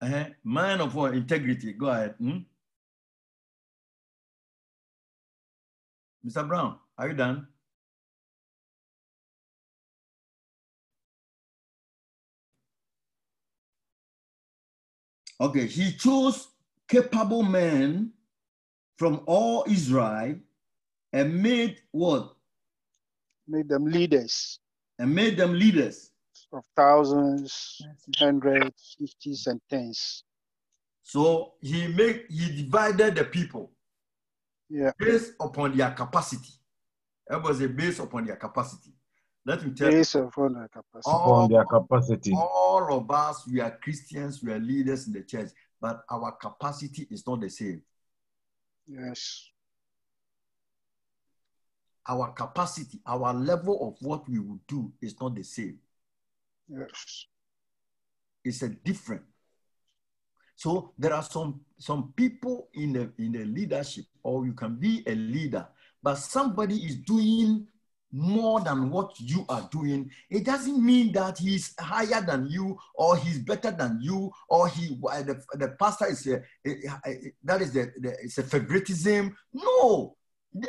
Uh-huh. 0.01 0.25
Man 0.43 0.81
of 0.81 0.95
integrity. 1.13 1.73
Go 1.73 1.87
ahead. 1.87 2.15
Hmm? 2.17 2.39
Mr. 6.25 6.47
Brown, 6.47 6.77
are 6.97 7.07
you 7.07 7.13
done? 7.15 7.47
Okay, 15.41 15.67
he 15.67 15.93
chose 15.93 16.49
capable 16.87 17.43
men 17.43 18.11
from 18.97 19.21
all 19.27 19.65
Israel 19.67 20.35
and 21.13 21.43
made 21.43 21.77
what? 21.91 22.35
Made 23.47 23.69
them 23.69 23.85
leaders 23.85 24.59
And 24.99 25.15
made 25.15 25.37
them 25.37 25.53
leaders. 25.53 26.11
of 26.53 26.63
thousands, 26.75 27.81
hundreds, 28.17 28.95
fifties, 28.99 29.47
and 29.47 29.61
tens. 29.69 30.23
So 31.03 31.53
he 31.61 31.87
made 31.87 32.25
he 32.29 32.63
divided 32.63 33.15
the 33.15 33.25
people 33.25 33.71
Yeah, 34.69 34.91
based 34.99 35.33
upon 35.39 35.77
their 35.77 35.91
capacity. 35.91 36.53
That 37.27 37.43
was 37.43 37.61
a 37.61 37.69
based 37.69 37.99
upon 37.99 38.25
their 38.25 38.37
capacity. 38.37 38.91
Let 39.45 39.65
me 39.65 39.71
tell 39.73 39.89
you, 39.91 39.97
based 39.97 40.15
upon 40.15 40.53
their 40.53 40.67
capacity. 40.67 41.09
Upon 41.09 41.21
all, 41.21 41.47
their 41.47 41.65
capacity. 41.65 42.31
all 42.35 42.93
of 42.97 43.09
us, 43.09 43.47
we 43.47 43.59
are 43.59 43.71
Christians, 43.81 44.43
we 44.43 44.51
are 44.53 44.59
leaders 44.59 45.07
in 45.07 45.13
the 45.13 45.23
church, 45.23 45.49
but 45.79 46.03
our 46.11 46.31
capacity 46.33 47.07
is 47.09 47.25
not 47.25 47.41
the 47.41 47.49
same. 47.49 47.81
Yes, 48.87 49.47
Our 52.07 52.31
capacity, 52.33 52.99
our 53.05 53.33
level 53.33 53.87
of 53.87 54.05
what 54.05 54.27
we 54.29 54.39
will 54.39 54.59
do 54.67 54.91
is 55.01 55.19
not 55.19 55.35
the 55.35 55.43
same. 55.43 55.79
yes, 56.67 57.25
It's 58.43 58.61
a 58.63 58.69
different. 58.69 59.23
So 60.55 60.93
there 60.97 61.13
are 61.13 61.23
some 61.23 61.61
some 61.79 62.13
people 62.15 62.69
in 62.73 62.93
the 62.93 63.11
in 63.17 63.31
the 63.31 63.45
leadership, 63.45 64.05
or 64.21 64.45
you 64.45 64.53
can 64.53 64.75
be 64.75 65.03
a 65.07 65.15
leader, 65.15 65.67
but 66.03 66.15
somebody 66.15 66.75
is 66.75 66.97
doing 66.97 67.67
more 68.11 68.59
than 68.61 68.89
what 68.89 69.19
you 69.19 69.45
are 69.49 69.67
doing. 69.71 70.09
It 70.29 70.45
doesn't 70.45 70.83
mean 70.83 71.11
that 71.13 71.37
he's 71.39 71.73
higher 71.79 72.21
than 72.21 72.47
you, 72.47 72.77
or 72.95 73.17
he's 73.17 73.39
better 73.39 73.71
than 73.71 73.99
you, 74.01 74.31
or 74.49 74.67
he 74.67 74.97
uh, 75.09 75.23
the, 75.23 75.41
the 75.53 75.69
pastor 75.79 76.07
is 76.07 76.27
a, 76.27 76.41
a- 76.65 76.99
a- 77.05 77.33
that 77.43 77.61
is 77.61 77.73
the, 77.73 77.91
the 77.99 78.09
it's 78.21 78.37
a 78.37 78.43
favoritism. 78.43 79.35
No, 79.53 80.15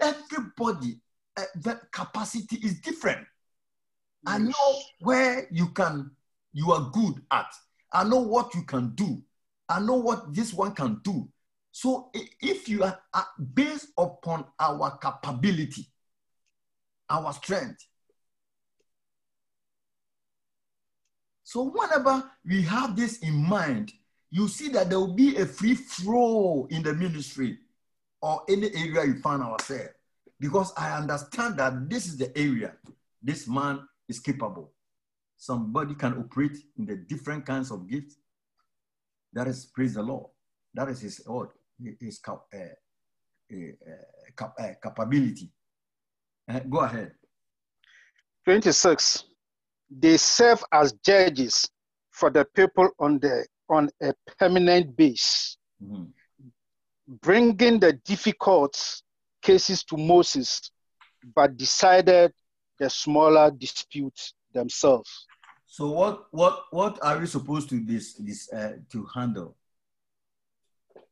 everybody 0.01 1.01
uh, 1.37 1.43
the 1.57 1.81
capacity 1.91 2.57
is 2.57 2.81
different. 2.81 3.27
I 4.27 4.39
know 4.39 4.79
where 5.01 5.49
you 5.51 5.69
can, 5.71 6.11
you 6.53 6.71
are 6.73 6.91
good 6.93 7.15
at. 7.33 7.53
I 7.93 8.05
know 8.05 8.21
what 8.21 8.55
you 8.55 8.63
can 8.63 8.95
do. 8.95 9.21
I 9.69 9.81
know 9.81 9.97
what 9.97 10.33
this 10.33 10.53
one 10.53 10.75
can 10.75 11.01
do. 11.03 11.29
So 11.73 12.11
if 12.41 12.69
you 12.69 12.85
are 12.85 12.99
are 13.15 13.27
based 13.55 13.89
upon 13.99 14.45
our 14.61 14.97
capability, 14.99 15.89
our 17.13 17.33
strength. 17.33 17.87
So 21.45 21.65
whenever 21.65 22.31
we 22.45 22.63
have 22.63 22.97
this 22.97 23.19
in 23.19 23.35
mind, 23.35 23.93
you 24.31 24.49
see 24.49 24.69
that 24.71 24.89
there 24.89 24.99
will 24.99 25.15
be 25.15 25.37
a 25.37 25.45
free 25.45 25.75
flow 25.75 26.67
in 26.71 26.83
the 26.83 26.95
ministry 26.95 27.59
or 28.23 28.43
any 28.49 28.75
area 28.75 29.05
you 29.05 29.17
find 29.21 29.43
ourselves. 29.43 29.91
Because 30.41 30.73
I 30.77 30.97
understand 30.97 31.59
that 31.59 31.89
this 31.89 32.07
is 32.07 32.17
the 32.17 32.37
area 32.37 32.73
this 33.23 33.47
man 33.47 33.87
is 34.09 34.19
capable. 34.19 34.73
Somebody 35.37 35.95
can 35.95 36.15
operate 36.15 36.59
in 36.77 36.87
the 36.87 36.97
different 36.97 37.47
kinds 37.47 37.71
of 37.71 37.89
gifts. 37.89 38.17
That 39.33 39.47
is, 39.47 39.67
praise 39.67 39.95
the 39.95 40.03
Lord. 40.03 40.27
That 40.75 40.89
is 40.89 41.01
his, 41.01 41.23
oh, 41.29 41.51
his, 42.01 42.21
uh, 42.27 42.33
uh, 42.33 42.67
cap- 44.37 44.55
uh, 44.59 44.73
capability. 44.83 45.51
Uh, 46.49 46.61
go 46.61 46.81
ahead. 46.81 47.13
26. 48.45 49.25
They 49.91 50.17
serve 50.17 50.65
as 50.73 50.93
judges 51.05 51.69
for 52.11 52.31
the 52.31 52.45
people 52.45 52.89
on 52.99 53.19
the 53.19 53.47
on 53.69 53.89
a 54.03 54.13
permanent 54.39 54.97
base, 54.97 55.57
Mhm. 55.83 56.13
bringing 57.07 57.79
the 57.81 57.93
difficult 58.05 59.03
cases 59.41 59.85
to 59.85 59.97
Moses, 59.97 60.71
but 61.35 61.57
decided 61.57 62.33
the 62.79 62.91
smaller 62.91 63.51
disputes 63.51 64.35
themselves. 64.53 65.27
So 65.67 65.91
what 65.91 66.27
what 66.33 66.65
what 66.71 66.99
are 67.03 67.19
we 67.19 67.27
supposed 67.27 67.69
to 67.71 67.81
this 67.81 68.15
this 68.15 68.53
uh, 68.53 68.79
to 68.91 69.07
handle 69.15 69.57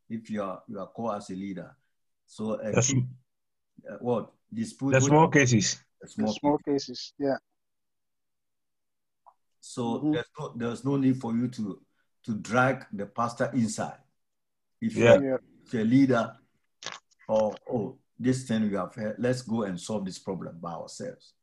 if 0.09 0.29
you 0.31 0.43
are 0.43 0.63
you 0.69 0.79
are 0.81 0.89
called 0.89 1.17
as 1.17 1.31
a 1.31 1.35
leader? 1.35 1.75
So 2.27 2.55
uh, 2.55 2.73
The, 2.73 2.83
sm- 2.83 3.09
uh, 3.89 3.97
what 4.01 4.33
dispute? 4.53 4.93
the 4.93 5.01
small 5.01 5.29
cases. 5.29 5.79
the 6.01 6.07
The 6.07 6.13
small 6.13 6.33
small 6.35 6.59
cases, 6.59 7.13
yeah. 7.19 7.37
So 9.61 9.83
Mhm. 10.01 10.13
there's 10.13 10.31
no 10.39 10.53
there's 10.57 10.85
no 10.85 10.97
need 10.97 11.21
for 11.21 11.35
you 11.37 11.49
to 11.49 11.81
to 12.25 12.35
drag 12.35 12.87
the 12.93 13.07
pastor 13.07 13.51
inside. 13.55 13.99
If 14.81 14.97
Yeah. 14.97 15.19
you're, 15.21 15.41
if 15.67 15.73
you're 15.75 15.83
a 15.83 15.85
leader, 15.85 16.37
or 17.29 17.55
oh, 17.71 17.99
this 18.19 18.45
thing 18.49 18.69
we 18.71 18.77
have 18.77 18.95
heard, 18.95 19.17
let's 19.19 19.43
go 19.43 19.63
and 19.63 19.79
solve 19.81 20.05
this 20.05 20.19
problem 20.19 20.59
by 20.59 20.73
ourselves. 20.73 21.35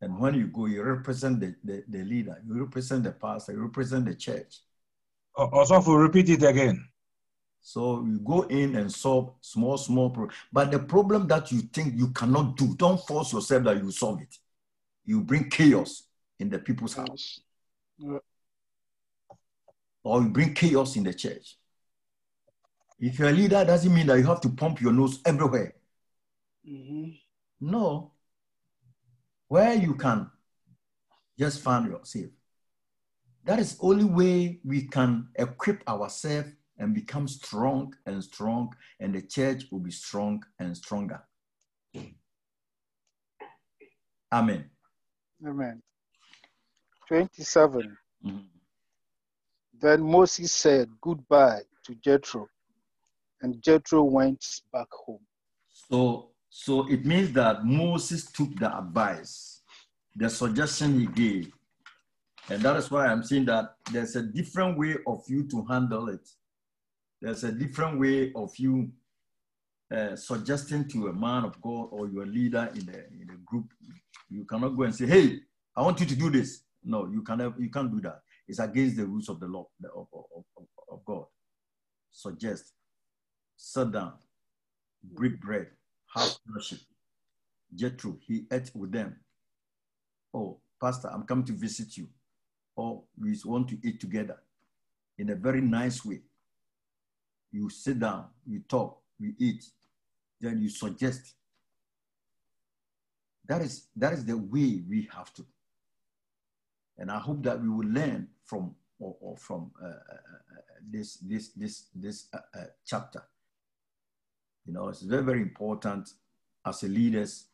And 0.00 0.18
when 0.18 0.34
you 0.34 0.48
go, 0.48 0.66
you 0.66 0.82
represent 0.82 1.40
the, 1.40 1.54
the, 1.64 1.84
the 1.88 2.04
leader, 2.04 2.40
you 2.46 2.62
represent 2.62 3.04
the 3.04 3.12
pastor, 3.12 3.52
you 3.52 3.62
represent 3.62 4.04
the 4.04 4.14
church. 4.14 4.60
O- 5.36 5.48
Also, 5.48 5.80
for 5.80 5.98
repeat 6.00 6.28
it 6.28 6.42
again. 6.42 6.86
So 7.66 8.04
you 8.04 8.18
go 8.18 8.42
in 8.42 8.76
and 8.76 8.92
solve 8.92 9.32
small, 9.40 9.78
small 9.78 10.10
problem. 10.10 10.36
But 10.52 10.70
the 10.70 10.78
problem 10.78 11.26
that 11.28 11.50
you 11.50 11.62
think 11.62 11.94
you 11.96 12.10
cannot 12.10 12.58
do, 12.58 12.76
don't 12.76 13.00
force 13.00 13.32
yourself 13.32 13.64
that 13.64 13.82
you 13.82 13.90
solve 13.90 14.20
it. 14.20 14.36
You 15.06 15.22
bring 15.22 15.48
chaos 15.48 16.02
in 16.38 16.50
the 16.50 16.58
people's 16.58 16.94
house. 16.94 17.40
Yeah. 17.96 18.18
or 20.02 20.20
you 20.20 20.28
bring 20.28 20.52
chaos 20.52 20.96
in 20.96 21.04
the 21.04 21.14
church. 21.14 21.56
If 23.00 23.18
you're 23.18 23.30
a 23.30 23.32
leader, 23.32 23.64
doesn't 23.64 23.94
mean 23.94 24.06
that 24.08 24.18
you 24.18 24.24
have 24.24 24.42
to 24.42 24.50
pump 24.50 24.82
your 24.82 24.92
nose 24.92 25.20
everywhere. 25.24 25.74
Mhm. 26.68 27.18
No. 27.60 28.12
Where 29.48 29.72
you 29.74 29.94
can 29.94 30.30
just 31.38 31.62
find 31.62 31.86
yourself. 31.86 32.30
That 33.44 33.58
is 33.58 33.78
only 33.80 34.04
way 34.04 34.60
we 34.62 34.82
can 34.82 35.28
equip 35.36 35.88
ourselves 35.88 36.50
and 36.78 36.94
become 36.94 37.28
strong 37.28 37.94
and 38.06 38.22
strong, 38.22 38.74
and 39.00 39.14
the 39.14 39.22
church 39.22 39.64
will 39.70 39.80
be 39.80 39.90
strong 39.90 40.42
and 40.58 40.76
stronger. 40.76 41.22
Amen. 44.32 44.70
Amen. 45.46 45.82
27. 47.08 47.96
Mhm. 48.24 48.48
Then 49.80 50.02
Moses 50.02 50.52
said 50.52 50.88
goodbye 51.00 51.62
to 51.84 51.94
Jethro, 51.96 52.48
and 53.42 53.62
Jethro 53.62 54.02
went 54.04 54.44
back 54.72 54.88
home. 54.90 55.26
So, 55.68 56.30
so 56.48 56.88
it 56.88 57.04
means 57.04 57.32
that 57.32 57.64
Moses 57.64 58.30
took 58.30 58.54
the 58.56 58.76
advice, 58.76 59.62
the 60.16 60.30
suggestion 60.30 60.98
he 60.98 61.06
gave. 61.06 61.52
And 62.48 62.62
that 62.62 62.76
is 62.76 62.90
why 62.90 63.06
I'm 63.06 63.22
saying 63.22 63.46
that 63.46 63.76
there's 63.90 64.16
a 64.16 64.22
different 64.22 64.78
way 64.78 64.96
of 65.06 65.22
you 65.28 65.44
to 65.48 65.64
handle 65.64 66.08
it. 66.08 66.28
There's 67.24 67.42
a 67.42 67.52
different 67.52 67.98
way 67.98 68.32
of 68.34 68.54
you 68.58 68.90
uh, 69.90 70.14
suggesting 70.14 70.86
to 70.88 71.06
a 71.06 71.12
man 71.14 71.44
of 71.44 71.58
God 71.62 71.88
or 71.90 72.06
your 72.06 72.26
leader 72.26 72.70
in 72.74 72.84
the, 72.84 72.98
in 73.18 73.26
the 73.26 73.38
group. 73.46 73.64
You 74.28 74.44
cannot 74.44 74.76
go 74.76 74.82
and 74.82 74.94
say, 74.94 75.06
hey, 75.06 75.38
I 75.74 75.80
want 75.80 76.00
you 76.00 76.04
to 76.04 76.14
do 76.14 76.28
this. 76.28 76.64
No, 76.84 77.08
you 77.10 77.22
cannot, 77.22 77.58
you 77.58 77.70
can't 77.70 77.90
do 77.90 78.02
that. 78.02 78.20
It's 78.46 78.58
against 78.58 78.98
the 78.98 79.06
rules 79.06 79.30
of 79.30 79.40
the 79.40 79.46
law 79.46 79.66
of, 79.96 80.06
of, 80.12 80.44
of, 80.58 80.64
of 80.92 81.04
God. 81.06 81.24
Suggest, 82.12 82.74
sit 83.56 83.90
down, 83.90 84.12
break 85.02 85.40
bread, 85.40 85.68
have 86.14 86.30
fellowship. 86.46 86.80
Jethro, 87.74 88.18
he 88.20 88.44
ate 88.52 88.70
with 88.74 88.92
them. 88.92 89.16
Oh, 90.34 90.58
Pastor, 90.78 91.08
I'm 91.10 91.22
coming 91.22 91.46
to 91.46 91.54
visit 91.54 91.96
you. 91.96 92.06
Or 92.76 93.02
we 93.18 93.34
want 93.46 93.68
to 93.70 93.78
eat 93.82 93.98
together 93.98 94.36
in 95.16 95.30
a 95.30 95.34
very 95.34 95.62
nice 95.62 96.04
way. 96.04 96.20
You 97.54 97.70
sit 97.70 98.00
down, 98.00 98.26
you 98.44 98.58
talk, 98.68 98.98
we 99.20 99.32
eat, 99.38 99.64
then 100.40 100.60
you 100.60 100.68
suggest. 100.68 101.34
That 103.46 103.62
is 103.62 103.86
that 103.94 104.12
is 104.12 104.24
the 104.24 104.36
way 104.36 104.82
we 104.88 105.08
have 105.14 105.32
to. 105.34 105.46
And 106.98 107.12
I 107.12 107.18
hope 107.20 107.44
that 107.44 107.62
we 107.62 107.68
will 107.68 107.86
learn 107.86 108.26
from 108.44 108.74
or, 108.98 109.14
or 109.20 109.36
from 109.36 109.70
uh, 109.80 109.86
uh, 109.86 109.90
uh, 109.90 110.62
this 110.90 111.18
this 111.18 111.50
this 111.50 111.84
this 111.94 112.26
uh, 112.34 112.38
uh, 112.58 112.64
chapter. 112.84 113.22
You 114.66 114.72
know, 114.72 114.88
it's 114.88 115.02
very 115.02 115.22
very 115.22 115.42
important 115.42 116.10
as 116.66 116.82
a 116.82 116.88
leaders. 116.88 117.44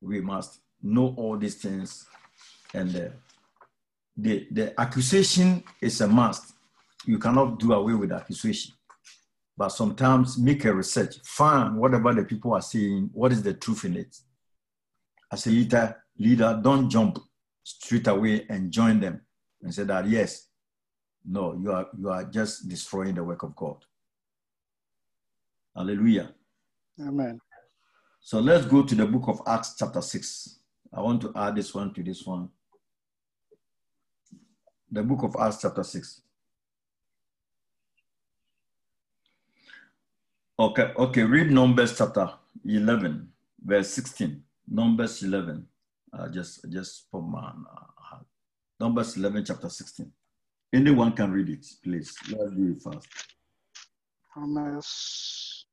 We 0.00 0.22
must 0.22 0.60
know 0.82 1.14
all 1.18 1.36
these 1.36 1.56
things, 1.56 2.06
and 2.72 2.96
uh, 2.96 3.08
the 4.16 4.46
the 4.50 4.80
accusation 4.80 5.64
is 5.82 6.00
a 6.00 6.08
must. 6.08 6.54
You 7.04 7.18
cannot 7.18 7.58
do 7.58 7.72
away 7.74 7.94
with 7.94 8.12
accusation, 8.12 8.72
but 9.56 9.68
sometimes 9.68 10.38
make 10.38 10.64
a 10.64 10.74
research, 10.74 11.16
find 11.24 11.76
whatever 11.76 12.12
the 12.14 12.24
people 12.24 12.54
are 12.54 12.62
saying, 12.62 13.10
what 13.12 13.32
is 13.32 13.42
the 13.42 13.54
truth 13.54 13.84
in 13.84 13.96
it. 13.96 14.16
As 15.30 15.46
a 15.46 15.50
leader, 15.50 15.96
leader, 16.18 16.60
don't 16.62 16.88
jump 16.88 17.18
straight 17.62 18.06
away 18.06 18.46
and 18.48 18.72
join 18.72 19.00
them 19.00 19.20
and 19.62 19.72
say 19.74 19.84
that 19.84 20.08
yes, 20.08 20.48
no, 21.24 21.54
you 21.54 21.70
are 21.70 21.86
you 21.96 22.08
are 22.10 22.24
just 22.24 22.68
destroying 22.68 23.14
the 23.14 23.22
work 23.22 23.42
of 23.42 23.54
God. 23.54 23.84
Hallelujah. 25.74 26.34
Amen. 27.00 27.40
So 28.20 28.40
let's 28.40 28.66
go 28.66 28.82
to 28.82 28.94
the 28.94 29.06
book 29.06 29.28
of 29.28 29.40
Acts, 29.46 29.74
chapter 29.78 30.00
6. 30.00 30.58
I 30.92 31.00
want 31.00 31.22
to 31.22 31.32
add 31.34 31.56
this 31.56 31.74
one 31.74 31.92
to 31.94 32.02
this 32.02 32.24
one. 32.24 32.50
The 34.90 35.02
book 35.02 35.22
of 35.22 35.34
Acts, 35.40 35.62
chapter 35.62 35.82
6. 35.82 36.22
Okay, 40.58 40.92
okay, 40.96 41.22
read 41.22 41.50
Numbers 41.50 41.96
chapter 41.96 42.30
11, 42.64 43.28
verse 43.64 43.90
16. 43.90 44.42
Numbers 44.68 45.22
11. 45.22 45.66
Uh, 46.12 46.28
just 46.28 46.70
just 46.70 47.10
put 47.10 47.22
my 47.22 47.40
uh, 47.48 48.16
Numbers 48.78 49.16
11, 49.16 49.44
chapter 49.46 49.68
16. 49.68 50.12
Anyone 50.72 51.12
can 51.12 51.32
read 51.32 51.48
it, 51.48 51.66
please. 51.82 52.14
Let's 52.30 52.52
do 52.54 52.76
it 52.76 52.82
fast. 52.82 53.08
Numbers 54.36 55.66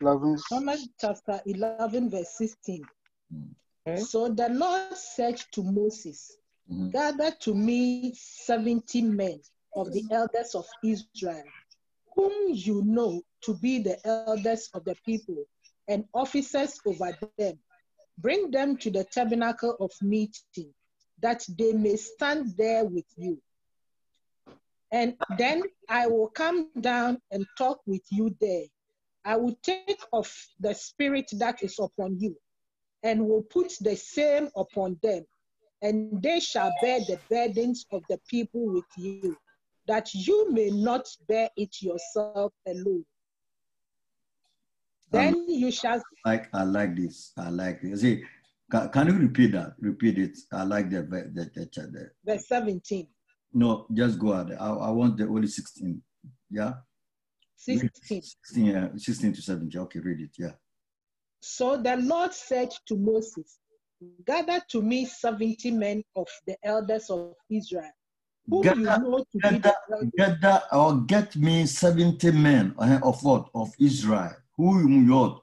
11. 0.00 0.36
Numbers 0.50 0.88
chapter 1.00 1.40
11, 1.46 2.10
verse 2.10 2.28
16. 2.36 2.82
Okay. 3.86 4.00
So 4.00 4.28
the 4.28 4.48
Lord 4.50 4.96
said 4.96 5.38
to 5.52 5.62
Moses, 5.62 6.36
Mhm. 6.70 6.92
Gather 6.92 7.30
to 7.40 7.54
me 7.54 8.14
70 8.14 9.02
men 9.02 9.40
of 9.74 9.92
the 9.92 10.04
elders 10.12 10.54
of 10.54 10.64
Israel, 10.84 11.42
whom 12.14 12.54
you 12.54 12.82
know 12.84 13.22
to 13.42 13.54
be 13.54 13.78
the 13.82 13.98
elders 14.06 14.68
of 14.74 14.84
the 14.84 14.96
people 15.04 15.44
and 15.88 16.04
officers 16.14 16.78
over 16.86 17.16
them. 17.38 17.58
Bring 18.18 18.50
them 18.50 18.76
to 18.78 18.90
the 18.90 19.04
tabernacle 19.04 19.76
of 19.80 19.90
meeting, 20.02 20.72
that 21.20 21.44
they 21.58 21.72
may 21.72 21.96
stand 21.96 22.56
there 22.56 22.84
with 22.84 23.06
you. 23.16 23.40
And 24.92 25.16
then 25.38 25.62
I 25.88 26.06
will 26.06 26.28
come 26.28 26.68
down 26.78 27.18
and 27.30 27.46
talk 27.56 27.80
with 27.86 28.02
you 28.10 28.36
there. 28.40 28.64
I 29.24 29.36
will 29.36 29.56
take 29.62 30.02
of 30.12 30.30
the 30.60 30.74
spirit 30.74 31.30
that 31.38 31.62
is 31.62 31.78
upon 31.78 32.18
you 32.20 32.36
and 33.02 33.26
will 33.26 33.42
put 33.42 33.72
the 33.80 33.96
same 33.96 34.50
upon 34.56 34.98
them, 35.02 35.24
and 35.80 36.22
they 36.22 36.40
shall 36.40 36.72
bear 36.80 37.00
the 37.00 37.18
burdens 37.30 37.86
of 37.90 38.02
the 38.08 38.18
people 38.28 38.66
with 38.66 38.84
you, 38.96 39.36
that 39.86 40.12
you 40.14 40.50
may 40.52 40.70
not 40.70 41.06
bear 41.28 41.48
it 41.56 41.82
yourself 41.82 42.52
alone. 42.66 43.04
Um, 45.14 45.20
then 45.20 45.46
you 45.48 45.70
shall 45.70 46.02
like 46.24 46.48
I 46.54 46.62
like 46.62 46.96
this. 46.96 47.32
I 47.36 47.50
like 47.50 47.82
this. 47.82 48.00
See, 48.00 48.22
can, 48.70 48.88
can 48.88 49.06
you 49.08 49.14
repeat 49.14 49.52
that? 49.52 49.74
Repeat 49.78 50.18
it. 50.18 50.38
I 50.52 50.62
like 50.62 50.90
the 50.90 51.02
the, 51.02 51.30
the, 51.32 51.50
the, 51.54 51.86
the 51.86 52.10
verse 52.24 52.46
17, 52.48 53.06
no, 53.54 53.86
just 53.92 54.18
go 54.18 54.32
ahead. 54.32 54.56
I, 54.58 54.68
I 54.68 54.90
want 54.90 55.18
the 55.18 55.26
only 55.26 55.46
16. 55.46 56.00
Yeah? 56.50 56.74
16. 57.56 58.22
16, 58.22 58.64
yeah, 58.64 58.88
16 58.96 59.32
to 59.34 59.42
17. 59.42 59.80
Okay, 59.82 60.00
read 60.00 60.20
it. 60.20 60.30
Yeah. 60.38 60.52
So 61.40 61.76
the 61.76 61.96
Lord 61.96 62.32
said 62.32 62.72
to 62.86 62.96
Moses, 62.96 63.58
Gather 64.26 64.60
to 64.70 64.82
me 64.82 65.04
70 65.04 65.70
men 65.70 66.02
of 66.16 66.26
the 66.46 66.56
elders 66.64 67.08
of 67.08 67.34
Israel, 67.48 67.90
whom 68.48 68.62
you 68.64 68.84
Gather, 68.84 69.02
know 69.02 69.18
to 69.32 69.38
be 69.50 69.58
the 69.58 70.12
gather, 70.16 70.62
or 70.72 71.00
get 71.02 71.36
me 71.36 71.66
70 71.66 72.30
men 72.32 72.74
uh, 72.78 73.00
of 73.02 73.22
what? 73.22 73.48
Of 73.54 73.72
Israel. 73.78 74.34
who 74.56 74.80
you 74.80 74.88
know. 75.02 75.40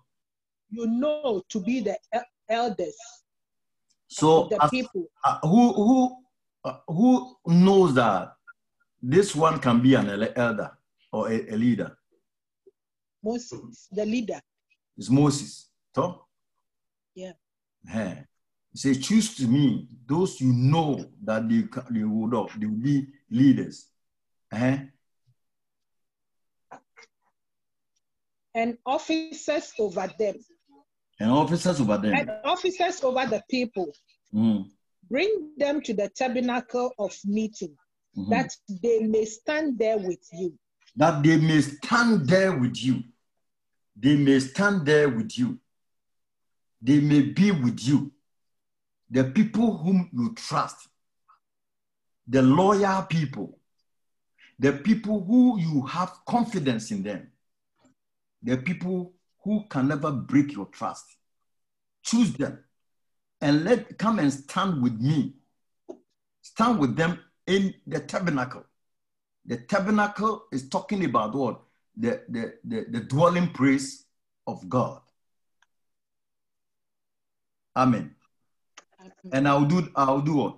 you 0.69 0.85
know 0.87 1.41
to 1.49 1.59
be 1.59 1.79
the 1.81 1.97
el- 2.13 2.23
elders 2.49 2.95
So 4.07 4.47
the 4.49 4.63
as- 4.63 4.69
people. 4.71 5.05
uh, 5.23 5.39
who 5.47 5.73
who 5.73 6.15
uh, 6.65 6.77
who 6.87 7.35
knows 7.47 7.93
that 7.95 8.33
this 9.01 9.35
one 9.35 9.59
can 9.59 9.81
be 9.81 9.95
an 9.95 10.09
elder 10.35 10.71
or 11.11 11.29
a, 11.31 11.53
a 11.53 11.55
leader? 11.55 11.97
Moses, 13.23 13.87
the 13.91 14.05
leader. 14.05 14.39
It's 14.97 15.09
Moses. 15.09 15.69
So, 15.95 16.25
Yeah. 17.15 17.33
eh, 17.93 18.15
he 18.15 18.23
say, 18.73 18.93
choose 18.95 19.35
to 19.35 19.47
me 19.47 19.87
those 20.07 20.39
you 20.41 20.51
know 20.53 21.03
that 21.23 21.47
they, 21.49 21.63
they 21.91 22.03
would 22.03 22.31
they 22.59 22.65
will 22.65 22.75
be 22.75 23.07
leaders. 23.29 23.87
Eh? 24.51 24.79
and 28.55 28.77
officers 28.85 29.73
over 29.79 30.09
them, 30.17 30.35
And 31.19 31.31
officers 31.31 31.79
over 31.79 31.97
them. 31.97 32.13
and 32.15 32.31
officers 32.43 33.03
over 33.03 33.25
the 33.27 33.41
people. 33.49 33.87
Mm, 34.33 34.65
Bring 35.09 35.51
them 35.57 35.81
to 35.81 35.93
the 35.93 36.09
tabernacle 36.09 36.91
of 36.99 37.15
meeting, 37.25 37.75
mhm. 38.17 38.29
that 38.29 38.51
they 38.81 38.99
may 39.01 39.25
stand 39.25 39.77
there 39.77 39.97
with 39.97 40.23
you. 40.33 40.57
that 40.95 41.23
they 41.23 41.37
may 41.37 41.61
stand 41.61 42.27
there 42.27 42.57
with 42.57 42.75
you. 42.83 43.03
They 43.95 44.15
may 44.15 44.39
stand 44.39 44.85
there 44.85 45.09
with 45.09 45.37
you. 45.37 45.59
They 46.81 46.99
may 46.99 47.21
be 47.21 47.51
with 47.51 47.79
you. 47.87 48.11
The 49.09 49.23
people 49.23 49.77
whom 49.77 50.09
you 50.13 50.35
trust, 50.35 50.87
the 52.27 52.41
loyal 52.41 53.03
people, 53.03 53.57
the 54.59 54.73
people 54.73 55.23
who 55.23 55.59
you 55.59 55.85
have 55.87 56.13
confidence 56.27 56.91
in 56.91 57.01
them, 57.03 57.31
the 58.43 58.57
people 58.57 59.13
who 59.43 59.63
can 59.69 59.87
never 59.87 60.11
break 60.11 60.51
your 60.53 60.67
trust. 60.67 61.05
Choose 62.03 62.33
them 62.33 62.63
and 63.41 63.63
let 63.63 63.97
come 63.97 64.19
and 64.19 64.31
stand 64.31 64.81
with 64.81 64.99
me. 64.99 65.33
Stand 66.41 66.79
with 66.79 66.95
them 66.95 67.19
in 67.47 67.73
the 67.87 67.99
tabernacle. 67.99 68.63
The 69.45 69.57
tabernacle 69.57 70.43
is 70.51 70.69
talking 70.69 71.05
about 71.05 71.33
what? 71.33 71.61
The, 71.97 72.21
the, 72.29 72.53
the, 72.63 72.85
the 72.89 72.99
dwelling 73.01 73.49
place 73.49 74.05
of 74.45 74.67
God. 74.69 75.01
Amen. 77.75 78.15
Mm-hmm. 79.01 79.29
And 79.31 79.47
I'll 79.47 79.65
do 79.65 79.87
I'll 79.95 80.21
do 80.21 80.35
what? 80.35 80.57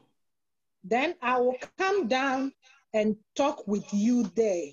Then 0.83 1.15
I 1.21 1.39
will 1.39 1.57
come 1.77 2.07
down 2.07 2.51
and 2.93 3.15
talk 3.35 3.67
with 3.67 3.85
you 3.93 4.23
there. 4.35 4.71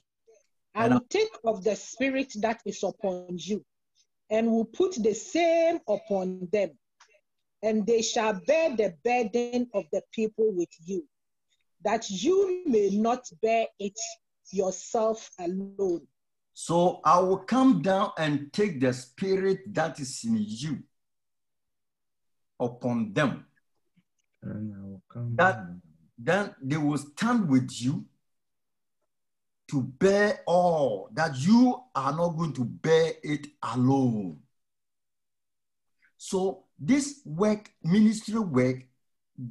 I 0.74 0.84
And 0.84 0.94
I- 0.94 0.96
will 0.96 1.06
take 1.08 1.30
of 1.44 1.64
the 1.64 1.76
spirit 1.76 2.32
that 2.36 2.60
is 2.64 2.82
upon 2.82 3.26
you 3.30 3.64
and 4.30 4.50
will 4.50 4.64
put 4.64 4.94
the 5.02 5.14
same 5.14 5.80
upon 5.88 6.48
them. 6.52 6.70
And 7.62 7.86
they 7.86 8.02
shall 8.02 8.40
bear 8.46 8.76
the 8.76 8.94
burden 9.04 9.68
of 9.74 9.84
the 9.92 10.02
people 10.12 10.52
with 10.52 10.68
you, 10.84 11.04
that 11.84 12.08
you 12.08 12.62
may 12.66 12.90
not 12.90 13.28
bear 13.42 13.66
it 13.78 13.98
yourself 14.52 15.30
alone. 15.40 16.06
So 16.54 17.00
I 17.04 17.18
will 17.20 17.38
come 17.38 17.82
down 17.82 18.12
and 18.16 18.52
take 18.52 18.80
the 18.80 18.92
spirit 18.92 19.74
that 19.74 19.98
is 20.00 20.24
in 20.24 20.36
you 20.38 20.82
upon 22.60 23.12
them. 23.12 23.44
And 23.44 23.44
I 23.44 23.44
will 23.44 23.44
come 24.14 24.27
That 24.42 25.66
then 26.18 26.54
they 26.60 26.76
will 26.76 26.98
stand 26.98 27.48
with 27.48 27.70
you 27.80 28.04
to 29.70 29.82
bear 29.82 30.40
all 30.46 31.10
that 31.12 31.36
you 31.38 31.80
are 31.94 32.12
not 32.12 32.30
going 32.30 32.52
to 32.54 32.64
bear 32.64 33.12
it 33.22 33.46
alone. 33.62 34.38
So 36.16 36.64
this 36.78 37.20
work, 37.24 37.70
ministry 37.82 38.38
work, 38.38 38.84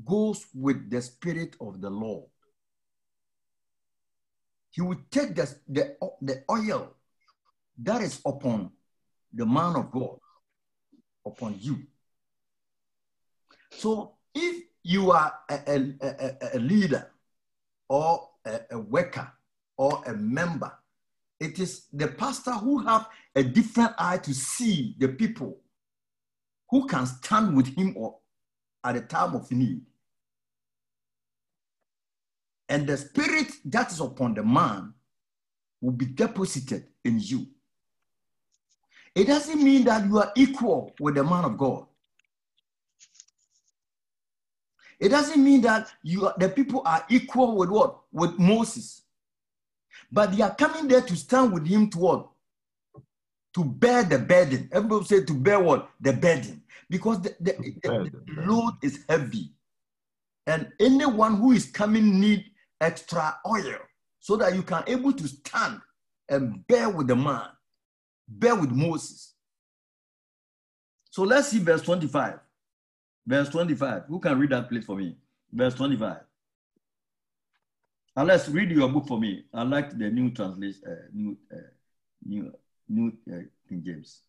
goes 0.06 0.46
with 0.54 0.90
the 0.90 1.02
spirit 1.02 1.56
of 1.62 1.80
the 1.80 1.90
Lord. 1.90 2.26
He 4.72 4.82
will 4.82 4.98
take 5.10 5.34
the, 5.36 5.56
the, 5.68 5.96
the 6.22 6.44
oil 6.52 6.94
that 7.84 8.02
is 8.02 8.20
upon 8.26 8.72
the 9.34 9.46
man 9.46 9.76
of 9.76 9.92
God, 9.92 10.18
upon 11.26 11.56
you. 11.60 11.84
So 13.72 14.16
if 14.34 14.67
you 14.88 15.12
are 15.12 15.34
a, 15.50 15.94
a, 16.02 16.38
a, 16.54 16.60
leader 16.60 17.12
or 17.90 18.30
a, 18.46 18.60
a 18.72 18.80
worker 18.80 19.30
or 19.76 20.02
a 20.06 20.14
member, 20.14 20.72
it 21.42 21.60
is 21.60 21.88
the 21.92 22.08
pastor 22.08 22.54
who 22.54 22.78
have 22.80 23.10
a 23.36 23.44
different 23.44 23.92
eye 24.00 24.18
to 24.20 24.34
see 24.34 24.96
the 24.98 25.10
people 25.10 25.58
who 26.70 26.88
can 26.88 27.06
stand 27.06 27.58
with 27.58 27.68
him 27.76 27.96
or 27.98 28.16
at 28.86 28.96
the 28.96 29.02
time 29.02 29.36
of 29.36 29.52
need. 29.52 29.82
And 32.70 32.88
the 32.88 32.96
spirit 32.96 33.52
that 33.66 33.92
is 33.92 34.00
upon 34.00 34.36
the 34.36 34.44
man 34.44 34.94
will 35.82 35.92
be 35.92 36.06
deposited 36.06 36.86
in 37.04 37.20
you. 37.20 37.46
It 39.14 39.28
doesn't 39.28 39.62
mean 39.62 39.84
that 39.84 40.06
you 40.06 40.18
are 40.20 40.32
equal 40.38 40.94
with 40.98 41.16
the 41.16 41.26
man 41.26 41.44
of 41.44 41.58
God. 41.58 41.87
It 45.00 45.10
doesn't 45.10 45.44
mean 45.44 45.62
that 45.62 45.92
you 46.04 46.30
the 46.38 46.50
people 46.50 46.82
are 46.86 47.06
equal 47.10 47.56
with 47.58 47.70
what? 47.70 48.00
With 48.12 48.38
Moses. 48.40 49.04
But 50.12 50.36
they 50.36 50.42
are 50.44 50.56
coming 50.56 50.88
there 50.88 51.02
to 51.02 51.16
stand 51.16 51.52
with 51.54 51.68
him 51.68 51.90
to 51.92 51.98
what? 51.98 52.28
To 53.56 53.64
bear 53.64 54.04
the 54.04 54.20
burden. 54.20 54.70
Everybody 54.72 55.06
say 55.06 55.24
to 55.26 55.34
bear 55.34 55.60
what? 55.60 55.90
The 56.00 56.14
burden. 56.14 56.64
Because 56.90 57.22
the, 57.22 57.36
the, 57.40 57.54
the- 57.84 58.12
the 58.26 58.42
load 58.44 58.74
is 58.82 59.04
heavy. 59.10 59.52
And 60.46 60.72
anyone 60.80 61.36
who 61.36 61.52
is 61.52 61.66
coming 61.66 62.20
need 62.20 62.46
extra 62.80 63.38
oil 63.46 63.76
so 64.20 64.38
that 64.38 64.56
you 64.56 64.64
can 64.64 64.84
able 64.88 65.12
to 65.12 65.28
stand 65.28 65.82
and 66.30 66.66
bear 66.68 66.90
with 66.90 67.08
the 67.08 67.16
man, 67.16 67.48
bear 68.28 68.56
with 68.56 68.72
Moses. 68.72 69.34
So 71.10 71.24
let's 71.24 71.50
see 71.50 71.60
verse 71.60 71.82
25. 71.82 72.40
Verse 73.28 73.50
25. 73.50 74.04
Who 74.08 74.20
can 74.20 74.40
read 74.40 74.52
that 74.52 74.70
please 74.70 74.86
for 74.86 74.96
me? 74.96 75.18
Verse 75.52 75.76
25. 75.76 76.20
And 78.16 78.28
let's 78.28 78.48
read 78.48 78.72
your 78.72 78.88
book 78.88 79.06
for 79.06 79.20
me. 79.20 79.44
I 79.54 79.64
like 79.64 79.96
the 79.98 80.10
new 80.10 80.32
translation, 80.32 80.82
uh, 80.88 80.96
new, 81.14 81.38
uh, 81.54 81.58
new, 82.26 82.54
new 82.88 83.12
uh, 83.30 83.42
King 83.68 83.84
James. 83.86 84.22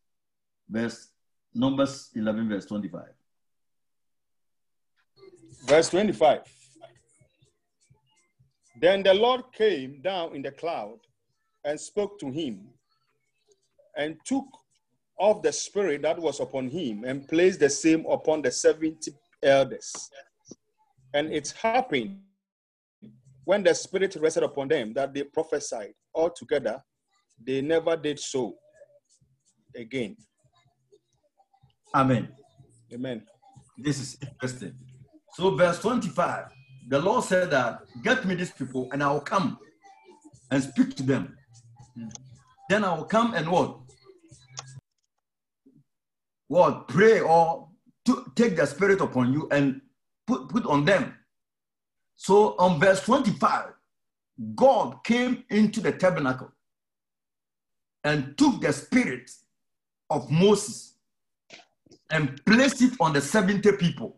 Verse 0.69 1.09
Numbers 1.55 2.11
11, 2.15 2.49
verse 2.49 2.67
25. 2.67 3.03
Verse 5.65 5.89
25. 5.91 6.41
Then 8.81 9.03
the 9.05 9.15
Lord 9.15 9.43
came 9.53 10.01
down 10.03 10.35
in 10.35 10.43
the 10.43 10.51
cloud 10.51 10.99
and 11.65 11.81
spoke 11.81 12.19
to 12.19 12.31
him 12.31 12.69
and 13.97 14.17
took 14.25 14.45
of 15.21 15.43
the 15.43 15.53
spirit 15.53 16.03
that 16.03 16.19
was 16.19 16.41
upon 16.41 16.69
him 16.69 17.05
and 17.05 17.27
placed 17.27 17.61
the 17.61 17.71
same 17.71 18.05
upon 18.07 18.43
the 18.43 18.51
70 18.51 19.11
elders. 19.43 20.11
And 21.15 21.33
it 21.33 21.53
happened 21.61 22.21
when 23.45 23.63
the 23.63 23.75
spirit 23.75 24.15
rested 24.21 24.43
upon 24.43 24.69
them 24.69 24.93
that 24.93 25.15
they 25.15 25.23
prophesied 25.23 25.95
altogether, 26.15 26.83
they 27.43 27.63
never 27.63 27.97
did 27.97 28.21
so 28.21 28.55
again. 29.75 30.15
Amen. 31.95 32.29
Amen. 32.93 33.23
This 33.79 33.99
is 34.01 34.19
interesting. 34.21 34.75
So, 35.33 35.55
verse 35.57 35.81
25, 35.81 36.45
the 36.89 36.99
Lord 36.99 37.25
said 37.25 37.51
that, 37.51 37.81
Get 38.03 38.27
me 38.27 38.35
these 38.35 38.51
people, 38.51 38.89
and 38.93 39.03
I 39.03 39.11
will 39.11 39.21
come 39.21 39.59
and 40.51 40.63
speak 40.63 40.95
to 40.97 41.03
them. 41.03 41.37
Hmm. 41.95 42.09
Then 42.69 42.85
I 42.85 42.95
will 42.95 43.05
come 43.05 43.33
and 43.33 43.49
what? 43.49 43.79
What? 46.49 46.89
Pray 46.89 47.21
or 47.21 47.69
to 48.07 48.33
take 48.35 48.57
the 48.57 48.67
spirit 48.67 49.01
upon 49.01 49.33
you 49.33 49.49
and 49.51 49.81
put, 50.27 50.49
put 50.49 50.67
on 50.67 50.85
them. 50.85 51.15
So, 52.17 52.57
on 52.59 52.81
verse 52.81 53.03
25, 53.05 53.67
God 54.55 55.05
came 55.05 55.45
into 55.51 55.81
the 55.81 55.93
tabernacle 55.93 56.51
and 58.03 58.37
took 58.37 58.61
the 58.61 58.73
spirit 58.73 59.31
of 60.11 60.31
Moses 60.31 60.95
and 62.11 62.43
placed 62.47 62.81
it 62.83 62.95
on 63.01 63.13
the 63.13 63.21
70 63.21 63.73
people. 63.73 64.17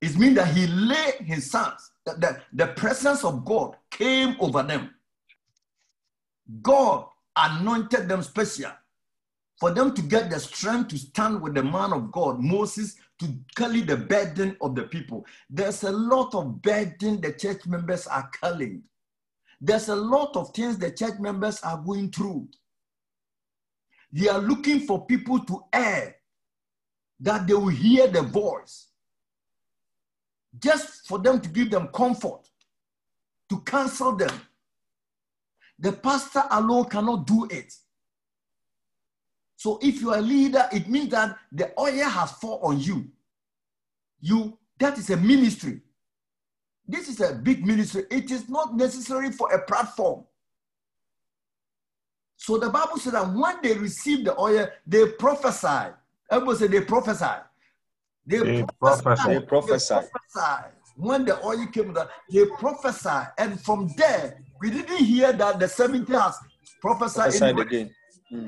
It 0.00 0.16
means 0.16 0.36
that 0.36 0.54
he 0.54 0.66
laid 0.66 1.14
his 1.20 1.50
sons, 1.50 1.92
that 2.06 2.20
the, 2.20 2.40
the 2.52 2.66
presence 2.68 3.24
of 3.24 3.44
God 3.44 3.76
came 3.90 4.36
over 4.40 4.62
them. 4.62 4.94
God 6.60 7.06
anointed 7.36 8.08
them 8.08 8.22
special 8.22 8.70
for 9.62 9.70
them 9.70 9.94
to 9.94 10.02
get 10.02 10.28
the 10.28 10.40
strength 10.40 10.88
to 10.88 10.98
stand 10.98 11.40
with 11.40 11.54
the 11.54 11.62
man 11.62 11.92
of 11.92 12.10
God, 12.10 12.40
Moses, 12.40 12.96
to 13.20 13.32
carry 13.54 13.82
the 13.82 13.96
burden 13.96 14.56
of 14.60 14.74
the 14.74 14.82
people. 14.82 15.24
There's 15.48 15.84
a 15.84 15.92
lot 15.92 16.34
of 16.34 16.60
burden 16.60 17.20
the 17.20 17.32
church 17.32 17.64
members 17.66 18.08
are 18.08 18.28
carrying. 18.40 18.82
There's 19.60 19.86
a 19.86 19.94
lot 19.94 20.36
of 20.36 20.52
things 20.52 20.78
the 20.78 20.90
church 20.90 21.20
members 21.20 21.60
are 21.60 21.76
going 21.78 22.10
through. 22.10 22.48
They 24.10 24.28
are 24.28 24.40
looking 24.40 24.80
for 24.80 25.06
people 25.06 25.38
to 25.44 25.62
err, 25.72 26.16
that 27.20 27.46
they 27.46 27.54
will 27.54 27.68
hear 27.68 28.08
the 28.08 28.22
voice, 28.22 28.88
just 30.58 31.06
for 31.06 31.20
them 31.20 31.40
to 31.40 31.48
give 31.48 31.70
them 31.70 31.86
comfort, 31.94 32.50
to 33.48 33.60
counsel 33.60 34.16
them. 34.16 34.34
The 35.78 35.92
pastor 35.92 36.42
alone 36.50 36.86
cannot 36.86 37.28
do 37.28 37.46
it. 37.48 37.72
So 39.62 39.78
if 39.80 40.00
you 40.00 40.10
are 40.10 40.18
a 40.18 40.20
leader, 40.20 40.68
it 40.72 40.88
means 40.88 41.10
that 41.10 41.38
the 41.52 41.70
oil 41.78 42.02
has 42.10 42.32
fall 42.32 42.58
on 42.64 42.80
you. 42.80 43.06
You 44.20 44.58
that 44.80 44.98
is 44.98 45.08
a 45.10 45.16
ministry. 45.16 45.82
This 46.88 47.08
is 47.08 47.20
a 47.20 47.32
big 47.32 47.64
ministry. 47.64 48.02
It 48.10 48.32
is 48.32 48.48
not 48.48 48.74
necessary 48.74 49.30
for 49.30 49.52
a 49.52 49.64
platform. 49.64 50.24
So 52.36 52.58
the 52.58 52.70
Bible 52.70 52.96
said 52.96 53.12
that 53.12 53.32
when 53.32 53.58
they 53.62 53.74
received 53.78 54.26
the 54.26 54.36
oil, 54.36 54.66
they 54.84 55.06
prophesied. 55.10 55.94
Everybody 56.28 56.58
say 56.58 56.66
they 56.66 56.80
prophesied. 56.80 57.42
They, 58.26 58.38
They 58.38 58.64
prophesied. 58.80 59.14
prophesied. 59.14 59.42
They 59.42 59.46
prophesied. 59.46 60.10
prophesied. 60.10 60.72
When 60.96 61.24
the 61.24 61.40
oil 61.46 61.68
came, 61.68 61.92
down, 61.92 62.08
they 62.32 62.46
prophesied. 62.46 63.28
And 63.38 63.60
from 63.60 63.94
there, 63.96 64.42
we 64.60 64.70
didn't 64.70 65.04
hear 65.04 65.32
that 65.32 65.60
the 65.60 65.68
70 65.68 66.12
has 66.14 66.36
prophesied. 66.80 67.30
Prophesied 67.30 67.42
anywhere. 67.42 67.66
again. 67.68 67.94
Hmm. 68.28 68.46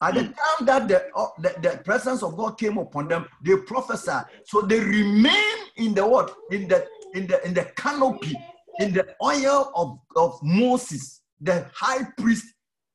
At 0.00 0.14
the 0.14 0.22
time 0.22 0.66
that 0.66 0.88
the, 0.88 1.06
uh, 1.14 1.26
the, 1.38 1.54
the 1.60 1.80
presence 1.84 2.22
of 2.22 2.36
God 2.36 2.58
came 2.58 2.78
upon 2.78 3.08
them, 3.08 3.26
they 3.44 3.56
prophesied. 3.56 4.26
So 4.44 4.60
they 4.60 4.78
remain 4.78 5.56
in 5.76 5.94
the 5.94 6.06
what? 6.06 6.34
In 6.50 6.68
the 6.68 6.86
in 7.14 7.26
the 7.26 7.44
in 7.44 7.54
the 7.54 7.64
canopy, 7.76 8.36
in 8.78 8.92
the 8.92 9.14
oil 9.22 9.72
of, 9.74 9.98
of 10.16 10.38
Moses, 10.42 11.22
the 11.40 11.66
high 11.74 12.04
priest 12.16 12.46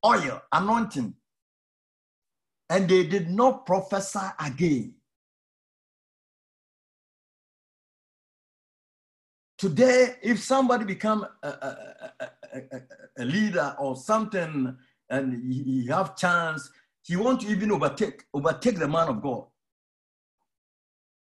oil, 0.06 0.42
anointing. 0.52 1.14
And 2.70 2.90
they 2.90 3.06
did 3.06 3.30
not 3.30 3.66
prophesy 3.66 4.28
again. 4.40 4.96
Today, 9.58 10.16
if 10.22 10.42
somebody 10.42 10.84
become 10.84 11.26
a, 11.42 11.48
a, 11.48 12.12
a, 12.20 12.82
a, 13.20 13.24
leader 13.24 13.76
or 13.80 13.96
something 13.96 14.76
and 15.10 15.54
he 15.54 15.88
have 15.88 16.18
chance, 16.18 16.70
he 17.04 17.16
want 17.16 17.42
to 17.42 17.48
even 17.48 17.72
overtake, 17.72 18.24
overtake 18.34 18.80
the 18.80 18.88
man 18.88 19.10
of 19.10 19.22
God. 19.22 19.46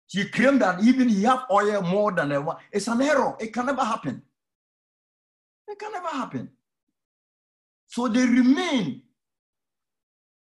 He 0.08 0.24
claimed 0.24 0.62
that 0.62 0.82
even 0.82 1.08
he 1.08 1.22
have 1.24 1.44
oil 1.50 1.82
more 1.82 2.12
than 2.12 2.32
a 2.32 2.40
one. 2.40 2.56
It's 2.72 2.88
an 2.88 3.00
error. 3.00 3.36
It 3.38 3.52
can 3.52 3.66
never 3.66 3.84
happen. 3.84 4.22
It 5.66 5.78
can 5.78 5.92
never 5.92 6.08
happen. 6.08 6.50
So 7.86 8.08
they 8.08 8.24
remain 8.24 9.02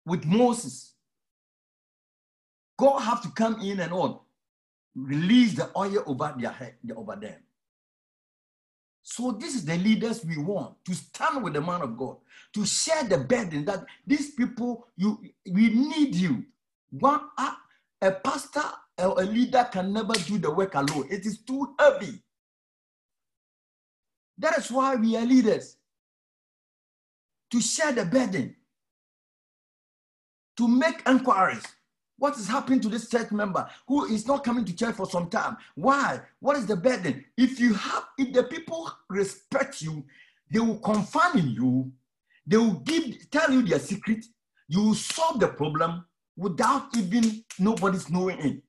with 0.06 0.24
Moses. 0.24 0.94
God 2.78 3.00
have 3.00 3.22
to 3.22 3.30
come 3.30 3.60
in 3.60 3.80
and 3.80 3.92
on, 3.92 4.18
Release 4.94 5.54
the 5.54 5.70
oil 5.76 6.04
over 6.06 6.34
their 6.38 6.50
head, 6.50 6.74
over 6.94 7.16
them. 7.16 7.34
So 9.06 9.32
this 9.32 9.54
is 9.54 9.66
the 9.66 9.76
leaders 9.76 10.24
we 10.24 10.38
want 10.38 10.82
to 10.86 10.94
stand 10.94 11.44
with 11.44 11.52
the 11.52 11.60
man 11.60 11.82
of 11.82 11.94
God, 11.96 12.16
to 12.54 12.64
share 12.64 13.04
the 13.04 13.18
burden 13.18 13.66
that 13.66 13.84
these 14.06 14.30
people, 14.30 14.86
you, 14.96 15.20
we 15.52 15.68
need 15.68 16.14
you. 16.14 16.42
One, 16.90 17.20
a, 17.36 17.52
a 18.00 18.12
pastor 18.12 18.62
or 18.96 19.20
a 19.20 19.24
leader 19.24 19.68
can 19.70 19.92
never 19.92 20.14
do 20.14 20.38
the 20.38 20.50
work 20.50 20.74
alone. 20.74 21.06
It 21.10 21.26
is 21.26 21.42
too 21.42 21.74
heavy. 21.78 22.22
That 24.38 24.56
is 24.56 24.72
why 24.72 24.96
we 24.96 25.16
are 25.18 25.26
leaders. 25.26 25.76
To 27.50 27.60
share 27.60 27.92
the 27.92 28.06
burden, 28.06 28.56
to 30.56 30.66
make 30.66 31.02
inquiries. 31.06 31.62
What 32.16 32.36
is 32.36 32.46
happening 32.46 32.80
to 32.80 32.88
this 32.88 33.08
church 33.08 33.32
member 33.32 33.68
who 33.88 34.04
is 34.06 34.26
not 34.26 34.44
coming 34.44 34.64
to 34.64 34.74
church 34.74 34.94
for 34.94 35.06
some 35.06 35.28
time? 35.28 35.56
Why? 35.74 36.20
What 36.40 36.56
is 36.56 36.66
the 36.66 36.76
burden? 36.76 37.24
If 37.36 37.58
you 37.58 37.74
have, 37.74 38.04
if 38.18 38.32
the 38.32 38.44
people 38.44 38.90
respect 39.08 39.82
you, 39.82 40.04
they 40.50 40.60
will 40.60 40.78
confide 40.78 41.34
in 41.36 41.50
you, 41.50 41.92
they 42.46 42.56
will 42.56 42.74
give, 42.74 43.30
tell 43.30 43.50
you 43.50 43.62
their 43.62 43.78
secret, 43.78 44.24
you 44.68 44.82
will 44.82 44.94
solve 44.94 45.40
the 45.40 45.48
problem 45.48 46.04
without 46.36 46.96
even 46.96 47.44
nobody's 47.58 48.08
knowing 48.10 48.38
it. 48.40 48.62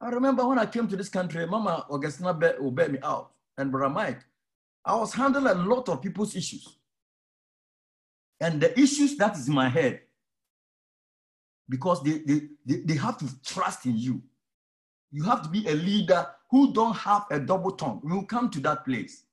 I 0.00 0.08
remember 0.10 0.46
when 0.46 0.58
I 0.58 0.66
came 0.66 0.86
to 0.88 0.96
this 0.96 1.08
country, 1.08 1.44
Mama 1.46 1.86
Augustina 1.90 2.32
will 2.60 2.70
bet 2.70 2.92
me 2.92 2.98
out, 3.02 3.32
and 3.56 3.70
Brother 3.70 3.92
Mike, 3.92 4.20
I 4.84 4.94
was 4.94 5.12
handling 5.12 5.46
a 5.46 5.54
lot 5.54 5.88
of 5.88 6.00
people's 6.00 6.36
issues. 6.36 6.78
And 8.40 8.60
the 8.60 8.78
issues 8.78 9.16
that 9.16 9.36
is 9.36 9.48
in 9.48 9.54
my 9.54 9.68
head, 9.68 10.02
because 11.68 12.02
they, 12.02 12.18
they, 12.18 12.42
they, 12.64 12.76
they 12.84 12.94
have 12.94 13.18
to 13.18 13.26
trust 13.44 13.86
in 13.86 13.96
you. 13.96 14.22
You 15.10 15.22
have 15.24 15.42
to 15.42 15.48
be 15.48 15.66
a 15.68 15.74
leader 15.74 16.26
who 16.50 16.72
don't 16.72 16.96
have 16.96 17.26
a 17.30 17.38
double 17.38 17.72
tongue. 17.72 18.00
We 18.02 18.12
will 18.12 18.24
come 18.24 18.50
to 18.50 18.60
that 18.60 18.84
place. 18.84 19.24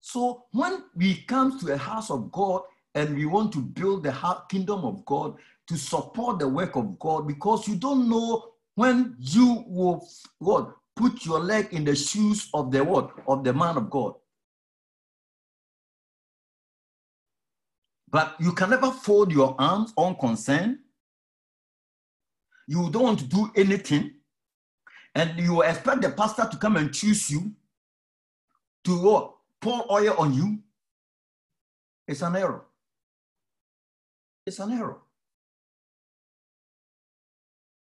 So 0.00 0.44
when 0.52 0.84
we 0.96 1.16
come 1.22 1.58
to 1.60 1.72
a 1.72 1.76
house 1.76 2.10
of 2.10 2.32
God 2.32 2.62
and 2.94 3.16
we 3.16 3.26
want 3.26 3.52
to 3.52 3.60
build 3.60 4.02
the 4.02 4.14
kingdom 4.48 4.84
of 4.84 5.04
God 5.04 5.36
to 5.68 5.76
support 5.76 6.38
the 6.38 6.48
work 6.48 6.76
of 6.76 6.98
God, 6.98 7.28
because 7.28 7.68
you 7.68 7.76
don't 7.76 8.08
know 8.08 8.52
when 8.74 9.14
you 9.18 9.64
will 9.66 10.08
what 10.38 10.74
put 10.96 11.24
your 11.24 11.40
leg 11.40 11.68
in 11.72 11.84
the 11.84 11.94
shoes 11.94 12.48
of 12.54 12.70
the 12.70 12.82
what 12.82 13.12
of 13.28 13.44
the 13.44 13.52
man 13.52 13.76
of 13.76 13.90
God. 13.90 14.14
But 18.10 18.34
you 18.40 18.52
can 18.52 18.70
never 18.70 18.90
fold 18.90 19.32
your 19.32 19.54
arms 19.58 19.92
unconcerned. 19.96 20.78
You 22.66 22.90
don't 22.90 23.28
do 23.28 23.50
anything. 23.56 24.12
And 25.14 25.38
you 25.38 25.62
expect 25.62 26.02
the 26.02 26.10
pastor 26.10 26.48
to 26.50 26.56
come 26.56 26.76
and 26.76 26.92
choose 26.92 27.30
you 27.30 27.52
to 28.84 29.02
what? 29.02 29.34
Pour 29.60 29.92
oil 29.92 30.14
on 30.18 30.32
you. 30.32 30.58
It's 32.08 32.22
an 32.22 32.34
error. 32.34 32.64
It's 34.46 34.58
an 34.58 34.72
error. 34.72 34.98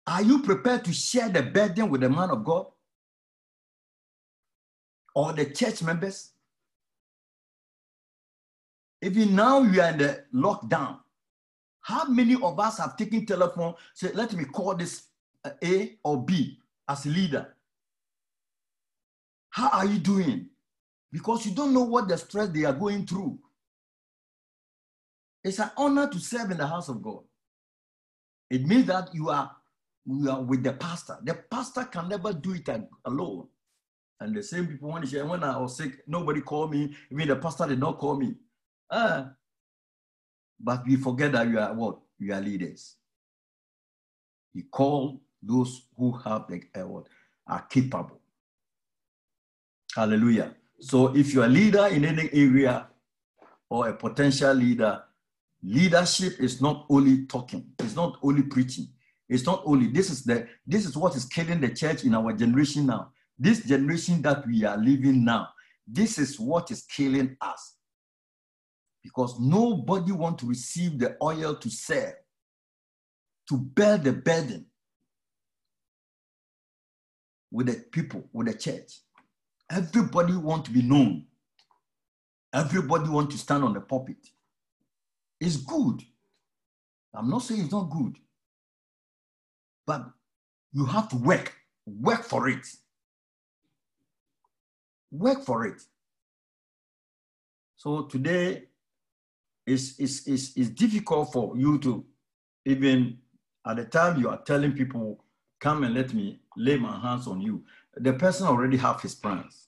Are 0.08 0.22
you 0.22 0.42
prepared 0.42 0.86
to 0.86 0.94
share 0.94 1.28
the 1.28 1.44
burden 1.44 1.90
with 1.90 2.02
the 2.02 2.10
man 2.10 2.30
of 2.30 2.46
God? 2.46 2.68
Or 5.14 5.34
the 5.34 5.46
church 5.46 5.84
members? 5.84 6.32
Even 9.02 9.36
now 9.36 9.60
we 9.60 9.80
are 9.80 9.90
in 9.92 9.98
the 10.00 10.24
lockdown. 10.34 11.00
How 11.82 12.06
many 12.06 12.36
of 12.36 12.60
us 12.60 12.80
have 12.80 12.98
taken 12.98 13.26
telephone, 13.26 13.76
say, 13.94 14.12
let 14.14 14.34
me 14.34 14.46
call 14.46 14.76
this 14.76 15.04
uh, 15.46 15.52
A 15.64 15.98
or 16.04 16.24
B 16.26 16.60
as 16.90 17.06
leader? 17.06 17.56
How 19.50 19.70
are 19.70 19.86
you 19.86 20.00
doing? 20.00 20.48
Because 21.12 21.46
you 21.46 21.54
don't 21.54 21.74
know 21.74 21.84
what 21.84 22.08
the 22.08 22.18
stress 22.18 22.50
they 22.50 22.66
are 22.66 22.74
going 22.74 23.06
through. 23.06 23.40
It's 25.44 25.60
an 25.60 25.72
honor 25.78 26.10
to 26.10 26.20
serve 26.20 26.52
in 26.52 26.58
the 26.58 26.68
house 26.68 26.90
of 26.90 27.02
God. 27.02 27.24
It 28.50 28.66
means 28.66 28.88
that 28.88 29.14
you 29.14 29.30
are, 29.30 29.52
you 30.06 30.30
are 30.30 30.42
with 30.42 30.64
the 30.64 30.74
pastor. 30.74 31.18
The 31.24 31.36
pastor 31.36 31.86
can 31.86 32.10
never 32.10 32.34
do 32.34 32.54
it 32.54 32.68
alone. 33.06 33.48
And 34.20 34.36
the 34.36 34.44
same 34.44 34.68
people, 34.68 34.92
when, 34.92 35.04
when 35.04 35.44
I 35.44 35.58
was 35.58 35.78
sick, 35.78 36.04
nobody 36.08 36.42
called 36.42 36.72
me. 36.72 36.96
Even 37.12 37.30
the 37.30 37.36
pastor 37.36 37.68
did 37.68 37.80
not 37.80 37.98
call 37.98 38.18
me. 38.18 38.36
Ah, 38.90 39.32
but 40.60 40.86
we 40.88 40.96
forget 40.96 41.32
that 41.34 41.48
you 41.48 41.60
are 41.60 41.74
what? 41.74 42.00
You 42.20 42.34
are 42.34 42.42
leaders. 42.42 42.96
He 44.54 44.64
called 44.64 45.20
those 45.42 45.88
who 45.96 46.12
have 46.18 46.48
the 46.48 46.62
uh, 46.76 46.88
what 46.88 47.08
are 47.48 47.62
capable. 47.70 48.20
Hallelujah. 49.96 50.56
So 50.80 51.16
if 51.16 51.34
you're 51.34 51.46
a 51.46 51.50
leader 51.50 51.88
in 51.88 52.06
any 52.06 52.30
area 52.34 52.88
or 53.70 53.90
a 53.90 53.94
potential 53.94 54.54
leader, 54.54 55.04
leadership 55.64 56.40
is 56.40 56.62
not 56.62 56.86
only 56.90 57.26
talking, 57.26 57.72
it's 57.80 57.96
not 57.96 58.18
only 58.22 58.44
preaching. 58.44 58.88
It's 59.30 59.46
not 59.46 59.64
only 59.66 59.88
this 59.88 60.10
is 60.10 60.24
the 60.24 60.48
this 60.66 60.86
is 60.86 60.96
what 60.96 61.16
is 61.16 61.26
killing 61.26 61.60
the 61.60 61.70
church 61.70 62.06
in 62.06 62.16
our 62.16 62.32
generation 62.34 62.86
now. 62.86 63.12
This 63.38 63.64
generation 63.64 64.22
that 64.22 64.48
we 64.48 64.64
are 64.64 64.78
living 64.78 65.26
now, 65.26 65.50
this 65.86 66.18
is 66.18 66.40
what 66.40 66.72
is 66.72 66.84
killing 66.84 67.36
us 67.42 67.77
because 69.08 69.40
nobody 69.40 70.12
want 70.12 70.38
to 70.38 70.46
receive 70.46 71.00
the 71.00 71.16
oil 71.24 71.56
to 71.56 71.70
sell, 71.70 72.12
to 73.48 73.58
bear 73.58 73.98
the 73.98 74.12
burden 74.12 74.66
with 77.50 77.68
the 77.68 77.86
people, 77.92 78.28
with 78.34 78.48
the 78.48 78.54
church. 78.54 79.00
Everybody 79.72 80.36
want 80.36 80.66
to 80.66 80.72
be 80.72 80.82
known. 80.82 81.26
Everybody 82.54 83.10
want 83.10 83.32
to 83.32 83.38
stand 83.38 83.64
on 83.64 83.74
the 83.74 83.80
pulpit. 83.80 84.18
It's 85.40 85.56
good. 85.56 86.04
I'm 87.14 87.30
not 87.30 87.44
saying 87.44 87.62
it's 87.62 87.72
not 87.72 87.90
good, 87.90 88.18
but 89.86 90.06
you 90.74 90.86
have 90.86 91.08
to 91.10 91.16
work, 91.16 91.54
work 91.86 92.24
for 92.24 92.50
it. 92.50 92.68
Work 95.12 95.46
for 95.46 95.66
it. 95.66 95.82
So 97.78 98.04
today 98.04 98.64
it's, 99.68 100.00
it's, 100.00 100.26
it's, 100.28 100.58
it's 100.58 100.70
difficult 100.70 101.32
for 101.34 101.56
you 101.58 101.78
to 101.80 102.06
even 102.66 103.18
at 103.66 103.78
the 103.78 103.86
time 103.86 104.20
you 104.20 104.30
are 104.30 104.42
telling 104.44 104.72
people, 104.74 105.24
come 105.60 105.84
and 105.84 105.94
let 105.94 106.14
me 106.14 106.40
lay 106.56 106.78
my 106.78 107.00
hands 107.00 107.28
on 107.28 107.42
you. 107.42 107.64
The 107.96 108.14
person 108.14 108.48
already 108.48 108.78
have 108.78 109.02
his 109.02 109.16
plans. 109.16 109.68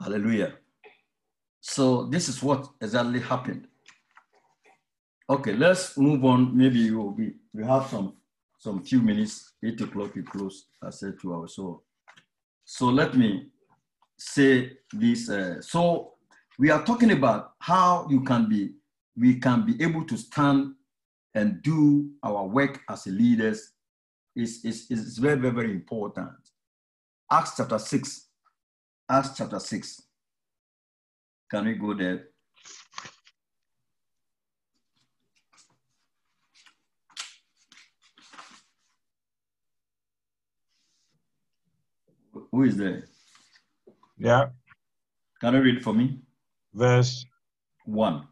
Hallelujah. 0.00 0.54
So 1.60 2.06
this 2.06 2.28
is 2.28 2.42
what 2.42 2.68
exactly 2.80 3.20
happened. 3.20 3.68
Okay, 5.30 5.52
let's 5.54 5.96
move 5.96 6.24
on. 6.24 6.56
Maybe 6.56 6.80
you 6.80 6.98
will 6.98 7.12
be 7.12 7.34
we 7.54 7.64
have 7.64 7.86
some 7.86 8.14
some 8.58 8.82
few 8.82 9.00
minutes. 9.00 9.52
Eight 9.64 9.80
o'clock 9.80 10.14
we 10.14 10.22
close. 10.22 10.66
I 10.82 10.90
said 10.90 11.14
two 11.20 11.32
hours. 11.32 11.54
So 11.54 11.84
so 12.64 12.86
let 12.86 13.14
me 13.14 13.51
say 14.22 14.72
this. 14.92 15.28
Uh, 15.28 15.60
so 15.60 16.12
we 16.58 16.70
are 16.70 16.84
talking 16.84 17.10
about 17.10 17.52
how 17.58 18.06
you 18.10 18.22
can 18.22 18.48
be 18.48 18.70
we 19.16 19.34
can 19.38 19.66
be 19.66 19.82
able 19.82 20.04
to 20.04 20.16
stand 20.16 20.74
and 21.34 21.62
do 21.62 22.10
our 22.22 22.46
work 22.46 22.80
as 22.88 23.06
leaders 23.06 23.72
is, 24.34 24.64
is, 24.64 24.90
is 24.90 25.18
very, 25.18 25.38
very, 25.38 25.52
very 25.52 25.70
important. 25.70 26.30
Acts 27.30 27.54
chapter 27.56 27.78
6. 27.78 28.26
Acts 29.10 29.36
chapter 29.36 29.58
6. 29.58 30.02
Can 31.50 31.66
we 31.66 31.74
go 31.74 31.94
there? 31.94 32.28
Who 42.50 42.62
is 42.64 42.76
there? 42.76 43.04
Yeah. 44.22 44.50
Can 45.40 45.54
you 45.54 45.62
read 45.62 45.82
for 45.82 45.92
me? 45.92 46.20
Verse 46.72 47.26
1. 47.86 48.22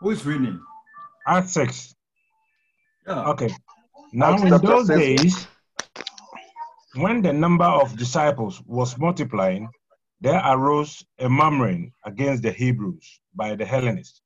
Who 0.00 0.10
is 0.10 0.24
reading? 0.24 0.58
Acts 1.26 1.52
6. 1.52 1.94
Yeah. 3.06 3.28
Okay. 3.28 3.50
Now, 4.14 4.32
Acts 4.32 4.42
in 4.44 4.50
those 4.62 4.86
six. 4.86 4.98
days, 4.98 5.46
when 6.94 7.20
the 7.20 7.34
number 7.34 7.66
of 7.66 7.98
disciples 7.98 8.62
was 8.64 8.96
multiplying, 8.96 9.68
there 10.22 10.40
arose 10.42 11.04
a 11.18 11.28
murmuring 11.28 11.92
against 12.06 12.42
the 12.42 12.52
Hebrews 12.52 13.20
by 13.34 13.54
the 13.54 13.66
Hellenists, 13.66 14.22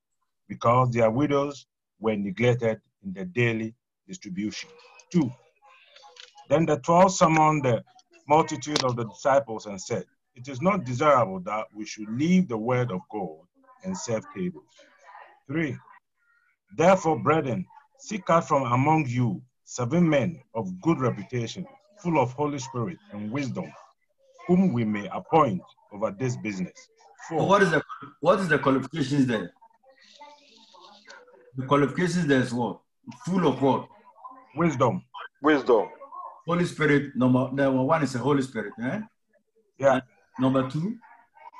because 0.50 0.90
their 0.90 1.10
widows 1.10 1.66
were 2.00 2.16
neglected 2.16 2.80
in 3.04 3.12
the 3.14 3.24
daily 3.24 3.72
distribution. 4.08 4.68
Two. 5.12 5.30
Then 6.48 6.66
the 6.66 6.78
twelve 6.78 7.12
summoned 7.12 7.64
the 7.64 7.84
multitude 8.28 8.82
of 8.82 8.96
the 8.96 9.04
disciples 9.04 9.66
and 9.66 9.80
said, 9.80 10.04
It 10.34 10.48
is 10.48 10.60
not 10.60 10.84
desirable 10.84 11.38
that 11.40 11.66
we 11.72 11.86
should 11.86 12.10
leave 12.10 12.48
the 12.48 12.58
word 12.58 12.90
of 12.90 13.00
God 13.12 13.38
and 13.84 13.96
serve 13.96 14.24
tables. 14.36 14.64
Three. 15.46 15.76
Therefore, 16.76 17.18
brethren, 17.18 17.64
seek 17.98 18.28
out 18.28 18.48
from 18.48 18.64
among 18.64 19.06
you 19.06 19.40
seven 19.64 20.08
men 20.08 20.40
of 20.54 20.80
good 20.80 20.98
reputation, 20.98 21.64
full 22.02 22.18
of 22.18 22.32
Holy 22.32 22.58
Spirit 22.58 22.98
and 23.12 23.30
wisdom, 23.30 23.72
whom 24.48 24.72
we 24.72 24.84
may 24.84 25.08
appoint 25.12 25.62
over 25.92 26.10
this 26.10 26.36
business. 26.36 26.88
Four. 27.28 27.46
what 27.46 27.62
is 27.62 27.70
the 27.70 27.82
what 28.20 28.40
is 28.40 28.48
the 28.48 28.58
qualifications 28.58 29.26
there? 29.26 29.52
The 31.56 31.66
qualifications 31.66 32.26
there 32.26 32.40
is 32.40 32.52
what? 32.52 32.80
Full 33.26 33.46
of 33.46 33.60
what? 33.60 33.88
Wisdom. 34.56 35.02
Wisdom. 35.42 35.88
Holy 36.46 36.64
Spirit. 36.64 37.16
Number 37.16 37.50
number 37.52 37.82
one 37.82 38.02
is 38.02 38.12
the 38.12 38.18
Holy 38.18 38.42
Spirit. 38.42 38.72
Eh? 38.82 39.00
Yeah. 39.78 40.00
Number 40.38 40.68
two. 40.70 40.96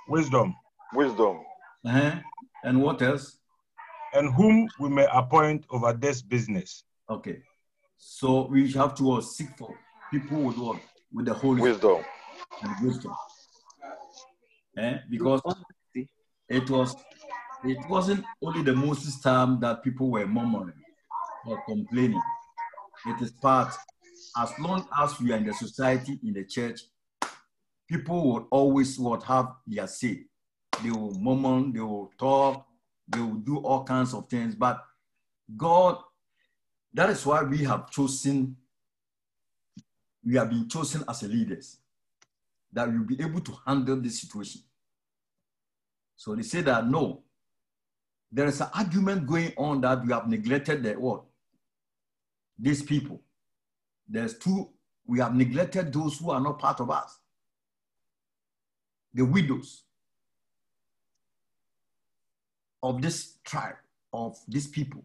Wisdom. 0.09 0.55
Wisdom. 0.95 1.41
Uh-huh. 1.85 2.17
And 2.65 2.83
what 2.83 3.01
else? 3.03 3.39
And 4.13 4.33
whom 4.35 4.69
we 4.79 4.89
may 4.89 5.07
appoint 5.13 5.65
over 5.71 5.93
this 5.93 6.23
business. 6.23 6.85
Okay. 7.09 7.39
So 7.97 8.47
we 8.47 8.71
have 8.73 8.95
to 8.97 9.13
uh, 9.13 9.21
seek 9.21 9.49
for 9.57 9.75
people 10.11 10.43
with 10.43 10.57
what? 10.57 10.81
With 11.13 11.27
the 11.27 11.35
Holy 11.35 11.63
Wisdom. 11.63 11.91
Spirit 11.91 12.07
and 12.63 12.87
wisdom. 12.87 13.15
Eh? 14.79 14.99
Because 15.09 15.41
it 16.49 16.69
was 16.71 16.95
it 17.65 17.79
wasn't 17.89 18.25
only 18.43 18.63
the 18.63 18.75
Moses 18.75 19.21
time 19.21 19.61
that 19.61 19.83
people 19.83 20.11
were 20.11 20.27
murmuring 20.27 20.83
or 21.47 21.63
complaining. 21.65 22.23
It 23.07 23.21
is 23.23 23.33
part, 23.33 23.75
as 24.37 24.53
long 24.59 24.87
as 24.99 25.21
we 25.21 25.33
are 25.33 25.37
in 25.37 25.47
the 25.47 25.55
society, 25.55 26.19
in 26.25 26.33
the 26.33 26.45
church, 26.45 26.81
people 27.89 28.33
will 28.33 28.49
always 28.51 28.99
what 28.99 29.23
have 29.25 29.53
their 29.67 29.87
say. 29.87 30.25
They 30.83 30.91
will 30.91 31.15
murmur, 31.15 31.71
they 31.73 31.81
will 31.81 32.13
talk, 32.19 32.67
they 33.09 33.21
will 33.21 33.35
do 33.35 33.59
all 33.59 33.85
kinds 33.85 34.15
of 34.15 34.29
things. 34.29 34.55
But 34.55 34.83
God, 35.57 35.99
that 36.95 37.11
is 37.11 37.27
why 37.27 37.43
we 37.43 37.59
have 37.59 37.91
chosen, 37.91 38.57
we 40.25 40.37
have 40.37 40.51
been 40.51 40.69
chosen 40.69 41.05
as 41.09 41.23
leaders, 41.23 41.79
that 42.73 42.89
we'll 42.89 43.05
be 43.05 43.21
able 43.21 43.41
to 43.41 43.53
handle 43.67 43.97
this 43.97 44.21
situation. 44.21 44.63
So 46.17 46.35
they 46.35 46.43
say 46.43 46.61
that 46.63 46.87
no, 46.87 47.23
there 48.33 48.47
is 48.47 48.61
an 48.61 48.69
argument 48.75 49.27
going 49.27 49.53
on 49.57 49.81
that 49.81 50.05
we 50.05 50.13
have 50.13 50.29
neglected 50.29 50.83
the 50.83 50.93
what? 50.93 51.23
These 52.59 52.83
people. 52.83 53.21
There's 54.09 54.39
two, 54.39 54.71
we 55.07 55.19
have 55.21 55.35
neglected 55.35 55.93
those 55.93 56.19
who 56.19 56.31
are 56.31 56.41
not 56.41 56.59
part 56.59 56.81
of 56.81 56.91
us. 56.91 57.19
The 59.15 59.25
widows 59.25 59.83
of 62.83 63.03
this 63.03 63.39
tribe, 63.45 63.77
of 64.13 64.37
these 64.47 64.69
people. 64.69 65.05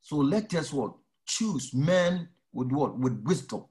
So 0.00 0.16
let 0.16 0.54
us 0.54 0.72
what? 0.72 0.94
Choose 1.26 1.74
men 1.74 2.28
with 2.52 2.70
what? 2.70 2.98
With 2.98 3.22
wisdom. 3.24 3.64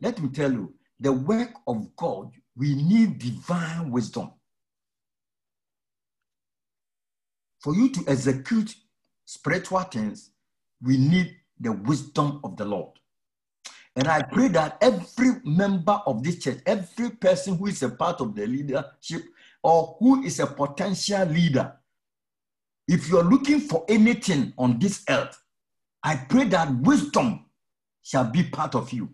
Let 0.00 0.20
me 0.22 0.28
tell 0.28 0.52
you, 0.52 0.74
the 1.00 1.12
work 1.12 1.50
of 1.66 1.94
God, 1.96 2.32
we 2.56 2.74
need 2.74 3.18
divine 3.18 3.90
wisdom. 3.90 4.30
For 7.66 7.74
you 7.74 7.88
to 7.88 8.04
execute 8.06 8.76
spiritual 9.24 9.80
things, 9.80 10.30
we 10.80 10.98
need 10.98 11.34
the 11.58 11.72
wisdom 11.72 12.38
of 12.44 12.56
the 12.56 12.64
Lord. 12.64 12.92
And 13.96 14.06
I 14.06 14.22
pray 14.22 14.46
that 14.46 14.78
every 14.80 15.40
member 15.42 16.00
of 16.06 16.22
this 16.22 16.38
church, 16.38 16.60
every 16.64 17.10
person 17.10 17.58
who 17.58 17.66
is 17.66 17.82
a 17.82 17.88
part 17.88 18.20
of 18.20 18.36
the 18.36 18.46
leadership 18.46 19.24
or 19.64 19.96
who 19.98 20.22
is 20.22 20.38
a 20.38 20.46
potential 20.46 21.24
leader, 21.24 21.72
if 22.86 23.08
you're 23.08 23.24
looking 23.24 23.58
for 23.58 23.84
anything 23.88 24.52
on 24.58 24.78
this 24.78 25.02
earth, 25.10 25.36
I 26.04 26.14
pray 26.14 26.44
that 26.44 26.72
wisdom 26.82 27.46
shall 28.00 28.30
be 28.30 28.44
part 28.44 28.76
of 28.76 28.92
you. 28.92 29.12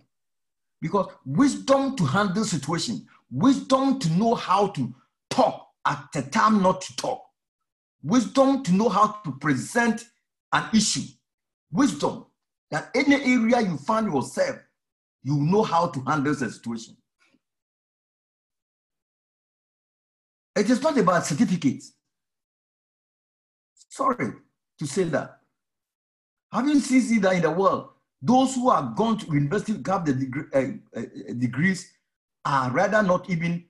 Because 0.83 1.11
wisdom 1.25 1.97
to 1.97 2.05
handle 2.05 2.45
situation, 2.45 3.07
wisdom 3.31 3.99
to 3.99 4.11
know 4.11 4.35
how 4.35 4.67
to 4.67 4.95
talk 5.31 5.69
at 5.87 6.05
the 6.13 6.21
time 6.21 6.61
not 6.61 6.83
to 6.83 6.97
talk, 6.97 7.32
wisdom 8.03 8.63
to 8.65 8.73
know 8.73 8.89
how 8.89 9.21
to 9.25 9.33
present 9.33 10.05
an 10.53 10.65
issue, 10.75 11.09
wisdom 11.71 12.27
that 12.71 12.91
any 12.95 13.17
area 13.17 13.61
you 13.61 13.77
find 13.77 14.13
yourself, 14.13 14.57
you 15.23 15.37
know 15.37 15.63
how 15.63 15.87
to 15.87 16.01
handle 16.01 16.35
the 16.35 16.51
situation. 16.51 16.97
It 20.57 20.69
is 20.69 20.83
not 20.83 20.99
about 20.99 21.25
certificates. 21.25 21.93
Sorry 23.89 24.33
to 24.79 24.87
say 24.87 25.05
that. 25.05 25.39
Haven't 26.53 26.81
seen 26.81 27.21
that 27.23 27.35
in 27.35 27.43
the 27.43 27.51
world. 27.51 27.91
Those 28.21 28.55
who 28.55 28.71
have 28.71 28.95
gone 28.95 29.19
to 29.19 29.27
university 29.27 29.81
have 29.87 30.05
the 30.05 30.13
degree, 30.13 30.45
uh, 30.55 30.99
uh, 30.99 31.33
degrees 31.39 31.93
are 32.45 32.71
rather 32.71 33.03
not 33.03 33.29
even. 33.29 33.65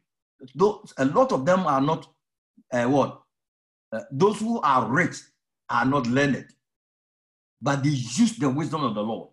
Those, 0.55 0.93
a 0.99 1.05
lot 1.05 1.33
of 1.33 1.47
them 1.47 1.67
are 1.67 1.81
not 1.81 2.09
uh, 2.73 2.85
what. 2.85 3.22
Uh, 3.93 4.01
those 4.10 4.40
who 4.40 4.60
are 4.62 4.89
rich 4.90 5.16
are 5.69 5.85
not 5.85 6.06
learned, 6.06 6.47
but 7.60 7.82
they 7.82 7.90
use 7.90 8.36
the 8.39 8.48
wisdom 8.48 8.85
of 8.85 8.94
the 8.94 9.02
Lord. 9.02 9.28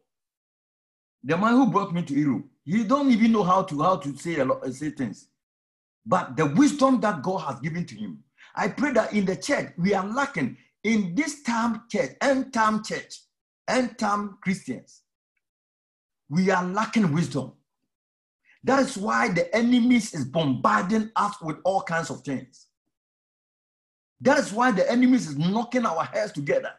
The 1.24 1.38
man 1.38 1.54
who 1.54 1.72
brought 1.72 1.94
me 1.94 2.04
to 2.04 2.14
Europe, 2.14 2.46
he 2.66 2.84
don't 2.84 3.12
even 3.12 3.32
know 3.32 3.44
how 3.44 3.64
to 3.64 3.82
how 3.82 3.98
to 3.98 4.18
say 4.18 4.38
a 4.40 4.46
lot, 4.46 4.66
say 4.74 4.92
things, 4.92 5.28
but 6.06 6.36
the 6.38 6.46
wisdom 6.46 7.00
that 7.02 7.22
God 7.24 7.40
has 7.40 7.60
given 7.60 7.86
to 7.86 7.96
him. 7.96 8.24
I 8.56 8.68
pray 8.70 8.92
that 8.94 9.14
in 9.14 9.26
the 9.26 9.36
church 9.36 9.74
we 9.78 9.94
are 9.94 10.06
lacking 10.06 10.58
in 10.84 11.16
this 11.16 11.44
time 11.44 11.84
church, 11.90 12.12
end 12.22 12.54
time 12.54 12.84
church, 12.84 13.22
end 13.68 13.98
time 13.98 14.38
Christians. 14.42 15.02
We 16.30 16.52
are 16.52 16.66
lacking 16.66 17.14
wisdom. 17.14 17.54
That 18.64 18.82
is 18.82 18.98
why 18.98 19.30
the 19.30 19.54
enemies 19.56 20.14
is 20.14 20.26
bombarding 20.26 21.12
us 21.16 21.36
with 21.42 21.58
all 21.64 21.82
kinds 21.82 22.10
of 22.10 22.22
things. 22.22 22.68
That 24.22 24.38
is 24.40 24.52
why 24.52 24.72
the 24.72 24.90
enemies 24.90 25.28
is 25.28 25.38
knocking 25.38 25.86
our 25.86 26.04
heads 26.04 26.32
together. 26.32 26.72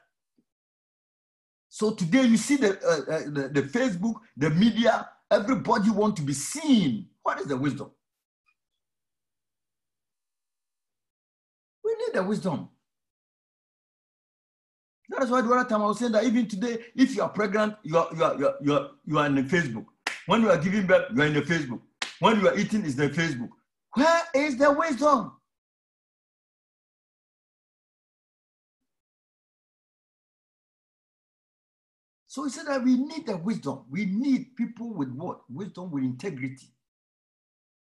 So 1.69 1.93
today 1.93 2.25
you 2.25 2.37
see 2.37 2.57
the, 2.57 2.79
uh, 2.81 3.13
uh, 3.15 3.19
the, 3.27 3.49
the 3.49 3.63
Facebook, 3.63 4.15
the 4.37 4.51
media, 4.51 5.09
everybody 5.31 5.91
want 5.91 6.17
to 6.17 6.23
be 6.23 6.33
seen. 6.33 7.07
What 7.23 7.41
is 7.41 7.47
the 7.47 7.57
wisdom? 7.57 7.91
We 11.85 11.93
need 11.93 12.15
the 12.15 12.23
wisdom. 12.25 12.69
That 15.11 15.25
is 15.25 15.31
why 15.31 15.41
the 15.41 15.51
other 15.53 15.69
time 15.69 15.83
I 15.83 15.87
was 15.87 15.99
saying 15.99 16.13
that 16.13 16.25
even 16.25 16.47
today, 16.47 16.79
if 16.95 17.17
you 17.17 17.23
are 17.23 17.29
pregnant, 17.29 17.75
you 17.83 17.99
are 17.99 18.09
you 18.15 18.25
are 18.25 18.39
you 18.39 18.47
are 18.47 18.55
you 18.63 18.75
are, 18.75 18.89
you 19.07 19.19
are 19.19 19.27
in 19.27 19.35
the 19.35 19.43
Facebook. 19.43 19.87
When 20.27 20.43
you 20.43 20.51
are 20.51 20.59
giving 20.59 20.87
birth, 20.87 21.11
you 21.13 21.23
are 21.23 21.27
in 21.27 21.35
the 21.35 21.43
Facebook. 21.43 21.81
When 22.21 22.41
you 22.41 22.49
are 22.49 22.57
eating, 22.57 22.85
is 22.85 22.95
the 22.95 23.09
Facebook. 23.09 23.49
Where 23.95 24.23
is 24.35 24.57
the 24.57 24.71
wisdom? 24.73 25.33
So 32.31 32.45
he 32.45 32.51
said 32.51 32.69
that 32.69 32.85
we 32.85 32.97
need 32.97 33.27
the 33.27 33.37
wisdom. 33.39 33.87
We 33.91 34.05
need 34.05 34.55
people 34.55 34.95
with 34.95 35.11
what? 35.11 35.41
Wisdom 35.51 35.91
with 35.91 36.05
integrity. 36.05 36.69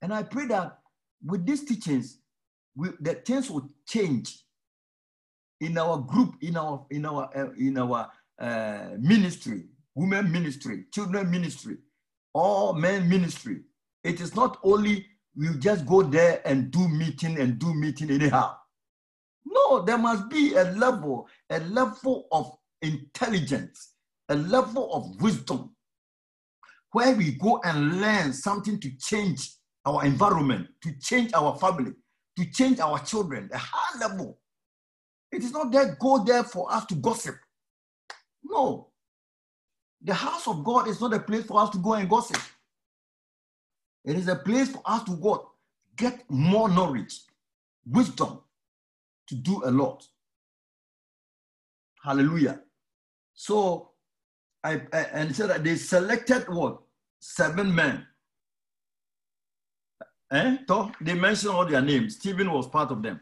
And 0.02 0.14
I 0.14 0.24
pray 0.24 0.46
that 0.46 0.80
with 1.22 1.46
these 1.46 1.66
teachings, 1.66 2.20
we, 2.74 2.92
the 3.02 3.16
things 3.16 3.52
will 3.52 3.68
change 3.86 4.40
in 5.60 5.78
our 5.78 5.98
group, 5.98 6.36
in 6.40 6.56
our 6.56 6.86
in 6.92 7.06
our 7.06 7.30
uh, 7.36 7.52
in 7.60 7.78
our 7.78 8.10
uh, 8.40 8.92
ministry, 8.98 9.66
women 9.96 10.32
ministry, 10.32 10.86
children 10.94 11.30
ministry, 11.30 11.76
all 12.34 12.72
men 12.72 13.10
ministry. 13.10 13.64
It 14.06 14.22
is 14.22 14.34
not 14.34 14.60
only 14.64 15.08
we 15.36 15.50
just 15.60 15.86
go 15.86 16.04
there 16.04 16.42
and 16.46 16.72
do 16.72 16.88
meeting 16.88 17.38
and 17.38 17.60
do 17.60 17.74
meeting 17.74 18.10
anyhow. 18.10 18.56
No, 19.44 19.82
there 19.82 19.98
must 19.98 20.30
be 20.30 20.54
a 20.54 20.72
level, 20.72 21.28
a 21.50 21.60
level 21.60 22.30
of 22.32 22.56
intelligence 22.82 23.91
a 24.32 24.36
level 24.36 24.94
of 24.94 25.22
wisdom 25.22 25.76
where 26.94 27.14
we 27.16 27.34
go 27.34 27.60
and 27.66 28.00
learn 28.00 28.32
something 28.32 28.80
to 28.80 28.90
change 28.98 29.52
our 29.86 30.06
environment, 30.06 30.68
to 30.82 30.94
change 31.00 31.34
our 31.34 31.58
family, 31.58 31.92
to 32.38 32.46
change 32.52 32.80
our 32.80 32.98
children, 33.00 33.50
a 33.54 33.58
high 33.58 34.00
level. 34.00 34.40
It 35.32 35.44
is 35.44 35.52
not 35.52 35.72
that 35.74 36.00
go 36.00 36.24
there 36.24 36.44
for 36.44 36.72
us 36.72 36.86
to 36.86 36.96
gossip. 36.96 37.36
No. 38.44 38.90
The 40.02 40.14
house 40.14 40.48
of 40.48 40.64
God 40.64 40.88
is 40.88 41.00
not 41.02 41.14
a 41.14 41.20
place 41.20 41.46
for 41.46 41.62
us 41.62 41.70
to 41.72 41.78
go 41.78 41.94
and 41.94 42.10
gossip. 42.10 42.42
It 44.06 44.16
is 44.16 44.28
a 44.28 44.36
place 44.36 44.70
for 44.70 44.82
us 44.86 45.04
to 45.04 45.16
go 45.18 45.52
get 45.98 46.24
more 46.30 46.70
knowledge, 46.70 47.20
wisdom 47.86 48.40
to 49.28 49.36
do 49.36 49.62
a 49.66 49.72
lot. 49.72 50.08
Hallelujah. 52.04 52.62
So 53.34 53.91
I, 54.64 54.82
I, 54.94 54.98
and 55.14 55.36
said 55.36 55.50
that 55.50 55.64
they 55.64 55.76
selected 55.76 56.48
what? 56.48 56.82
Seven 57.20 57.74
men. 57.74 58.06
Eh? 60.32 60.58
So 60.68 60.92
they 61.02 61.14
mentioned 61.14 61.52
all 61.52 61.66
their 61.66 61.82
names. 61.82 62.16
Stephen 62.16 62.52
was 62.52 62.68
part 62.68 62.92
of 62.92 63.02
them. 63.02 63.20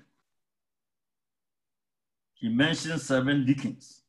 He 2.35 2.49
mentioned 2.49 3.01
seven 3.01 3.45
deacons. 3.45 4.01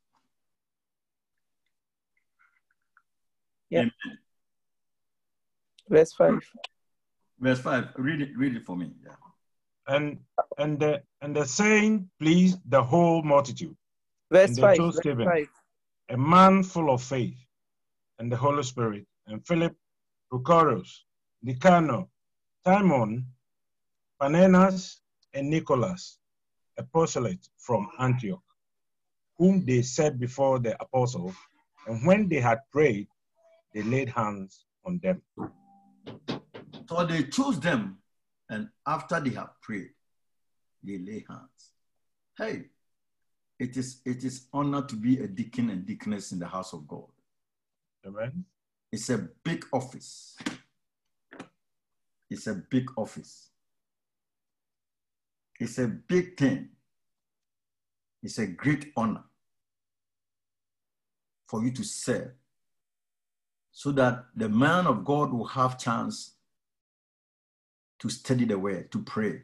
Yeah. 3.71 3.87
Verse 5.89 6.13
5. 6.13 6.41
Verse 7.39 7.61
5. 7.61 7.89
Read 7.97 8.21
it, 8.21 8.37
read 8.37 8.57
it 8.57 8.65
for 8.65 8.77
me. 8.77 8.93
Yeah. 9.05 9.15
And 9.87 10.19
and 10.59 10.79
the 10.79 11.03
and 11.23 11.35
the 11.35 11.45
saying 11.45 12.11
pleased 12.21 12.59
the 12.69 12.83
whole 12.83 13.23
multitude. 13.23 13.77
Verse 14.31 14.49
And 14.49 14.57
they 14.57 14.63
5. 14.63 14.77
chose 14.77 14.95
Verse 14.95 15.03
Stephen. 15.03 15.27
5. 15.27 15.49
A 16.11 16.17
man 16.17 16.65
full 16.65 16.91
of 16.91 17.01
faith 17.03 17.39
and 18.19 18.33
the 18.33 18.37
Holy 18.37 18.65
Spirit, 18.65 19.07
and 19.29 19.47
Philip, 19.47 19.77
Prochorus, 20.29 21.05
Nicanor, 21.41 22.05
Timon, 22.65 23.25
Parmenas, 24.21 24.97
and 25.35 25.49
Nicholas, 25.49 26.19
a 26.79 26.83
proselyte 26.83 27.49
from 27.59 27.89
Antioch, 28.01 28.43
whom 29.39 29.65
they 29.65 29.83
set 29.83 30.19
before 30.19 30.59
the 30.59 30.75
apostles, 30.83 31.37
and 31.87 32.05
when 32.05 32.29
they 32.29 32.41
had 32.41 32.59
prayed, 32.73 33.07
they 33.73 33.83
laid 33.83 34.09
hands 34.09 34.65
on 34.85 34.99
them. 35.05 35.23
So 36.89 37.07
they 37.07 37.23
chose 37.25 37.61
them, 37.61 37.99
and 38.49 38.69
after 38.85 39.21
they 39.21 39.31
have 39.31 39.53
prayed, 39.63 39.91
they 40.83 40.99
lay 40.99 41.25
hands. 41.29 41.73
Hey, 42.37 42.65
it 43.61 43.77
is 43.77 44.01
it 44.07 44.25
is 44.25 44.47
honor 44.55 44.83
to 44.87 44.97
be 44.97 45.21
a 45.21 45.29
deacon 45.29 45.69
and 45.69 45.85
deaconess 45.85 46.33
in 46.33 46.39
the 46.39 46.47
house 46.47 46.73
of 46.73 46.89
God. 46.89 47.13
Amen. 48.07 48.45
It's 48.91 49.11
a 49.11 49.29
big 49.45 49.67
office. 49.71 50.39
It's 52.31 52.47
a 52.47 52.55
big 52.55 52.91
office. 52.97 53.51
It's 55.61 55.79
a 55.79 55.87
big 55.87 56.39
thing. 56.39 56.71
It's 58.23 58.39
a 58.39 58.47
great 58.47 58.93
honor 58.97 59.25
for 61.47 61.63
you 61.63 61.71
to 61.73 61.85
serve 61.85 62.33
so 63.73 63.93
that 63.93 64.25
the 64.35 64.49
man 64.49 64.87
of 64.87 65.05
God 65.05 65.33
will 65.33 65.47
have 65.47 65.79
chance 65.79 66.35
to 67.99 68.09
study 68.09 68.47
the 68.47 68.59
word, 68.59 68.91
to 68.93 69.03
pray. 69.03 69.43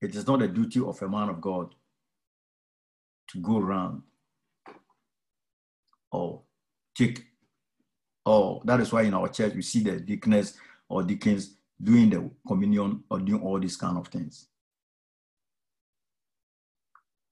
It 0.00 0.16
is 0.16 0.26
not 0.26 0.42
a 0.42 0.48
duty 0.48 0.80
of 0.80 1.00
a 1.00 1.08
man 1.08 1.28
of 1.28 1.40
God 1.40 1.74
go 3.42 3.58
around 3.58 4.02
or 6.12 6.42
take 6.96 7.24
or 8.24 8.62
that 8.64 8.80
is 8.80 8.92
why 8.92 9.02
in 9.02 9.14
our 9.14 9.28
church 9.28 9.54
we 9.54 9.62
see 9.62 9.82
the 9.82 10.00
deaconess 10.00 10.54
or 10.88 11.02
deacons 11.02 11.56
doing 11.82 12.10
the 12.10 12.30
communion 12.46 13.02
or 13.10 13.18
doing 13.18 13.42
all 13.42 13.58
these 13.60 13.76
kind 13.76 13.98
of 13.98 14.08
things. 14.08 14.46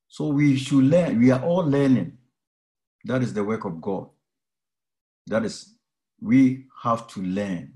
So 0.09 0.29
we 0.29 0.57
should 0.57 0.85
learn, 0.85 1.19
we 1.19 1.31
are 1.31 1.43
all 1.43 1.65
learning. 1.65 2.19
That 3.05 3.23
is 3.23 3.33
the 3.33 3.43
work 3.43 3.65
of 3.65 3.81
God. 3.81 4.09
That 5.27 5.45
is, 5.45 5.75
we 6.21 6.67
have 6.83 7.07
to 7.09 7.23
learn 7.23 7.73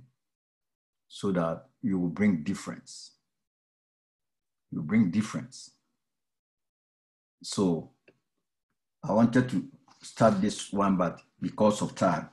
so 1.09 1.32
that 1.32 1.66
you 1.82 1.98
will 1.98 2.11
bring 2.11 2.43
difference. 2.43 3.12
You 4.70 4.82
bring 4.82 5.11
difference. 5.11 5.70
So 7.43 7.93
I 9.09 9.12
wanted 9.12 9.49
to 9.51 9.65
start 10.03 10.41
this 10.41 10.73
one, 10.73 10.97
but 10.97 11.20
because 11.41 11.81
of 11.81 11.95
time, 11.95 12.28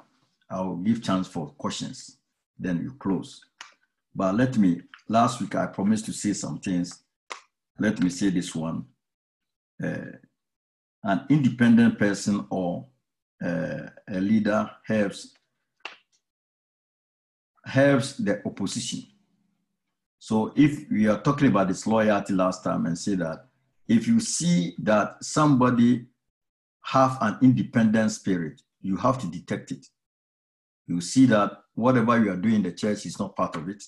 I 0.49 0.61
will 0.61 0.77
give 0.77 1.03
chance 1.03 1.27
for 1.27 1.47
questions. 1.57 2.17
Then 2.57 2.81
you 2.81 2.93
close. 2.93 3.45
But 4.15 4.35
let 4.35 4.57
me, 4.57 4.81
last 5.07 5.39
week 5.39 5.55
I 5.55 5.67
promised 5.67 6.05
to 6.05 6.13
say 6.13 6.33
some 6.33 6.59
things. 6.59 7.03
Let 7.79 8.01
me 8.01 8.09
say 8.09 8.29
this 8.29 8.55
one. 8.55 8.85
Uh, 9.83 10.17
an 11.03 11.25
independent 11.29 11.99
person 11.99 12.45
or 12.49 12.87
uh, 13.43 13.89
a 14.07 14.19
leader 14.19 14.69
helps 14.85 15.33
helps 17.65 18.17
the 18.17 18.41
opposition. 18.45 19.03
So 20.19 20.53
if 20.55 20.89
we 20.91 21.07
are 21.07 21.21
talking 21.21 21.47
about 21.47 21.67
disloyalty 21.67 22.33
last 22.33 22.63
time 22.63 22.85
and 22.85 22.97
say 22.97 23.15
that 23.15 23.45
if 23.87 24.07
you 24.07 24.19
see 24.19 24.75
that 24.79 25.23
somebody 25.23 26.07
have 26.83 27.17
an 27.21 27.37
independent 27.41 28.11
spirit, 28.11 28.61
you 28.81 28.97
have 28.97 29.19
to 29.19 29.27
detect 29.27 29.71
it. 29.71 29.85
You 30.87 31.01
see 31.01 31.25
that 31.27 31.51
whatever 31.75 32.21
you 32.21 32.31
are 32.31 32.37
doing 32.37 32.55
in 32.55 32.63
the 32.63 32.71
church 32.71 33.05
is 33.05 33.17
not 33.17 33.35
part 33.35 33.55
of 33.55 33.69
it. 33.69 33.83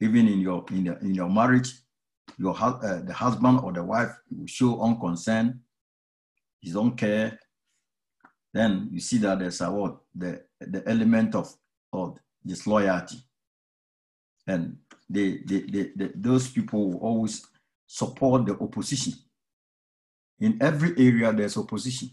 Even 0.00 0.28
in 0.28 0.40
your 0.40 0.64
in, 0.70 0.86
your, 0.86 0.98
in 0.98 1.14
your 1.14 1.28
marriage, 1.28 1.72
your 2.38 2.56
uh, 2.58 3.00
the 3.02 3.12
husband 3.12 3.60
or 3.62 3.72
the 3.72 3.82
wife 3.82 4.10
will 4.30 4.46
show 4.46 4.80
unconcern, 4.80 5.60
he 6.60 6.72
don't 6.72 6.96
care. 6.96 7.38
Then 8.52 8.88
you 8.90 9.00
see 9.00 9.18
that 9.18 9.38
there's 9.38 9.60
a 9.60 9.70
what 9.70 9.98
the 10.14 10.42
the 10.60 10.82
element 10.88 11.34
of 11.34 11.54
of 11.92 12.18
disloyalty, 12.44 13.18
and 14.46 14.76
they, 15.08 15.38
they, 15.44 15.60
they, 15.60 15.90
they 15.94 16.10
those 16.14 16.48
people 16.48 16.90
will 16.90 16.98
always 16.98 17.46
support 17.86 18.46
the 18.46 18.58
opposition. 18.58 19.14
In 20.40 20.58
every 20.60 20.90
area, 20.98 21.32
there's 21.32 21.56
opposition. 21.56 22.10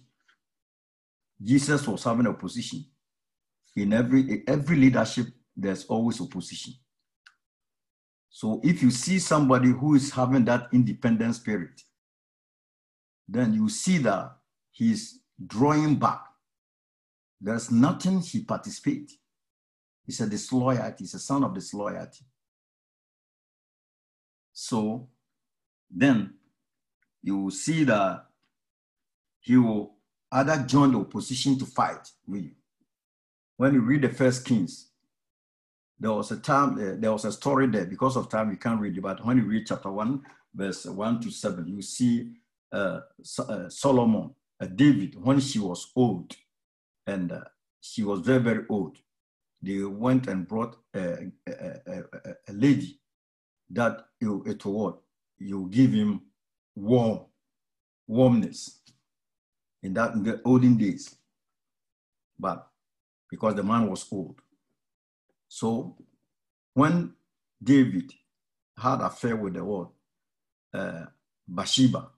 Jesus 1.41 1.88
was 1.88 2.04
having 2.04 2.28
opposition. 2.28 2.86
In 3.76 3.91
every 3.91 4.44
every 4.48 4.78
leadership, 4.78 5.28
there's 5.56 5.86
always 5.86 6.22
opposition. 6.22 6.74
So 8.30 8.62
if 8.64 8.82
you 8.82 8.91
see 8.91 9.20
somebody 9.20 9.70
who 9.70 9.95
is 9.95 10.12
having 10.12 10.45
that 10.45 10.70
independent 10.72 11.36
spirit, 11.36 11.82
then 13.28 13.54
you 13.54 13.70
see 13.70 13.98
that 14.00 14.38
he's 14.72 15.20
drawing 15.45 15.95
back. 15.95 16.22
There's 17.40 17.70
nothing 17.72 18.22
he 18.22 18.44
participates. 18.44 19.18
It's 20.08 20.20
a 20.20 20.28
disloyalty, 20.28 21.04
it's 21.04 21.14
a 21.14 21.20
son 21.20 21.44
of 21.44 21.54
disloyalty. 21.54 22.26
So 24.54 25.10
then 25.90 26.34
you 27.24 27.38
will 27.40 27.52
see 27.52 27.86
that 27.86 28.26
he 29.41 29.58
will 29.58 29.95
either 30.32 30.64
join 30.68 30.91
the 30.91 31.00
opposition 31.00 31.58
to 31.60 31.66
fight 31.66 32.10
with 32.28 32.44
you. 32.44 32.52
When 33.58 33.74
you 33.74 33.82
read 33.82 34.02
the 34.04 34.10
first 34.10 34.45
Kings, 34.45 34.90
there 36.00 36.12
was 36.12 36.32
a 36.32 36.38
time, 36.38 36.76
uh, 36.78 36.95
there 37.00 37.12
was 37.14 37.26
a 37.26 37.32
story 37.32 37.68
there. 37.68 37.86
Because 37.86 38.18
of 38.18 38.30
time, 38.30 38.52
you 38.52 38.58
can't 38.58 38.80
read 38.82 38.98
it, 38.98 39.02
but 39.02 39.26
when 39.26 39.38
you 39.38 39.45
read 39.45 39.68
chapter 39.68 39.91
1, 39.91 40.22
verse 40.56 40.86
1 40.86 41.22
to 41.22 41.32
7, 41.32 41.68
you 41.68 41.82
see 41.82 42.32
uh, 42.72 43.02
uh, 43.40 43.70
Solomon, 43.70 44.32
uh, 44.62 44.66
David, 44.66 45.16
when 45.24 45.40
she 45.40 45.60
was 45.60 45.91
old, 45.95 46.36
and 47.08 47.32
uh, 47.32 47.41
she 47.82 48.04
was 48.04 48.22
very, 48.22 48.40
very 48.41 48.66
old, 48.70 48.98
they 49.62 49.80
went 49.84 50.28
and 50.28 50.48
brought 50.48 50.78
a, 50.95 51.32
a, 51.48 51.52
a, 51.88 52.04
a- 52.26 52.36
lady 52.54 53.00
that 53.70 54.06
you, 54.22 54.44
it? 54.45 55.45
You 55.45 55.68
give 55.72 55.91
him 55.94 56.22
warm, 56.76 57.22
warmness 58.08 58.82
in 59.82 59.94
that 59.94 60.14
in 60.14 60.24
the 60.24 60.41
olden 60.45 60.78
days. 60.78 61.16
But 62.40 62.68
because 63.30 63.56
the 63.56 63.64
man 63.64 63.90
was 63.90 64.06
old. 64.12 64.40
So 65.48 65.95
when 66.74 67.14
David 67.64 68.12
had 68.78 69.02
affair 69.02 69.36
with 69.36 69.54
the 69.54 69.64
word 69.64 69.88
uh, 70.74 71.06
Bathsheba 71.48 72.10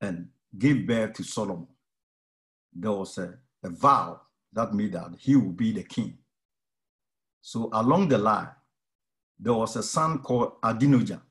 and 0.00 0.28
gave 0.56 0.86
birth 0.86 1.14
to 1.14 1.24
Solomon, 1.24 1.66
there 2.72 2.92
was 2.92 3.18
a, 3.18 3.34
a 3.62 3.70
vow 3.70 4.20
that 4.52 4.74
made 4.74 4.92
that 4.92 5.14
he 5.18 5.36
would 5.36 5.56
be 5.56 5.72
the 5.72 5.82
king. 5.82 6.18
So 7.40 7.68
along 7.72 8.08
the 8.08 8.18
line, 8.18 8.50
there 9.38 9.54
was 9.54 9.76
a 9.76 9.82
son 9.82 10.20
called 10.20 10.52
Adonijah, 10.62 11.22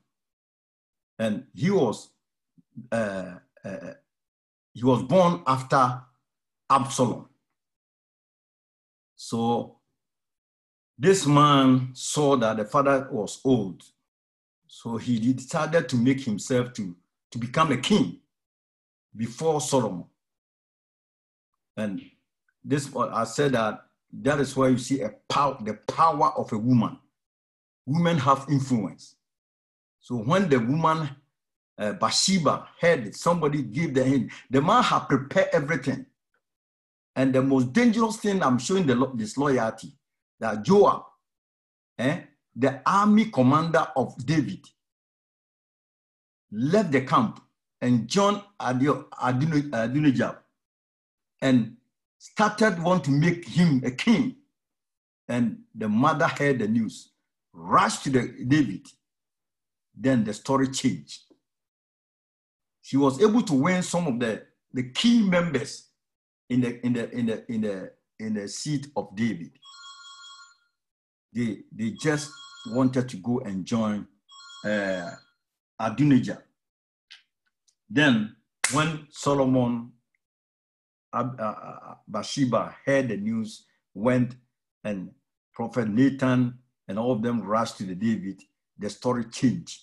and 1.18 1.46
he 1.54 1.70
was 1.70 2.11
uh, 2.90 3.34
uh, 3.64 3.92
he 4.72 4.84
was 4.84 5.02
born 5.02 5.42
after 5.46 6.02
Absalom. 6.70 7.28
So 9.16 9.76
this 10.98 11.26
man 11.26 11.90
saw 11.92 12.36
that 12.36 12.56
the 12.56 12.64
father 12.64 13.08
was 13.10 13.40
old, 13.44 13.82
so 14.66 14.96
he 14.96 15.18
decided 15.32 15.88
to 15.90 15.96
make 15.96 16.20
himself 16.20 16.72
to, 16.74 16.96
to 17.30 17.38
become 17.38 17.72
a 17.72 17.76
king 17.76 18.20
before 19.14 19.60
Solomon. 19.60 20.04
And 21.76 22.02
this 22.64 22.94
I 22.96 23.24
said 23.24 23.52
that 23.52 23.84
that 24.12 24.40
is 24.40 24.56
why 24.56 24.68
you 24.68 24.78
see 24.78 25.00
a 25.00 25.10
power, 25.28 25.56
the 25.62 25.74
power 25.74 26.32
of 26.36 26.52
a 26.52 26.58
woman. 26.58 26.98
Women 27.86 28.18
have 28.18 28.46
influence. 28.48 29.16
So 30.00 30.16
when 30.16 30.48
the 30.48 30.58
woman 30.58 31.10
uh, 31.82 31.92
Bathsheba 31.94 32.68
heard 32.80 33.14
somebody 33.14 33.62
give 33.62 33.94
the 33.94 34.04
hint, 34.04 34.30
the 34.50 34.62
man 34.62 34.82
had 34.82 35.00
prepared 35.08 35.48
everything. 35.52 36.06
And 37.16 37.34
the 37.34 37.42
most 37.42 37.72
dangerous 37.72 38.16
thing 38.16 38.42
I'm 38.42 38.58
showing 38.58 38.86
the 38.86 38.94
lo- 38.94 39.12
disloyalty 39.14 39.92
that 40.40 40.62
Joab, 40.62 41.02
eh, 41.98 42.20
the 42.54 42.80
army 42.86 43.26
commander 43.26 43.86
of 43.96 44.16
David, 44.24 44.66
left 46.50 46.92
the 46.92 47.02
camp 47.02 47.40
and 47.80 48.08
Adoni- 48.08 49.04
Adonijah 49.72 50.38
and 51.40 51.76
started 52.18 52.80
want 52.80 53.04
to 53.04 53.10
make 53.10 53.46
him 53.46 53.82
a 53.84 53.90
king. 53.90 54.36
And 55.28 55.58
the 55.74 55.88
mother 55.88 56.26
heard 56.28 56.60
the 56.60 56.68
news, 56.68 57.10
rushed 57.52 58.04
to 58.04 58.10
the 58.10 58.44
David. 58.46 58.86
Then 59.94 60.24
the 60.24 60.32
story 60.32 60.68
changed. 60.68 61.31
He 62.82 62.96
was 62.96 63.22
able 63.22 63.42
to 63.42 63.54
win 63.54 63.82
some 63.82 64.06
of 64.06 64.18
the, 64.18 64.42
the 64.72 64.90
key 64.90 65.22
members 65.22 65.88
in 66.50 66.60
the 66.60 66.84
in 66.84 66.92
the 66.92 67.10
in 67.10 67.26
the 67.26 67.52
in 67.52 67.60
the 67.62 67.92
in 68.18 68.34
the 68.34 68.48
seat 68.48 68.88
of 68.96 69.14
David. 69.16 69.52
They 71.32 71.60
they 71.72 71.90
just 71.90 72.30
wanted 72.66 73.08
to 73.08 73.16
go 73.16 73.40
and 73.40 73.64
join 73.64 74.06
uh, 74.64 75.10
Adonijah. 75.78 76.42
Then 77.88 78.36
when 78.72 79.06
Solomon 79.10 79.92
Ab- 81.14 81.38
uh, 81.38 81.42
uh, 81.42 81.94
Bathsheba 82.08 82.74
heard 82.84 83.08
the 83.08 83.16
news, 83.16 83.64
went 83.94 84.36
and 84.84 85.10
Prophet 85.52 85.88
Nathan 85.88 86.58
and 86.88 86.98
all 86.98 87.12
of 87.12 87.22
them 87.22 87.42
rushed 87.42 87.78
to 87.78 87.84
the 87.84 87.94
David, 87.94 88.42
the 88.78 88.88
story 88.90 89.24
changed. 89.26 89.82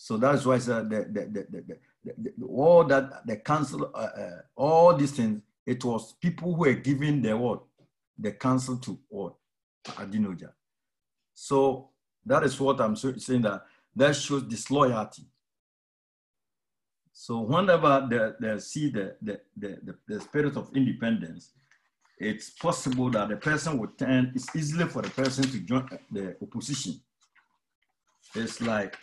So 0.00 0.16
that's 0.16 0.46
why 0.46 0.58
the, 0.58 0.84
the, 0.84 1.46
the, 1.50 1.76
the, 2.04 2.46
all 2.46 2.84
that 2.84 3.26
the 3.26 3.36
council, 3.38 3.90
uh, 3.92 3.98
uh, 3.98 4.40
all 4.54 4.94
these 4.94 5.10
things, 5.10 5.42
it 5.66 5.84
was 5.84 6.12
people 6.12 6.54
who 6.54 6.60
were 6.60 6.74
giving 6.74 7.20
the 7.20 7.36
word, 7.36 7.58
the 8.16 8.30
council 8.30 8.76
to 8.76 8.96
what 9.08 9.34
Adinoja. 9.84 10.52
So 11.34 11.90
that 12.24 12.44
is 12.44 12.58
what 12.60 12.80
I'm 12.80 12.94
saying 12.94 13.42
that 13.42 13.64
that 13.96 14.14
shows 14.14 14.44
disloyalty. 14.44 15.24
So 17.12 17.40
whenever 17.40 18.06
they, 18.08 18.46
they 18.48 18.60
see 18.60 18.90
the, 18.90 19.16
the, 19.20 19.40
the, 19.56 19.78
the, 19.82 19.94
the 20.06 20.20
spirit 20.20 20.56
of 20.56 20.70
independence, 20.76 21.50
it's 22.18 22.50
possible 22.50 23.10
that 23.10 23.30
the 23.30 23.36
person 23.36 23.78
would 23.78 23.98
turn, 23.98 24.30
it's 24.36 24.54
easily 24.54 24.84
for 24.84 25.02
the 25.02 25.10
person 25.10 25.42
to 25.42 25.58
join 25.58 25.88
the 26.12 26.36
opposition. 26.40 27.00
It's 28.36 28.60
like 28.60 28.96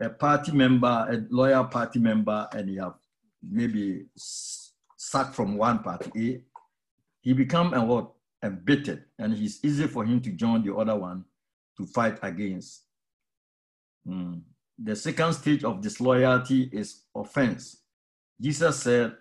a 0.00 0.08
party 0.08 0.52
member, 0.52 0.86
a 0.86 1.24
loyal 1.30 1.64
party 1.64 1.98
member, 1.98 2.48
and 2.52 2.70
you 2.70 2.80
have 2.80 2.94
maybe 3.42 4.06
sacked 4.16 5.34
from 5.34 5.56
one 5.56 5.80
party 5.80 6.10
A, 6.16 6.42
he 7.20 7.32
become 7.32 7.74
a 7.74 7.84
what? 7.84 8.12
Embittered, 8.42 9.04
and 9.18 9.34
it's 9.34 9.64
easy 9.64 9.88
for 9.88 10.04
him 10.04 10.20
to 10.20 10.30
join 10.30 10.62
the 10.62 10.72
other 10.72 10.94
one 10.94 11.24
to 11.76 11.84
fight 11.86 12.18
against. 12.22 12.82
Mm. 14.06 14.42
The 14.78 14.94
second 14.94 15.32
stage 15.32 15.64
of 15.64 15.80
disloyalty 15.80 16.70
is 16.72 17.02
offense. 17.16 17.78
Jesus 18.40 18.80
said, 18.80 19.16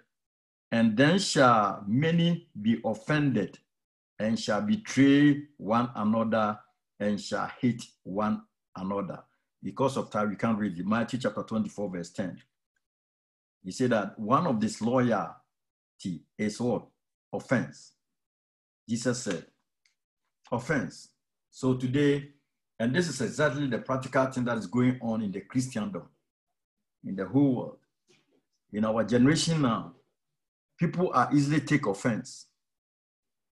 And 0.72 0.96
then 0.96 1.18
shall 1.18 1.84
many 1.88 2.50
be 2.62 2.80
offended, 2.86 3.58
and 4.20 4.40
shall 4.40 4.62
betray 4.62 5.46
one 5.58 5.90
another, 5.96 6.60
and 7.00 7.20
shall 7.20 7.50
hate 7.60 7.84
one 8.04 8.44
another. 8.76 9.24
Because 9.64 9.98
of 9.98 10.10
time, 10.10 10.30
we 10.30 10.36
can't 10.36 10.58
read 10.58 10.78
it. 10.78 10.86
Matthew 10.86 11.20
chapter 11.20 11.44
24, 11.44 11.90
verse 11.90 12.10
10. 12.12 12.42
He 13.64 13.72
said 13.72 13.90
that 13.90 14.18
one 14.20 14.48
of 14.48 14.60
disloyalty 14.60 15.36
is 16.38 16.62
what? 16.62 16.88
Offense. 17.34 17.94
Jesus 18.88 19.24
said, 19.24 19.46
offense. 20.52 21.10
So 21.52 21.74
today, 21.74 22.30
and 22.80 22.96
this 22.96 23.10
is 23.10 23.20
exactly 23.20 23.68
the 23.68 23.80
practical 23.80 24.26
thing 24.28 24.46
that 24.46 24.58
is 24.58 24.68
going 24.68 24.98
on 25.02 25.22
in 25.22 25.32
the 25.32 25.42
Christendom, 25.42 26.04
in 27.06 27.16
the 27.16 27.26
whole 27.26 27.56
world. 27.56 27.78
In 28.72 28.86
our 28.86 29.04
generation 29.04 29.62
now, 29.62 29.94
people 30.78 31.12
are 31.14 31.30
easily 31.34 31.62
take 31.62 31.88
offense, 31.88 32.48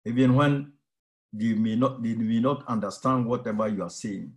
even 0.04 0.34
when 0.34 0.72
they 1.32 1.52
may 1.52 1.76
not 1.76 2.02
they 2.02 2.14
may 2.14 2.40
not 2.40 2.66
understand 2.66 3.26
whatever 3.26 3.68
you 3.68 3.82
are 3.82 3.90
saying, 3.90 4.32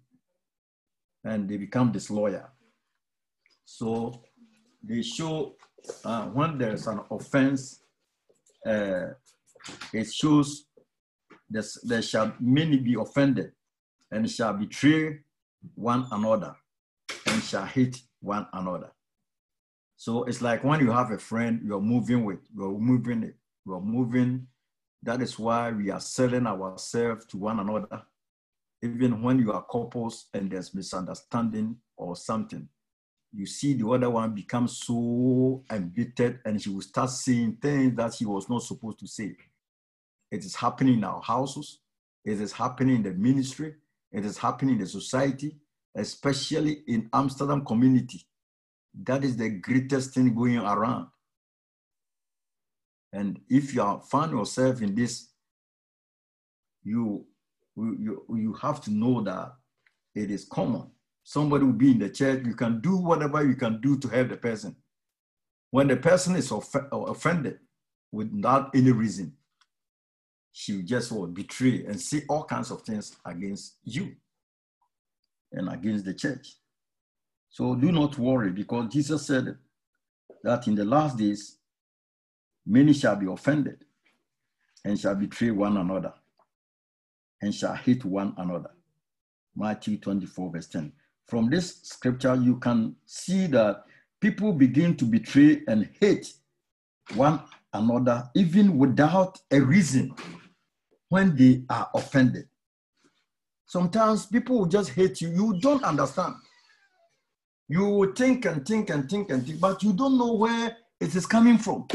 and 1.23 1.47
they 1.49 1.57
become 1.57 1.91
disloyal. 1.91 2.49
So 3.65 4.21
they 4.83 5.01
show 5.01 5.55
uh, 6.03 6.25
when 6.27 6.57
there's 6.57 6.87
an 6.87 7.01
offense, 7.09 7.81
uh, 8.65 9.07
it 9.93 10.11
shows 10.11 10.65
there 11.49 12.01
shall 12.01 12.33
many 12.39 12.77
be 12.77 12.95
offended 12.95 13.51
and 14.11 14.29
shall 14.29 14.53
betray 14.53 15.19
one 15.75 16.07
another 16.11 16.55
and 17.27 17.43
shall 17.43 17.65
hate 17.65 18.01
one 18.19 18.47
another. 18.53 18.91
So 19.95 20.23
it's 20.25 20.41
like 20.41 20.63
when 20.63 20.81
you 20.81 20.91
have 20.91 21.11
a 21.11 21.17
friend 21.17 21.61
you're 21.63 21.81
moving 21.81 22.25
with, 22.25 22.39
you're 22.55 22.77
moving 22.77 23.23
it, 23.23 23.35
you're 23.65 23.81
moving. 23.81 24.47
That 25.01 25.21
is 25.21 25.37
why 25.37 25.71
we 25.71 25.91
are 25.91 25.99
selling 25.99 26.47
ourselves 26.47 27.25
to 27.27 27.37
one 27.37 27.59
another. 27.59 28.03
Even 28.83 29.21
when 29.21 29.39
you 29.39 29.53
are 29.53 29.63
couples 29.63 30.27
and 30.33 30.51
there's 30.51 30.75
misunderstanding 30.75 31.77
or 31.95 32.17
something, 32.17 32.67
you 33.31 33.45
see 33.45 33.73
the 33.75 33.87
other 33.87 34.09
one 34.09 34.35
become 34.35 34.67
so 34.67 35.63
embittered 35.71 36.41
and 36.43 36.61
she 36.61 36.69
will 36.69 36.81
start 36.81 37.09
saying 37.09 37.57
things 37.61 37.95
that 37.95 38.13
he 38.13 38.25
was 38.25 38.49
not 38.49 38.61
supposed 38.61 38.99
to 38.99 39.07
say. 39.07 39.37
It 40.29 40.43
is 40.43 40.53
happening 40.55 40.95
in 40.95 41.03
our 41.05 41.21
houses, 41.21 41.79
it 42.25 42.41
is 42.41 42.51
happening 42.51 42.97
in 42.97 43.03
the 43.03 43.13
ministry, 43.13 43.75
it 44.11 44.25
is 44.25 44.37
happening 44.37 44.75
in 44.75 44.81
the 44.81 44.87
society, 44.87 45.55
especially 45.95 46.83
in 46.85 47.09
Amsterdam 47.13 47.63
community. 47.63 48.27
That 49.01 49.23
is 49.23 49.37
the 49.37 49.49
greatest 49.49 50.13
thing 50.13 50.35
going 50.35 50.57
around. 50.57 51.07
And 53.13 53.39
if 53.49 53.73
you 53.73 53.81
are 53.81 54.01
find 54.01 54.31
yourself 54.31 54.81
in 54.81 54.93
this, 54.93 55.29
you, 56.83 57.25
you, 57.75 58.25
you 58.29 58.53
have 58.53 58.81
to 58.81 58.91
know 58.91 59.21
that 59.21 59.53
it 60.15 60.29
is 60.29 60.45
common. 60.45 60.91
Somebody 61.23 61.65
will 61.65 61.73
be 61.73 61.91
in 61.91 61.99
the 61.99 62.09
church, 62.09 62.45
you 62.45 62.53
can 62.55 62.81
do 62.81 62.97
whatever 62.97 63.45
you 63.45 63.55
can 63.55 63.79
do 63.81 63.97
to 63.99 64.07
help 64.07 64.29
the 64.29 64.37
person. 64.37 64.75
When 65.71 65.87
the 65.87 65.97
person 65.97 66.35
is 66.35 66.51
off- 66.51 66.75
uh, 66.75 66.89
offended 66.91 67.59
without 68.11 68.75
any 68.75 68.91
reason, 68.91 69.33
she 70.51 70.77
will 70.77 70.83
just 70.83 71.11
what, 71.11 71.33
betray 71.33 71.85
and 71.85 71.99
say 71.99 72.23
all 72.29 72.43
kinds 72.43 72.69
of 72.69 72.83
things 72.83 73.15
against 73.25 73.77
you 73.83 74.15
and 75.51 75.67
against 75.69 76.05
the 76.05 76.13
church. 76.13 76.57
So 77.49 77.75
do 77.75 77.91
not 77.91 78.17
worry 78.19 78.51
because 78.51 78.93
Jesus 78.93 79.25
said 79.25 79.57
that 80.43 80.67
in 80.67 80.75
the 80.75 80.85
last 80.85 81.17
days, 81.17 81.57
many 82.65 82.93
shall 82.93 83.15
be 83.15 83.25
offended 83.25 83.83
and 84.85 84.99
shall 84.99 85.15
betray 85.15 85.51
one 85.51 85.77
another 85.77 86.13
and 87.43 87.53
shall 87.53 87.75
hate 87.75 88.05
one 88.05 88.33
another. 88.37 88.71
Matthew 89.53 89.97
24, 89.97 90.51
verse 90.51 90.67
10. 90.67 90.93
From 91.27 91.49
this 91.49 91.81
scripture, 91.83 92.35
you 92.35 92.55
can 92.57 92.95
see 93.05 93.47
that 93.47 93.83
people 94.21 94.53
begin 94.53 94.95
to 94.95 95.05
betray 95.05 95.61
and 95.67 95.89
hate 95.99 96.33
one 97.15 97.41
another 97.73 98.29
even 98.33 98.77
without 98.77 99.39
a 99.51 99.59
reason 99.59 100.15
when 101.09 101.35
they 101.35 101.63
are 101.69 101.89
offended. 101.93 102.47
Sometimes 103.65 104.25
people 104.25 104.59
will 104.59 104.65
just 104.65 104.91
hate 104.91 105.19
you. 105.19 105.29
You 105.29 105.59
don't 105.59 105.83
understand. 105.83 106.35
You 107.67 107.85
will 107.85 108.13
think 108.13 108.45
and 108.45 108.65
think 108.65 108.89
and 108.89 109.09
think 109.09 109.31
and 109.31 109.45
think, 109.45 109.59
but 109.59 109.83
you 109.83 109.91
don't 109.91 110.17
know 110.17 110.33
where 110.33 110.77
it 111.01 111.13
is 111.13 111.25
coming 111.25 111.57
from. 111.57 111.87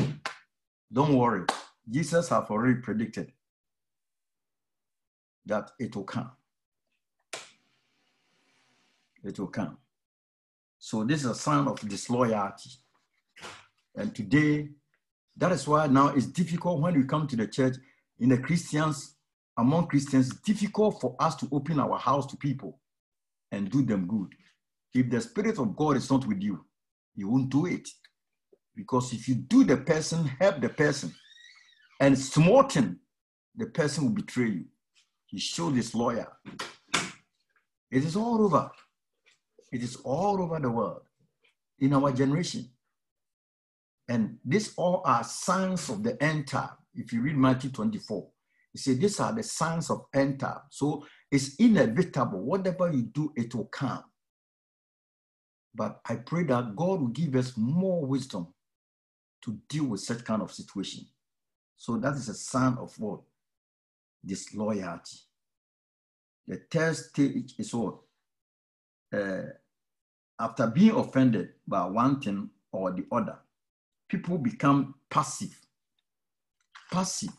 Don't 0.93 1.17
worry. 1.17 1.45
Jesus 1.89 2.29
have 2.29 2.51
already 2.51 2.81
predicted 2.81 3.33
that 5.49 5.73
it 5.79 5.97
will 5.97 6.05
come. 6.05 6.31
It 9.25 9.39
will 9.39 9.49
come. 9.49 9.77
So 10.79 11.05
this 11.05 11.21
is 11.21 11.31
a 11.31 11.35
sign 11.35 11.67
of 11.67 11.81
disloyalty. 11.89 12.71
And 13.97 14.15
today, 14.15 14.69
that 15.37 15.51
is 15.53 15.67
why 15.67 15.87
now 15.89 16.09
it's 16.09 16.27
difficult 16.27 16.81
when 16.81 16.97
we 16.97 17.05
come 17.05 17.27
to 17.27 17.37
the 17.37 17.47
church 17.47 17.77
in 18.21 18.29
the 18.29 18.39
Christians, 18.39 19.17
among 19.57 19.89
Christians, 19.89 20.31
difficult 20.41 21.01
for 21.01 21.17
us 21.19 21.35
to 21.37 21.49
open 21.51 21.81
our 21.81 21.99
house 21.99 22.27
to 22.27 22.37
people 22.37 22.79
and 23.51 23.71
do 23.71 23.83
them 23.83 24.07
good. 24.07 24.35
If 24.95 25.11
the 25.11 25.21
Spirit 25.21 25.59
of 25.59 25.77
God 25.77 25.97
is 25.97 26.11
not 26.11 26.27
with 26.27 26.43
you, 26.43 26.65
you 27.15 27.29
won't 27.29 27.51
do 27.51 27.67
it. 27.67 27.89
Because 28.77 29.13
if 29.13 29.29
you 29.29 29.35
do 29.35 29.65
the 29.65 29.79
person, 29.79 30.27
help 30.41 30.61
the 30.61 30.69
person, 30.69 31.13
and 32.01 32.17
smarten, 32.17 33.01
the 33.57 33.67
person 33.67 34.05
will 34.05 34.13
betray 34.13 34.47
you. 34.47 34.65
He 35.29 35.39
showed 35.39 35.77
this 35.77 35.95
lawyer. 35.95 36.27
It 37.91 38.05
is 38.05 38.17
all 38.17 38.43
over. 38.45 38.71
It 39.71 39.83
is 39.83 39.97
all 39.97 40.43
over 40.43 40.59
the 40.59 40.71
world 40.71 41.03
in 41.79 41.93
our 41.93 42.11
generation. 42.13 42.71
And 44.09 44.39
these 44.43 44.73
all 44.77 45.03
are 45.05 45.23
signs 45.23 45.91
of 45.91 46.03
the 46.03 46.21
end 46.23 46.49
time. 46.49 46.71
If 46.95 47.13
you 47.13 47.21
read 47.21 47.37
Matthew 47.37 47.71
24, 47.71 48.27
you 48.73 48.81
see 48.81 48.95
these 48.95 49.21
are 49.21 49.33
the 49.33 49.43
signs 49.43 49.91
of 49.91 50.07
end 50.15 50.41
time. 50.41 50.61
So 50.71 51.07
it's 51.31 51.57
inevitable. 51.57 52.43
Whatever 52.43 52.91
you 52.91 53.03
do, 53.03 53.33
it 53.37 53.55
will 53.55 53.67
come. 53.67 54.05
But 55.75 56.01
I 56.09 56.17
pray 56.17 56.45
that 56.45 56.75
God 56.75 57.01
will 57.01 57.09
give 57.09 57.35
us 57.37 57.53
more 57.57 58.05
wisdom 58.05 58.49
to 59.43 59.59
deal 59.69 59.85
with 59.85 60.01
such 60.01 60.25
kind 60.25 60.41
of 60.41 60.53
situation. 60.53 61.07
So 61.77 61.99
that 61.99 62.15
is 62.15 62.29
a 62.31 62.35
sign 62.35 62.79
of 62.79 62.99
what? 62.99 63.21
Disloyalty. 64.25 65.19
The 66.47 66.63
third 66.71 66.97
stage 66.97 67.55
is 67.59 67.75
what? 67.75 67.99
Uh, 69.13 69.43
after 70.39 70.67
being 70.67 70.93
offended 70.93 71.51
by 71.67 71.85
one 71.85 72.21
thing 72.21 72.51
or 72.73 72.93
the 72.93 73.05
other, 73.11 73.39
people 74.09 74.39
become 74.39 74.95
passive. 75.11 75.59
Passive. 76.91 77.33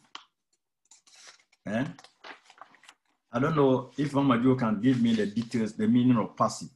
Eh? 1.65 1.85
I 3.31 3.39
don't 3.39 3.55
know 3.55 3.91
if 3.97 4.11
Joe 4.11 4.55
can 4.55 4.81
give 4.81 5.01
me 5.01 5.13
the 5.13 5.27
details, 5.27 5.73
the 5.73 5.87
meaning 5.87 6.17
of 6.17 6.35
passive. 6.35 6.69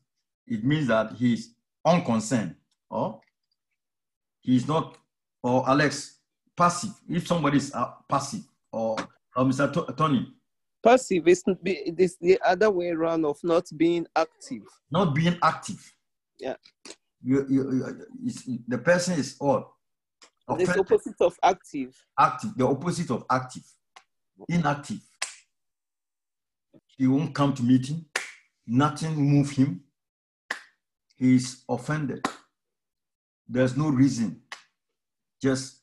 It 0.48 0.64
means 0.64 0.88
that 0.88 1.14
he's 1.14 1.56
unconcerned 1.86 2.56
or 2.90 3.22
he's 4.42 4.68
not, 4.68 4.98
or 5.42 5.68
Alex, 5.68 6.20
passive. 6.56 6.92
If 7.10 7.28
somebody 7.28 7.58
is 7.58 7.74
uh, 7.74 7.92
passive 8.08 8.44
or, 8.72 8.98
or 9.36 9.46
Mr. 9.46 9.72
To- 9.74 9.94
Tony, 9.98 10.34
Passive 10.84 11.28
is 11.28 11.44
it 11.64 12.00
is 12.00 12.18
the 12.20 12.40
other 12.46 12.70
way 12.70 12.90
around 12.90 13.26
of 13.26 13.38
not 13.44 13.66
being 13.78 14.06
active. 14.16 14.64
not 14.92 15.16
being 15.16 15.38
active. 15.42 15.94
Yeah. 16.40 16.56
You, 17.24 17.46
you, 17.50 17.96
you, 18.22 18.60
the 18.68 18.78
person 18.78 19.18
is 19.18 19.38
all. 19.40 19.78
The 20.46 20.78
opposite 20.78 21.22
of 21.22 21.38
active. 21.42 21.96
active, 22.20 22.52
the 22.58 22.68
opposite 22.68 23.10
of 23.12 23.24
active, 23.32 23.64
inactive. 24.50 25.00
He 26.98 27.08
won't 27.08 27.34
come 27.34 27.54
to 27.54 27.64
meeting, 27.64 28.06
nothing 28.68 29.16
move 29.16 29.52
him. 29.52 29.82
He's 31.16 31.64
offended. 31.70 32.28
There's 33.48 33.78
no 33.78 33.88
reason. 33.88 34.42
Just 35.42 35.80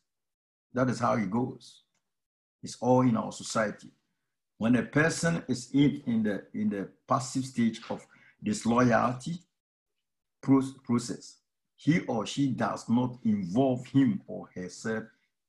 that 0.74 0.90
is 0.90 0.98
how 0.98 1.16
he 1.16 1.24
goes. 1.24 1.84
It's 2.62 2.76
all 2.80 3.02
in 3.02 3.16
our 3.16 3.32
society. 3.32 3.88
When 4.58 4.76
a 4.76 4.82
person 4.82 5.42
is 5.48 5.70
in, 5.72 6.02
in 6.06 6.22
the 6.22 6.44
in 6.52 6.68
the 6.68 6.88
passive 7.08 7.44
stage 7.44 7.80
of 7.88 8.06
disloyalty 8.42 9.38
pro- 10.42 10.74
process, 10.84 11.38
he 11.76 12.00
or 12.00 12.26
she 12.26 12.48
does 12.48 12.88
not 12.88 13.18
involve 13.24 13.86
him 13.86 14.20
or 14.26 14.50
herself 14.54 15.04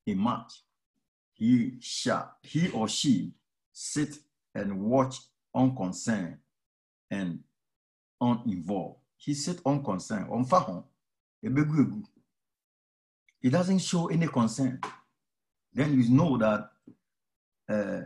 in 0.06 0.18
much. 0.18 0.62
He 1.34 1.76
shall, 1.80 2.36
he 2.42 2.70
or 2.70 2.88
she 2.88 3.32
sit 3.72 4.16
and 4.54 4.80
watch 4.80 5.16
unconcerned 5.54 6.38
and 7.10 7.40
uninvolved. 8.20 9.00
He 9.16 9.34
sit 9.34 9.60
unconcerned. 9.66 10.28
He 13.40 13.50
doesn't 13.50 13.78
show 13.80 14.06
any 14.08 14.26
concern. 14.28 14.80
Then 15.74 16.00
you 16.00 16.08
know 16.10 16.38
that 16.38 16.70
uh, 17.72 18.02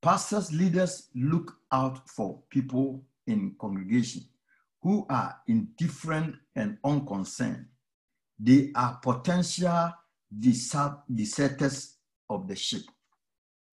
pastors, 0.00 0.52
leaders 0.52 1.08
look 1.14 1.56
out 1.70 2.08
for 2.08 2.40
people 2.50 3.04
in 3.26 3.54
congregation 3.60 4.22
who 4.82 5.06
are 5.08 5.36
indifferent 5.46 6.34
and 6.56 6.76
unconcerned. 6.84 7.66
They 8.38 8.72
are 8.74 8.98
potential 9.02 9.92
desert- 10.36 11.02
deserters 11.12 11.96
of 12.28 12.48
the 12.48 12.56
ship. 12.56 12.82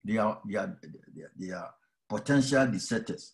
They 0.04 0.18
are, 0.18 0.40
they 0.46 0.56
are, 0.56 0.78
they 1.14 1.22
are, 1.22 1.32
they 1.36 1.50
are 1.50 1.74
potential 2.08 2.66
deserters. 2.68 3.32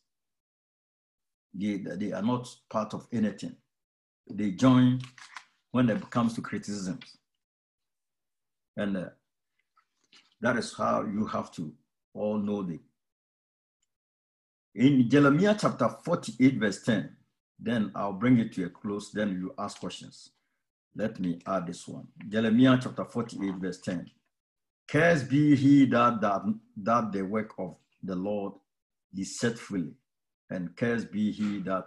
They, 1.53 1.77
they 1.77 2.13
are 2.13 2.23
not 2.23 2.49
part 2.71 2.95
of 2.95 3.07
anything. 3.13 3.57
They 4.29 4.53
join 4.53 5.01
when 5.71 5.91
it 5.91 6.11
comes 6.11 6.35
to 6.35 6.41
criticisms. 6.41 7.19
And 8.77 8.97
uh, 8.97 9.09
that 10.41 10.57
is 10.57 10.75
how 10.77 11.05
you 11.05 11.27
have 11.27 11.51
to 11.53 11.73
all 12.15 12.39
know 12.39 12.63
the. 12.63 12.79
In 14.75 15.09
Jeremiah 15.09 15.57
chapter 15.59 15.89
48, 15.89 16.59
verse 16.59 16.83
10, 16.83 17.17
then 17.59 17.91
I'll 17.95 18.13
bring 18.13 18.39
it 18.39 18.53
to 18.55 18.65
a 18.67 18.69
close, 18.69 19.11
then 19.13 19.31
you 19.31 19.55
ask 19.59 19.81
questions. 19.81 20.31
Let 20.95 21.19
me 21.19 21.41
add 21.47 21.67
this 21.67 21.87
one. 21.89 22.09
Jeremiah 22.29 22.79
chapter 22.83 23.05
48, 23.05 23.55
verse 23.55 23.81
10. 23.81 24.11
Cursed 24.89 25.29
be 25.29 25.57
he 25.57 25.87
that, 25.87 26.21
that, 26.21 26.43
that 26.77 27.13
the 27.13 27.23
work 27.23 27.53
of 27.59 27.77
the 28.03 28.15
Lord 28.15 28.53
deceitfully, 29.15 29.93
and 30.51 30.77
cursed 30.77 31.11
be 31.11 31.33
he 31.33 31.61
that 31.61 31.87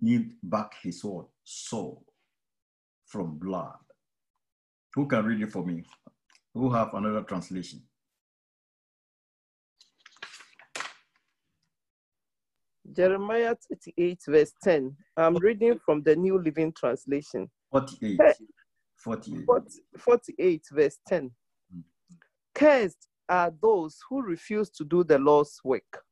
need 0.00 0.32
back 0.42 0.72
his 0.82 1.04
word, 1.04 1.26
soul 1.44 2.04
from 3.06 3.38
blood. 3.38 3.76
Who 4.94 5.06
can 5.06 5.24
read 5.24 5.42
it 5.42 5.52
for 5.52 5.64
me? 5.64 5.84
Who 6.54 6.70
have 6.70 6.94
another 6.94 7.22
translation? 7.22 7.82
Jeremiah 12.92 13.54
38, 13.68 14.20
verse 14.26 14.52
10. 14.64 14.96
I'm 15.16 15.36
reading 15.36 15.78
from 15.78 16.02
the 16.02 16.16
New 16.16 16.42
Living 16.42 16.72
Translation. 16.72 17.48
48. 17.70 18.18
48. 18.96 19.46
48, 19.96 20.64
verse 20.72 20.98
10. 21.06 21.30
Mm. 21.74 21.82
Cursed 22.54 23.08
are 23.28 23.52
those 23.62 23.98
who 24.08 24.22
refuse 24.22 24.70
to 24.70 24.84
do 24.84 25.04
the 25.04 25.18
Lord's 25.18 25.60
work, 25.62 26.02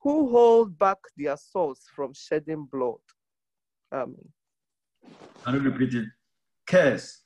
who 0.00 0.30
hold 0.30 0.78
back 0.78 0.96
their 1.16 1.36
souls 1.36 1.82
from 1.94 2.14
shedding 2.14 2.66
blood. 2.72 2.96
Amen. 3.92 4.32
Can 5.44 5.54
you 5.54 5.60
repeat 5.60 5.94
it? 5.94 6.06
Curse. 6.66 7.22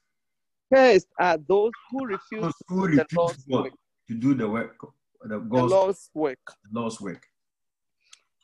Cursed 0.73 1.09
are 1.19 1.37
those 1.37 1.73
who 1.91 2.07
refuse 2.07 2.43
Those 2.43 2.53
who 2.69 2.89
do 2.89 2.97
the 2.97 3.03
refuse 3.03 3.17
Lord's 3.19 3.47
work, 3.49 3.73
to 4.09 4.15
do 4.15 4.35
the 4.35 4.49
work, 4.49 4.77
the 5.23 5.39
the 5.39 5.63
Lord's 5.65 6.11
work, 6.15 6.39
Lord's 6.73 7.01
work. 7.01 7.23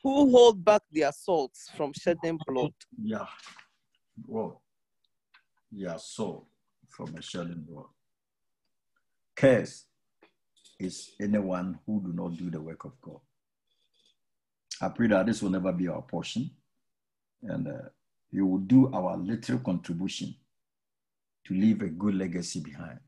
who 0.03 0.31
hold 0.31 0.65
back 0.65 0.83
their 0.93 1.13
souls 1.13 1.71
from 1.77 1.93
shedding 1.95 2.39
blood. 2.47 2.73
Yeah. 3.03 3.27
Whoa. 4.27 4.61
Yeah, 5.73 5.97
so 5.97 6.47
from 6.89 7.15
a 7.17 7.23
shelling 7.23 7.65
world. 7.69 7.91
Curse 9.35 9.85
is 10.79 11.11
anyone 11.21 11.79
who 11.87 12.01
do 12.01 12.13
not 12.13 12.37
do 12.37 12.51
the 12.51 12.61
work 12.61 12.85
of 12.85 13.01
God. 13.01 13.21
I 14.81 14.89
pray 14.89 15.09
that 15.09 15.27
this 15.27 15.43
will 15.43 15.51
never 15.51 15.73
be 15.73 15.89
our 15.89 16.03
portion, 16.03 16.51
and 17.43 17.67
uh, 17.69 17.89
we 18.33 18.43
will 18.43 18.59
do 18.59 18.93
our 18.93 19.17
little 19.17 19.59
contribution 19.59 20.35
to 21.49 21.55
leave 21.55 21.81
a 21.81 21.89
good 21.89 22.15
legacy 22.15 22.61
behind. 22.61 23.01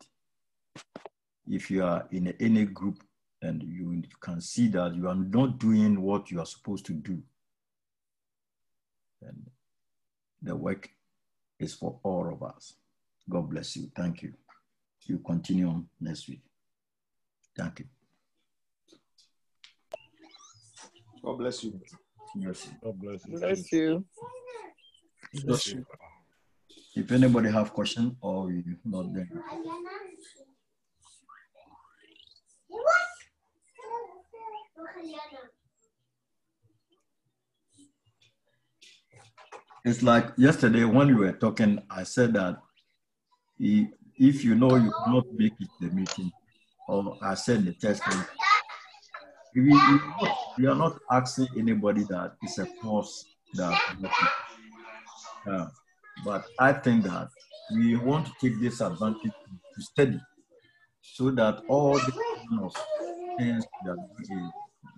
If 1.47 1.71
you 1.71 1.85
are 1.85 2.09
in 2.11 2.35
any 2.41 2.65
group 2.65 3.03
and 3.43 3.63
you 3.63 4.03
can 4.19 4.41
see 4.41 4.69
that 4.69 4.95
you 4.95 5.09
are 5.09 5.15
not 5.15 5.59
doing 5.59 6.01
what 6.01 6.31
you 6.31 6.41
are 6.41 6.47
supposed 6.47 6.87
to 6.87 6.95
do, 6.95 7.23
then 9.21 9.35
the 10.41 10.57
work 10.57 10.89
is 11.59 11.75
for 11.75 11.99
all 12.03 12.33
of 12.33 12.43
us. 12.43 12.75
God 13.29 13.51
bless 13.51 13.77
you. 13.77 13.91
Thank 13.95 14.23
you. 14.23 14.33
You 15.05 15.19
continue 15.19 15.69
on 15.69 15.87
next 16.01 16.27
week. 16.27 16.41
Thank 17.55 17.81
you. 17.81 17.85
God 21.23 21.37
bless 21.37 21.63
you. 21.63 21.79
Yes. 22.37 22.69
God 22.83 22.99
bless 22.99 23.27
you. 23.27 23.39
Bless 23.39 23.73
you. 23.73 24.05
Bless 25.45 25.67
you. 25.67 25.85
If 27.01 27.11
anybody 27.13 27.51
have 27.51 27.73
question 27.73 28.15
or 28.21 28.53
you 28.53 28.77
not 28.85 29.15
there, 29.15 29.27
it's 39.83 40.03
like 40.03 40.27
yesterday 40.37 40.85
when 40.85 41.07
we 41.07 41.15
were 41.15 41.33
talking, 41.33 41.81
I 41.91 42.03
said 42.03 42.35
that 42.35 42.59
if 43.59 44.45
you 44.45 44.55
know 44.55 44.77
you 44.77 44.93
cannot 45.05 45.25
make 45.33 45.55
it 45.59 45.71
the 45.81 45.89
meeting, 45.89 46.31
or 46.87 47.17
I 47.23 47.33
said 47.33 47.65
the 47.65 47.73
testing, 47.73 48.21
we, 49.55 49.73
we 50.59 50.67
are 50.67 50.75
not 50.75 50.99
asking 51.11 51.49
anybody 51.57 52.05
that 52.11 52.35
it's 52.43 52.59
a 52.59 52.67
force 52.67 53.25
that 53.55 53.81
but 56.25 56.45
I 56.59 56.73
think 56.73 57.05
that 57.05 57.29
we 57.73 57.97
want 57.97 58.27
to 58.27 58.33
take 58.41 58.61
this 58.61 58.81
advantage 58.81 59.33
to 59.75 59.83
study 59.83 60.21
so 61.01 61.31
that 61.31 61.63
all 61.69 61.95
the 61.95 62.13
things 63.39 63.65
we 64.29 64.37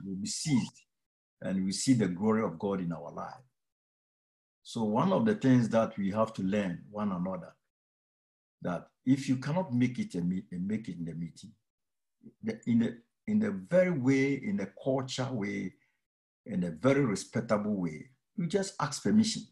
will 0.05 0.17
be 0.17 0.27
seized 0.27 0.83
and 1.43 1.65
we 1.65 1.73
see 1.73 1.95
the 1.95 2.09
glory 2.09 2.43
of 2.43 2.59
God 2.59 2.81
in 2.81 2.93
our 2.93 3.13
life. 3.13 3.43
So 4.63 4.85
one 4.85 5.13
of 5.13 5.25
the 5.25 5.35
things 5.35 5.69
that 5.71 5.97
we 5.99 6.11
have 6.13 6.33
to 6.35 6.43
learn 6.43 6.85
one 6.91 7.13
another 7.13 7.55
that 8.63 8.87
if 9.05 9.29
you 9.29 9.37
cannot 9.37 9.73
make 9.73 9.99
it 9.99 10.15
a 10.15 10.21
meet, 10.21 10.45
make 10.53 10.89
it 10.89 10.97
in 10.99 11.05
the 11.05 11.15
meeting, 11.15 11.53
in 12.67 12.79
the 12.79 12.99
in 13.27 13.39
the 13.39 13.51
very 13.51 13.91
way, 13.91 14.35
in 14.35 14.57
the 14.57 14.69
culture 14.83 15.29
way, 15.31 15.75
in 16.47 16.65
a 16.65 16.71
very 16.71 17.05
respectable 17.05 17.75
way, 17.75 18.11
you 18.37 18.47
just 18.47 18.75
ask 18.81 19.03
permission. 19.03 19.43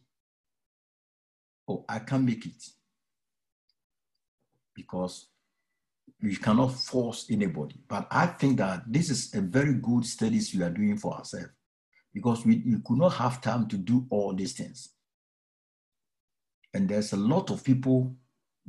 Oh, 1.70 1.84
I 1.88 2.00
can't 2.00 2.24
make 2.24 2.44
it 2.46 2.64
because 4.74 5.28
we 6.20 6.34
cannot 6.34 6.72
force 6.72 7.28
anybody. 7.30 7.76
But 7.86 8.08
I 8.10 8.26
think 8.26 8.58
that 8.58 8.82
this 8.88 9.08
is 9.08 9.32
a 9.36 9.40
very 9.40 9.74
good 9.74 10.04
studies 10.04 10.52
we 10.52 10.64
are 10.64 10.70
doing 10.70 10.96
for 10.96 11.14
ourselves 11.14 11.52
because 12.12 12.44
we, 12.44 12.64
we 12.66 12.78
could 12.84 12.98
not 12.98 13.10
have 13.10 13.40
time 13.40 13.68
to 13.68 13.76
do 13.76 14.04
all 14.10 14.34
these 14.34 14.54
things. 14.54 14.88
And 16.74 16.88
there's 16.88 17.12
a 17.12 17.16
lot 17.16 17.50
of 17.50 17.62
people, 17.62 18.16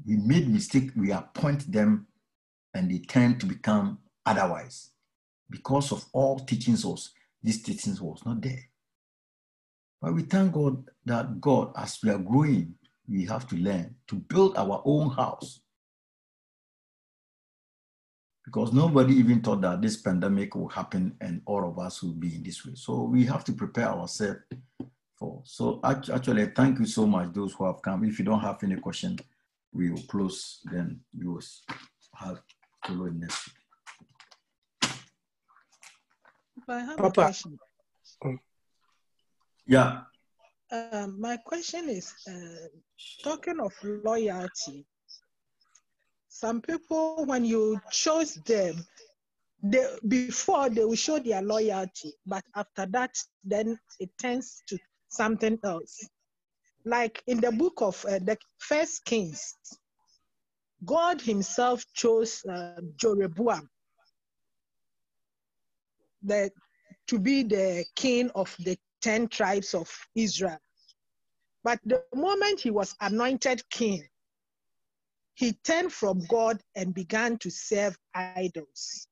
we 0.05 0.17
made 0.17 0.47
mistake, 0.47 0.91
we 0.95 1.11
appoint 1.11 1.71
them 1.71 2.05
and 2.75 2.91
they 2.91 2.99
tend 2.99 3.39
to 3.39 3.47
become 3.47 3.97
otherwise. 4.27 4.91
Because 5.49 5.91
of 5.91 6.05
all 6.13 6.37
teachings 6.37 6.85
was, 6.85 7.09
This 7.41 7.63
teachings 7.63 7.99
was 7.99 8.23
not 8.27 8.41
there. 8.41 8.69
But 9.99 10.13
we 10.13 10.21
thank 10.21 10.53
God 10.53 10.87
that 11.05 11.41
God, 11.41 11.73
as 11.75 11.97
we 12.03 12.11
are 12.11 12.19
growing, 12.19 12.75
we 13.11 13.25
have 13.25 13.45
to 13.49 13.55
learn 13.57 13.93
to 14.07 14.15
build 14.15 14.57
our 14.57 14.81
own 14.85 15.09
house. 15.09 15.59
Because 18.45 18.73
nobody 18.73 19.15
even 19.15 19.41
thought 19.41 19.61
that 19.61 19.81
this 19.81 19.97
pandemic 19.97 20.55
will 20.55 20.69
happen 20.69 21.15
and 21.21 21.41
all 21.45 21.67
of 21.69 21.77
us 21.77 22.01
will 22.01 22.13
be 22.13 22.35
in 22.35 22.43
this 22.43 22.65
way. 22.65 22.73
So 22.75 23.03
we 23.03 23.25
have 23.25 23.43
to 23.45 23.53
prepare 23.53 23.89
ourselves 23.89 24.39
for. 25.17 25.41
So 25.45 25.79
actually, 25.83 26.47
thank 26.47 26.79
you 26.79 26.85
so 26.85 27.05
much, 27.05 27.33
those 27.33 27.53
who 27.53 27.65
have 27.65 27.81
come. 27.81 28.03
If 28.03 28.17
you 28.17 28.25
don't 28.25 28.39
have 28.39 28.63
any 28.63 28.77
question, 28.77 29.17
we 29.73 29.91
will 29.91 30.01
close. 30.03 30.61
Then 30.71 31.01
we 31.17 31.27
will 31.27 31.41
have 32.15 32.41
follow 32.85 33.05
next 33.05 33.47
week. 33.47 34.91
If 36.57 36.69
I 36.69 36.79
have 36.79 36.99
a 36.99 37.03
Papa. 37.03 37.11
question. 37.13 37.59
Mm. 38.23 38.39
Yeah. 39.67 40.01
Um, 40.71 41.19
my 41.19 41.35
question 41.37 41.89
is 41.89 42.13
uh, 42.29 42.67
talking 43.23 43.59
of 43.59 43.73
loyalty. 43.83 44.85
Some 46.29 46.61
people, 46.61 47.25
when 47.25 47.43
you 47.43 47.79
chose 47.91 48.35
them, 48.45 48.75
they, 49.61 49.85
before 50.07 50.69
they 50.69 50.85
will 50.85 50.95
show 50.95 51.19
their 51.19 51.41
loyalty, 51.41 52.13
but 52.25 52.43
after 52.55 52.85
that, 52.87 53.11
then 53.43 53.77
it 53.99 54.09
turns 54.17 54.63
to 54.67 54.77
something 55.09 55.59
else. 55.63 56.07
Like 56.85 57.21
in 57.27 57.41
the 57.41 57.51
book 57.51 57.81
of 57.81 58.03
uh, 58.05 58.19
the 58.19 58.37
First 58.59 59.03
Kings, 59.03 59.55
God 60.85 61.19
Himself 61.21 61.83
chose 61.93 62.43
uh, 62.45 62.79
Jeroboam 62.95 63.69
the, 66.23 66.49
to 67.07 67.19
be 67.19 67.43
the 67.43 67.85
king 67.95 68.29
of 68.35 68.55
the 68.59 68.77
10 69.01 69.27
tribes 69.27 69.73
of 69.73 69.89
Israel. 70.15 70.59
But 71.63 71.79
the 71.85 72.03
moment 72.15 72.59
he 72.59 72.71
was 72.71 72.95
anointed 73.01 73.61
king, 73.69 74.03
he 75.35 75.53
turned 75.63 75.93
from 75.93 76.21
God 76.27 76.59
and 76.75 76.93
began 76.93 77.37
to 77.39 77.49
serve 77.49 77.97
idols. 78.13 79.07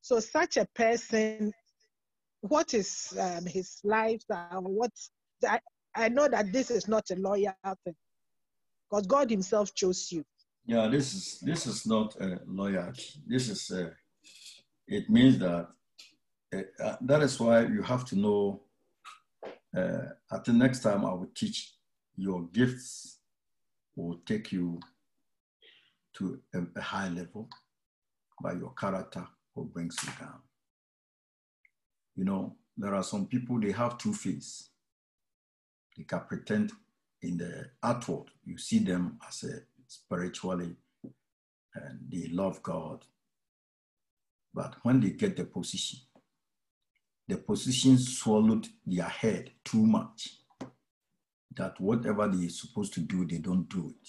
So, 0.00 0.18
such 0.18 0.56
a 0.56 0.66
person, 0.74 1.52
what 2.40 2.74
is 2.74 3.14
um, 3.18 3.46
his 3.46 3.78
lifestyle? 3.84 4.62
What 4.62 4.90
I, 5.48 5.60
I 5.94 6.08
know 6.08 6.28
that 6.28 6.52
this 6.52 6.70
is 6.70 6.88
not 6.88 7.10
a 7.10 7.16
loyal 7.16 7.54
thing 7.84 7.94
because 8.90 9.06
God 9.06 9.30
Himself 9.30 9.74
chose 9.74 10.10
you. 10.10 10.24
Yeah, 10.66 10.88
this 10.88 11.14
is 11.14 11.40
this 11.40 11.66
is 11.66 11.86
not 11.86 12.14
a 12.20 12.40
loyalty. 12.46 13.04
This 13.26 13.48
is 13.48 13.70
a, 13.70 13.92
it 14.86 15.08
means 15.08 15.38
that 15.38 15.68
uh, 16.54 16.60
uh, 16.82 16.96
that 17.00 17.22
is 17.22 17.38
why 17.40 17.62
you 17.62 17.82
have 17.82 18.04
to 18.06 18.16
know. 18.16 18.60
Uh, 19.76 20.10
at 20.30 20.44
the 20.44 20.52
next 20.52 20.80
time, 20.80 21.04
I 21.04 21.12
will 21.12 21.30
teach 21.34 21.72
your 22.16 22.42
gifts 22.52 23.18
will 23.96 24.20
take 24.26 24.52
you 24.52 24.80
to 26.14 26.40
a, 26.54 26.60
a 26.76 26.80
high 26.80 27.08
level, 27.08 27.48
but 28.40 28.58
your 28.58 28.72
character 28.74 29.26
will 29.54 29.64
brings 29.64 29.96
you 30.02 30.10
down. 30.18 30.40
You 32.16 32.24
know, 32.24 32.56
there 32.76 32.94
are 32.94 33.02
some 33.02 33.26
people 33.26 33.60
they 33.60 33.72
have 33.72 33.98
two 33.98 34.12
faces. 34.12 34.70
They 35.96 36.04
can 36.04 36.20
pretend 36.20 36.72
in 37.22 37.38
the 37.38 37.70
outward, 37.82 38.26
you 38.44 38.58
see 38.58 38.80
them 38.80 39.18
as 39.28 39.44
a 39.44 39.60
spiritually 39.86 40.74
and 41.74 42.00
they 42.10 42.28
love 42.28 42.62
God. 42.62 43.04
But 44.52 44.76
when 44.82 45.00
they 45.00 45.10
get 45.10 45.36
the 45.36 45.44
position, 45.44 46.00
the 47.28 47.36
position 47.36 47.98
swallowed 47.98 48.68
their 48.86 49.04
head 49.04 49.50
too 49.64 49.84
much 49.86 50.30
that 51.56 51.80
whatever 51.80 52.28
they're 52.28 52.48
supposed 52.48 52.94
to 52.94 53.00
do, 53.00 53.26
they 53.26 53.38
don't 53.38 53.68
do 53.68 53.94
it. 54.00 54.08